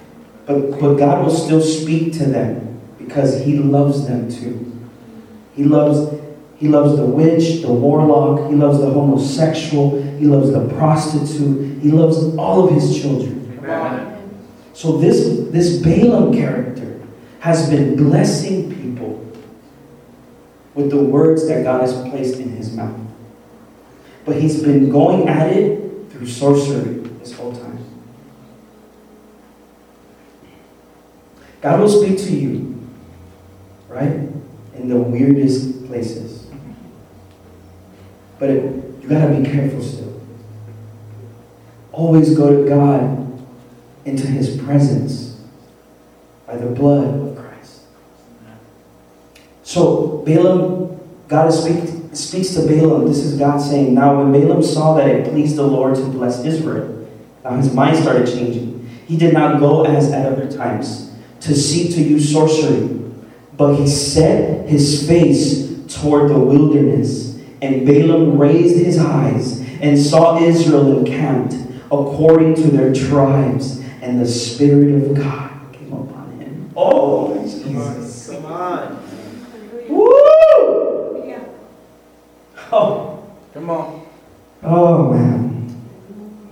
But, 0.46 0.80
but 0.80 0.94
God 0.94 1.24
will 1.24 1.34
still 1.34 1.60
speak 1.60 2.12
to 2.14 2.24
them 2.24 2.80
because 2.98 3.44
He 3.44 3.58
loves 3.58 4.06
them 4.06 4.30
too. 4.30 4.67
He 5.58 5.64
loves, 5.64 6.16
he 6.56 6.68
loves 6.68 6.96
the 6.96 7.04
witch, 7.04 7.62
the 7.62 7.72
warlock, 7.72 8.48
He 8.48 8.54
loves 8.54 8.78
the 8.78 8.88
homosexual, 8.90 10.00
He 10.00 10.24
loves 10.24 10.52
the 10.52 10.68
prostitute, 10.76 11.82
He 11.82 11.90
loves 11.90 12.36
all 12.36 12.68
of 12.68 12.72
His 12.72 13.02
children. 13.02 13.58
Amen. 13.58 14.40
So 14.72 14.98
this, 14.98 15.50
this 15.50 15.82
Balaam 15.82 16.32
character 16.32 17.00
has 17.40 17.68
been 17.68 17.96
blessing 17.96 18.72
people 18.72 19.26
with 20.76 20.90
the 20.90 21.02
words 21.02 21.48
that 21.48 21.64
God 21.64 21.80
has 21.80 21.92
placed 22.08 22.38
in 22.38 22.50
his 22.50 22.72
mouth. 22.72 23.00
But 24.24 24.36
he's 24.36 24.62
been 24.62 24.90
going 24.90 25.26
at 25.26 25.48
it 25.48 26.12
through 26.12 26.28
sorcery 26.28 27.00
this 27.18 27.32
whole 27.32 27.52
time. 27.52 27.84
God 31.60 31.80
will 31.80 31.88
speak 31.88 32.18
to 32.18 32.32
you, 32.32 32.88
right? 33.88 34.37
In 34.78 34.88
the 34.88 34.96
weirdest 34.96 35.86
places. 35.86 36.46
But 38.38 38.50
it, 38.50 38.62
you 39.02 39.08
gotta 39.08 39.34
be 39.34 39.48
careful 39.48 39.82
still. 39.82 40.20
Always 41.92 42.36
go 42.36 42.62
to 42.62 42.68
God 42.68 43.42
into 44.04 44.26
his 44.26 44.56
presence 44.56 45.40
by 46.46 46.56
the 46.56 46.66
blood 46.66 47.08
of 47.08 47.36
Christ. 47.36 47.82
So 49.62 50.22
Balaam, 50.24 50.98
God 51.28 51.50
speak, 51.50 52.14
speaks 52.14 52.54
to 52.54 52.66
Balaam. 52.66 53.06
This 53.06 53.18
is 53.18 53.38
God 53.38 53.58
saying, 53.58 53.94
Now 53.94 54.22
when 54.22 54.32
Balaam 54.32 54.62
saw 54.62 54.94
that 54.94 55.08
it 55.08 55.30
pleased 55.30 55.56
the 55.56 55.66
Lord 55.66 55.96
to 55.96 56.04
bless 56.04 56.44
Israel, 56.44 57.06
now 57.44 57.56
his 57.56 57.74
mind 57.74 57.98
started 57.98 58.26
changing. 58.26 58.88
He 59.06 59.16
did 59.16 59.34
not 59.34 59.58
go 59.58 59.84
as 59.84 60.12
at 60.12 60.30
other 60.30 60.50
times 60.50 61.12
to 61.40 61.54
seek 61.54 61.94
to 61.94 62.02
use 62.02 62.32
sorcery, 62.32 62.97
but 63.58 63.74
he 63.74 63.86
set 63.86 64.66
his 64.68 65.06
face 65.06 65.68
toward 66.00 66.30
the 66.30 66.38
wilderness. 66.38 67.36
And 67.60 67.84
Balaam 67.84 68.38
raised 68.38 68.82
his 68.82 68.98
eyes 68.98 69.60
and 69.82 69.98
saw 69.98 70.40
Israel 70.40 70.98
encamped 70.98 71.54
according 71.86 72.54
to 72.54 72.62
their 72.70 72.94
tribes, 72.94 73.80
and 74.00 74.20
the 74.20 74.28
Spirit 74.28 74.94
of 75.02 75.16
God 75.16 75.50
came 75.72 75.92
upon 75.92 76.38
him. 76.38 76.70
Oh, 76.76 77.42
Jesus. 77.42 78.30
Come 78.30 78.46
on. 78.46 79.04
Woo! 79.88 80.08
Oh, 82.70 83.24
Come 83.54 83.70
on. 83.70 84.06
oh 84.62 85.12
man. 85.12 85.74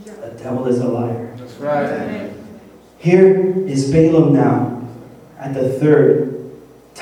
The 0.04 0.30
devil 0.42 0.66
is 0.66 0.80
a 0.80 0.88
liar. 0.88 1.36
That's 1.36 1.54
right. 1.56 2.32
Here 2.98 3.38
is 3.68 3.92
Balaam 3.92 4.32
now 4.32 4.88
at 5.38 5.52
the 5.54 5.78
third 5.78 6.35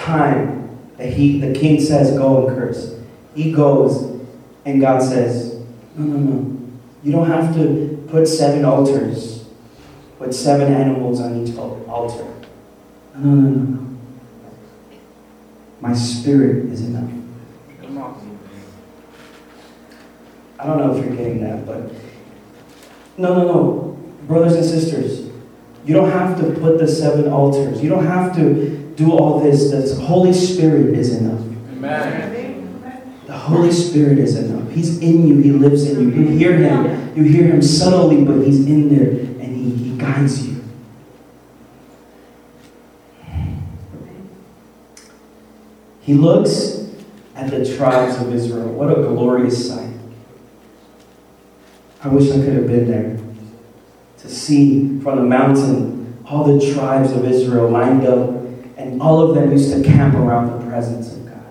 time 0.04 0.78
that 0.98 1.12
he 1.12 1.40
the 1.40 1.52
king 1.58 1.80
says 1.80 2.16
go 2.16 2.46
and 2.46 2.56
curse. 2.56 2.94
He 3.34 3.52
goes 3.52 4.20
and 4.64 4.80
God 4.80 5.02
says, 5.02 5.54
No, 5.96 6.04
no, 6.04 6.18
no. 6.18 6.60
You 7.02 7.12
don't 7.12 7.26
have 7.26 7.54
to 7.54 8.06
put 8.08 8.26
seven 8.26 8.64
altars 8.64 9.44
with 10.18 10.34
seven 10.34 10.72
animals 10.72 11.20
on 11.20 11.44
each 11.44 11.56
altar. 11.56 12.24
No, 13.16 13.30
no, 13.30 13.50
no, 13.50 13.80
no. 13.80 13.98
My 15.80 15.92
spirit 15.92 16.66
is 16.66 16.82
enough. 16.86 17.10
I 20.58 20.66
don't 20.66 20.78
know 20.78 20.96
if 20.96 21.04
you're 21.04 21.14
getting 21.14 21.42
that, 21.42 21.66
but 21.66 21.92
no, 23.18 23.34
no, 23.34 23.44
no. 23.44 23.98
Brothers 24.26 24.54
and 24.54 24.64
sisters, 24.64 25.30
you 25.84 25.92
don't 25.92 26.10
have 26.10 26.38
to 26.40 26.58
put 26.58 26.78
the 26.78 26.88
seven 26.88 27.30
altars. 27.30 27.82
You 27.82 27.90
don't 27.90 28.06
have 28.06 28.34
to 28.36 28.83
do 28.96 29.12
all 29.12 29.40
this. 29.40 29.70
The 29.70 30.00
Holy 30.02 30.32
Spirit 30.32 30.96
is 30.98 31.16
enough. 31.16 31.40
Amen. 31.40 33.22
The 33.26 33.36
Holy 33.36 33.72
Spirit 33.72 34.18
is 34.18 34.36
enough. 34.36 34.70
He's 34.70 34.98
in 34.98 35.26
you. 35.26 35.38
He 35.38 35.50
lives 35.50 35.88
in 35.88 36.00
you. 36.00 36.22
You 36.22 36.36
hear 36.36 36.56
Him. 36.56 37.16
You 37.16 37.24
hear 37.24 37.44
Him 37.44 37.62
subtly, 37.62 38.24
but 38.24 38.44
He's 38.44 38.66
in 38.66 38.94
there 38.94 39.10
and 39.10 39.56
He, 39.56 39.90
he 39.90 39.98
guides 39.98 40.46
you. 40.46 40.64
He 46.02 46.12
looks 46.12 46.86
at 47.34 47.50
the 47.50 47.76
tribes 47.76 48.20
of 48.20 48.32
Israel. 48.34 48.68
What 48.68 48.90
a 48.90 49.02
glorious 49.02 49.68
sight. 49.68 49.90
I 52.02 52.08
wish 52.08 52.30
I 52.30 52.34
could 52.34 52.52
have 52.52 52.66
been 52.66 52.86
there 52.86 53.18
to 54.18 54.28
see 54.28 55.00
from 55.00 55.16
the 55.16 55.24
mountain 55.24 56.22
all 56.26 56.44
the 56.44 56.74
tribes 56.74 57.12
of 57.12 57.24
Israel 57.24 57.70
lined 57.70 58.06
up, 58.06 58.43
and 58.84 59.00
all 59.00 59.20
of 59.22 59.34
them 59.34 59.50
used 59.50 59.72
to 59.72 59.82
camp 59.82 60.14
around 60.14 60.58
the 60.58 60.66
presence 60.66 61.12
of 61.12 61.26
God. 61.26 61.42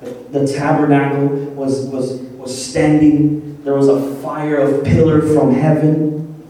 The, 0.00 0.38
the 0.38 0.52
tabernacle 0.52 1.28
was, 1.28 1.86
was, 1.86 2.14
was 2.32 2.66
standing, 2.66 3.62
there 3.62 3.74
was 3.74 3.88
a 3.88 4.16
fire 4.16 4.56
of 4.56 4.84
pillar 4.84 5.20
from 5.20 5.52
heaven, 5.52 6.44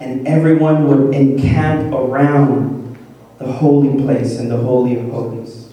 and 0.00 0.26
everyone 0.26 0.88
would 0.88 1.14
encamp 1.14 1.92
around 1.94 2.98
the 3.38 3.50
holy 3.50 4.02
place 4.02 4.38
and 4.38 4.50
the 4.50 4.56
Holy 4.56 4.98
of 4.98 5.10
Holies. 5.10 5.72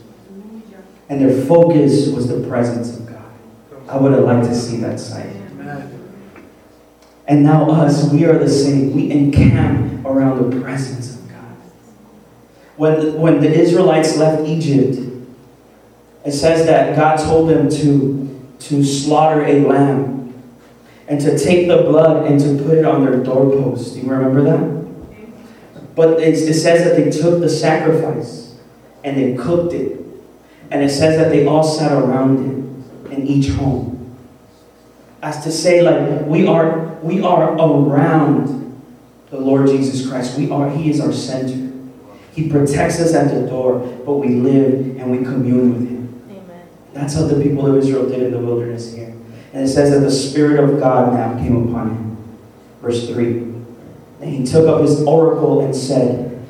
And 1.10 1.22
their 1.22 1.46
focus 1.46 2.10
was 2.10 2.28
the 2.28 2.48
presence 2.48 2.98
of 2.98 3.08
God. 3.08 3.34
I 3.88 3.98
would 3.98 4.12
have 4.14 4.24
liked 4.24 4.48
to 4.48 4.56
see 4.56 4.78
that 4.78 5.00
sight. 5.00 5.28
And 7.26 7.44
now, 7.44 7.70
us, 7.70 8.12
we 8.12 8.26
are 8.26 8.38
the 8.38 8.50
same. 8.50 8.94
We 8.94 9.10
encamp 9.10 10.06
around 10.06 10.52
the 10.52 10.62
presence 10.62 11.10
of 11.10 11.10
God. 11.12 11.13
When 12.84 13.14
when 13.14 13.40
the 13.40 13.50
Israelites 13.50 14.18
left 14.18 14.46
Egypt, 14.46 15.00
it 16.26 16.34
says 16.34 16.66
that 16.66 16.98
God 16.98 17.16
told 17.18 17.50
them 17.50 17.70
to, 17.70 18.58
to 18.60 18.84
slaughter 18.84 19.46
a 19.46 19.62
lamb 19.62 20.34
and 21.08 21.22
to 21.22 21.40
take 21.40 21.70
the 21.70 21.78
blood 21.78 22.26
and 22.26 22.38
to 22.42 22.62
put 22.62 22.78
it 22.78 22.84
on 22.84 23.06
their 23.06 23.24
doorpost. 23.24 23.94
Do 23.94 24.02
you 24.02 24.10
remember 24.10 24.42
that? 24.44 25.96
But 25.96 26.20
it, 26.20 26.34
it 26.34 26.54
says 26.56 26.84
that 26.84 26.98
they 26.98 27.10
took 27.10 27.40
the 27.40 27.48
sacrifice 27.48 28.60
and 29.06 29.16
they 29.16 29.42
cooked 29.42 29.72
it. 29.72 30.02
And 30.70 30.84
it 30.84 30.90
says 30.90 31.16
that 31.16 31.30
they 31.30 31.46
all 31.48 31.64
sat 31.64 31.94
around 31.94 32.36
it 33.08 33.14
in 33.14 33.26
each 33.26 33.48
home. 33.52 34.18
As 35.22 35.42
to 35.46 35.54
say, 35.54 35.82
like, 35.82 36.26
we 36.26 36.48
are, 36.48 36.96
we 37.02 37.22
are 37.22 37.54
around 37.54 38.84
the 39.30 39.40
Lord 39.40 39.68
Jesus 39.68 40.06
Christ. 40.06 40.38
We 40.38 40.52
are, 40.52 40.70
He 40.70 40.90
is 40.90 41.00
our 41.00 41.14
center. 41.14 41.63
He 42.34 42.50
protects 42.50 43.00
us 43.00 43.14
at 43.14 43.32
the 43.32 43.48
door, 43.48 43.80
but 44.06 44.16
we 44.16 44.36
live 44.36 44.98
and 44.98 45.12
we 45.12 45.20
commune 45.20 45.74
with 45.74 45.90
Him. 45.90 46.22
Amen. 46.30 46.68
That's 46.94 47.14
how 47.14 47.28
the 47.28 47.42
people 47.42 47.68
of 47.68 47.78
Israel 47.78 48.10
did 48.10 48.24
in 48.24 48.32
the 48.32 48.40
wilderness 48.40 48.94
here. 48.94 49.14
And 49.54 49.64
it 49.64 49.68
says 49.68 49.92
that 49.92 50.00
the 50.00 50.12
Spirit 50.12 50.60
of 50.60 50.80
God 50.80 51.14
now 51.14 51.38
came 51.38 51.70
upon 51.70 51.92
him. 51.92 52.40
Verse 52.82 53.08
3. 53.08 53.28
And 54.22 54.24
he 54.24 54.44
took 54.44 54.68
up 54.68 54.82
his 54.82 55.04
oracle 55.04 55.62
and 55.62 55.76
said, 55.76 56.44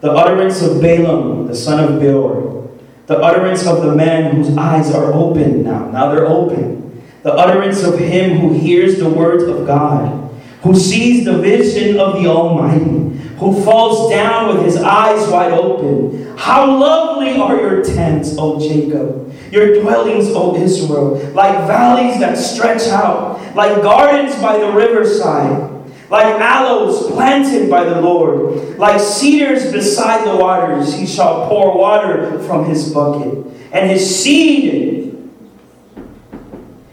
The 0.00 0.10
utterance 0.10 0.60
of 0.60 0.80
Balaam, 0.80 1.46
the 1.46 1.54
son 1.54 1.84
of 1.84 2.00
Beor, 2.00 2.68
the 3.06 3.18
utterance 3.18 3.64
of 3.66 3.82
the 3.82 3.94
man 3.94 4.34
whose 4.34 4.56
eyes 4.56 4.92
are 4.92 5.12
open 5.12 5.62
now, 5.62 5.88
now 5.90 6.12
they're 6.12 6.26
open, 6.26 7.02
the 7.22 7.32
utterance 7.32 7.84
of 7.84 7.98
him 7.98 8.38
who 8.38 8.52
hears 8.54 8.98
the 8.98 9.08
words 9.08 9.44
of 9.44 9.64
God, 9.66 10.30
who 10.62 10.74
sees 10.74 11.24
the 11.24 11.38
vision 11.38 12.00
of 12.00 12.14
the 12.14 12.26
Almighty, 12.26 13.11
who 13.38 13.62
falls 13.64 14.10
down 14.10 14.54
with 14.54 14.64
his 14.64 14.76
eyes 14.76 15.28
wide 15.28 15.52
open. 15.52 16.36
How 16.36 16.78
lovely 16.78 17.36
are 17.36 17.56
your 17.56 17.84
tents, 17.84 18.36
O 18.38 18.58
Jacob, 18.58 19.32
your 19.52 19.80
dwellings, 19.80 20.28
O 20.28 20.56
Israel, 20.56 21.16
like 21.32 21.66
valleys 21.66 22.18
that 22.20 22.36
stretch 22.36 22.88
out, 22.88 23.54
like 23.54 23.82
gardens 23.82 24.34
by 24.40 24.58
the 24.58 24.72
riverside, 24.72 25.70
like 26.10 26.26
aloes 26.40 27.10
planted 27.12 27.70
by 27.70 27.84
the 27.84 28.00
Lord, 28.00 28.78
like 28.78 29.00
cedars 29.00 29.72
beside 29.72 30.26
the 30.26 30.36
waters. 30.36 30.94
He 30.94 31.06
shall 31.06 31.48
pour 31.48 31.76
water 31.76 32.38
from 32.40 32.64
his 32.64 32.92
bucket, 32.92 33.46
and 33.72 33.90
his 33.90 34.22
seed, 34.22 35.30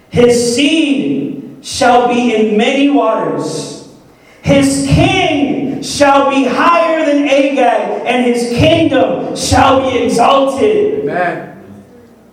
his 0.09 0.55
seed 0.55 1.59
shall 1.61 2.07
be 2.07 2.35
in 2.35 2.57
many 2.57 2.89
waters. 2.89 3.93
His 4.41 4.87
king 4.87 5.68
shall 5.84 6.30
be 6.30 6.45
higher 6.45 7.05
than 7.05 7.27
Agag, 7.27 8.05
and 8.05 8.25
his 8.25 8.49
kingdom 8.57 9.36
shall 9.36 9.89
be 9.89 9.97
exalted. 9.97 11.01
Amen. 11.01 11.63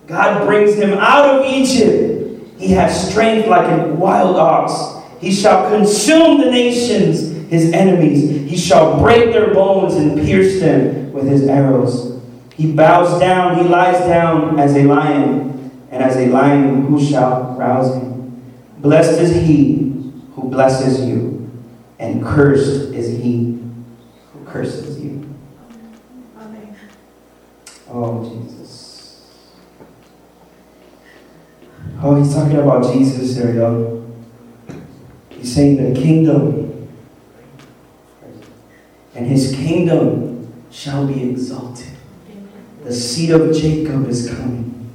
God 0.07 0.45
brings 0.45 0.75
him 0.75 0.93
out 0.93 1.25
of 1.25 1.45
Egypt. 1.45 2.57
He 2.57 2.71
has 2.71 3.09
strength 3.09 3.47
like 3.47 3.67
a 3.67 3.93
wild 3.93 4.37
ox. 4.37 5.05
He 5.19 5.31
shall 5.33 5.69
consume 5.69 6.39
the 6.39 6.49
nations, 6.49 7.49
his 7.49 7.71
enemies. 7.73 8.49
He 8.49 8.57
shall 8.57 8.99
break 8.99 9.31
their 9.31 9.53
bones 9.53 9.95
and 9.95 10.19
pierce 10.19 10.59
them 10.59 11.11
with 11.11 11.27
his 11.27 11.47
arrows. 11.47 12.21
He 12.55 12.71
bows 12.71 13.19
down, 13.19 13.57
he 13.63 13.69
lies 13.69 13.99
down 14.07 14.59
as 14.59 14.75
a 14.75 14.83
lion, 14.83 15.71
and 15.91 16.03
as 16.03 16.15
a 16.17 16.27
lion 16.27 16.85
who 16.87 17.03
shall 17.03 17.55
rouse 17.57 17.93
him. 17.95 18.41
Blessed 18.79 19.19
is 19.19 19.35
he 19.35 20.11
who 20.33 20.49
blesses 20.49 21.01
you, 21.01 21.26
and 21.99 22.23
cursed 22.23 22.93
is 22.93 23.21
he 23.21 23.59
who 24.33 24.45
curses 24.45 24.99
you. 24.99 25.33
Amen. 26.37 26.75
Oh, 27.89 28.23
Jesus. 28.23 29.27
Oh, 32.01 32.21
he's 32.21 32.33
talking 32.33 32.57
about 32.57 32.93
Jesus 32.93 33.35
there, 33.35 33.55
y'all. 33.55 34.05
He's 35.29 35.53
saying 35.53 35.93
the 35.93 35.99
kingdom. 35.99 36.87
And 39.15 39.25
his 39.25 39.55
kingdom 39.55 40.53
shall 40.69 41.07
be 41.07 41.31
exalted. 41.31 41.87
The 42.83 42.93
seed 42.93 43.31
of 43.31 43.55
Jacob 43.55 44.07
is 44.07 44.29
coming. 44.29 44.93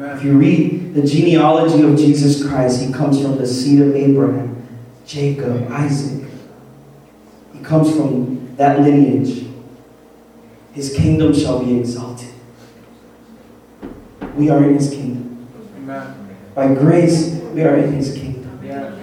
If 0.00 0.24
you 0.24 0.36
read 0.38 0.94
the 0.94 1.02
genealogy 1.02 1.82
of 1.82 1.96
Jesus 1.96 2.46
Christ, 2.46 2.82
he 2.82 2.92
comes 2.92 3.20
from 3.22 3.36
the 3.38 3.46
seed 3.46 3.80
of 3.80 3.94
Abraham, 3.94 4.67
Jacob, 5.08 5.72
Isaac. 5.72 6.28
He 7.54 7.60
comes 7.60 7.96
from 7.96 8.54
that 8.56 8.80
lineage. 8.80 9.46
His 10.74 10.94
kingdom 10.94 11.32
shall 11.32 11.64
be 11.64 11.80
exalted. 11.80 12.28
We 14.36 14.50
are 14.50 14.62
in 14.62 14.74
his 14.74 14.90
kingdom. 14.90 15.48
Amen. 15.78 16.36
By 16.54 16.74
grace, 16.74 17.40
we 17.54 17.62
are 17.62 17.76
in 17.76 17.94
his 17.94 18.12
kingdom. 18.12 18.60
Yeah. 18.62 18.94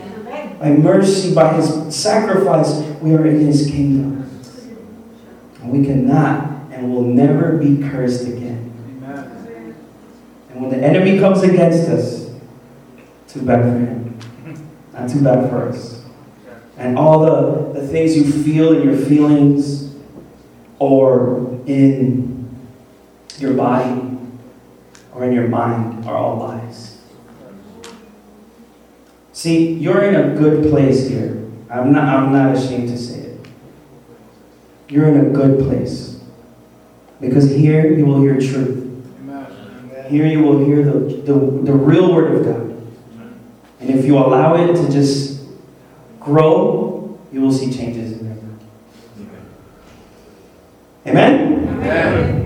By 0.60 0.70
mercy, 0.70 1.34
by 1.34 1.56
his 1.56 1.93
sacrifice, 1.93 2.82
we 3.01 3.16
are 3.16 3.26
in 3.26 3.39
his 3.39 3.66
kingdom. 3.66 4.30
And 5.62 5.72
we 5.72 5.84
cannot 5.84 6.72
and 6.72 6.93
will 6.93 7.01
never 7.01 7.58
be 7.58 7.82
cursed 7.89 8.28
again. 8.28 8.72
Amen. 9.03 9.76
And 10.51 10.62
when 10.62 10.70
the 10.70 10.86
enemy 10.86 11.20
comes 11.20 11.41
against 11.41 11.89
us, 11.89 12.30
too 13.28 13.41
bad 13.41 13.64
for 13.64 13.80
him. 13.80 14.20
Not 14.93 15.10
too 15.10 15.24
bad 15.24 15.49
for 15.49 15.68
us. 15.68 15.95
And 16.78 16.97
all 16.97 17.19
the, 17.19 17.80
the 17.80 17.88
things 17.88 18.17
you 18.17 18.30
feel 18.43 18.73
in 18.73 18.88
your 18.88 18.97
feelings 18.97 19.95
or 20.80 21.59
in 21.65 22.57
your 23.38 23.53
body 23.53 24.17
or 25.13 25.23
in 25.23 25.32
your 25.32 25.47
mind 25.47 26.05
are 26.05 26.15
all 26.15 26.38
lies. 26.38 26.97
See, 29.32 29.73
you're 29.73 30.03
in 30.03 30.15
a 30.15 30.36
good 30.36 30.69
place 30.69 31.07
here. 31.07 31.45
I'm 31.69 31.91
not, 31.91 32.03
I'm 32.03 32.32
not 32.32 32.55
ashamed 32.55 32.89
to 32.89 32.97
say 32.97 33.19
it. 33.19 33.47
You're 34.89 35.07
in 35.07 35.26
a 35.26 35.30
good 35.30 35.59
place. 35.59 36.21
Because 37.19 37.49
here 37.49 37.91
you 37.91 38.05
will 38.05 38.21
hear 38.21 38.39
truth. 38.39 38.84
Here 40.07 40.28
you 40.28 40.43
will 40.43 40.63
hear 40.63 40.84
the, 40.84 40.99
the, 40.99 41.34
the 41.34 41.73
real 41.73 42.13
word 42.13 42.36
of 42.36 42.45
God. 42.45 42.65
And 43.80 43.89
if 43.89 44.05
you 44.05 44.17
allow 44.17 44.55
it 44.55 44.76
to 44.76 44.91
just 44.91 45.35
grow, 46.26 47.19
you 47.32 47.39
will 47.39 47.53
see 47.53 47.71
changes 47.71 48.19
in 48.19 48.26
your 48.26 48.36
life. 48.36 48.43
Amen? 51.05 51.69
Amen. 51.69 52.41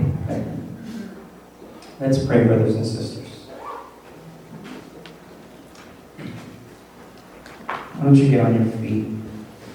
Let's 1.98 2.24
pray, 2.24 2.44
brothers 2.44 2.74
and 2.76 2.86
sisters. 2.86 3.46
Why 7.66 8.04
don't 8.04 8.14
you 8.14 8.28
get 8.30 8.44
on 8.44 8.54
your 8.54 8.66
feet, 8.78 9.08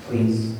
please? 0.07 0.55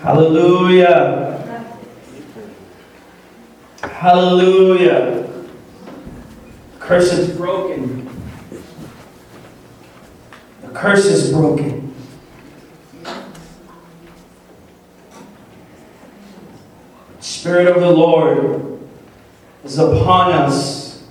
Hallelujah. 0.00 1.40
Hallelujah. 3.82 5.13
Curse 6.84 7.14
is 7.14 7.34
broken. 7.34 8.06
The 10.60 10.68
curse 10.68 11.06
is 11.06 11.32
broken. 11.32 11.94
Spirit 17.20 17.68
of 17.68 17.80
the 17.80 17.90
Lord 17.90 18.80
is 19.64 19.78
upon 19.78 20.32
us. 20.32 21.06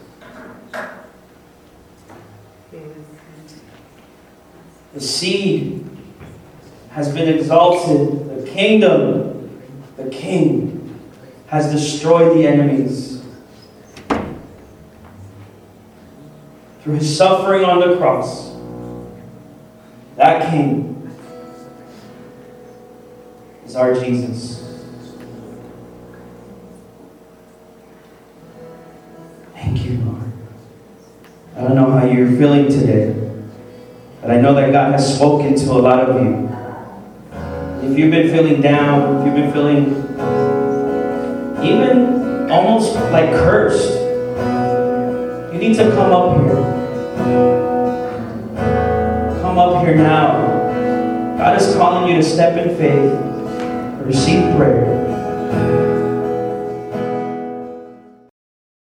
The 4.94 5.02
seed 5.02 5.90
has 6.92 7.12
been 7.12 7.36
exalted. 7.36 8.30
The 8.30 8.48
kingdom, 8.48 9.60
the 9.98 10.12
king, 10.12 11.00
has 11.48 11.72
destroyed 11.72 12.38
the 12.38 12.46
enemies. 12.46 13.13
Through 16.84 16.96
his 16.96 17.18
suffering 17.18 17.64
on 17.64 17.80
the 17.80 17.96
cross, 17.96 18.54
that 20.18 20.50
king 20.50 21.10
is 23.66 23.74
our 23.78 23.94
Jesus. 23.94 24.60
Thank 29.54 29.86
you, 29.86 29.98
Lord. 30.00 30.32
I 31.56 31.62
don't 31.62 31.76
know 31.76 31.90
how 31.90 32.06
you're 32.06 32.28
feeling 32.38 32.68
today, 32.68 33.16
but 34.22 34.32
I 34.32 34.42
know 34.42 34.54
that 34.54 34.74
God 34.74 34.92
has 34.92 35.16
spoken 35.16 35.56
to 35.56 35.72
a 35.72 35.80
lot 35.80 36.02
of 36.02 36.22
you. 36.22 36.50
If 37.90 37.98
you've 37.98 38.12
been 38.12 38.30
feeling 38.30 38.62
down, 38.62 39.20
if 39.20 39.26
you've 39.26 39.36
been 39.36 39.54
feeling 39.54 40.04
even 41.64 42.52
almost 42.52 42.96
like 43.12 43.30
cursed, 43.30 43.94
you 45.54 45.60
need 45.60 45.76
to 45.78 45.90
come 45.92 46.12
up 46.12 46.42
here. 46.42 46.63
Come 49.42 49.58
up 49.58 49.86
here 49.86 49.96
now. 49.96 51.38
God 51.38 51.62
is 51.62 51.76
calling 51.76 52.10
you 52.10 52.18
to 52.18 52.24
step 52.24 52.58
in 52.58 52.76
faith, 52.78 53.14
receive 54.06 54.56
prayer, 54.56 54.84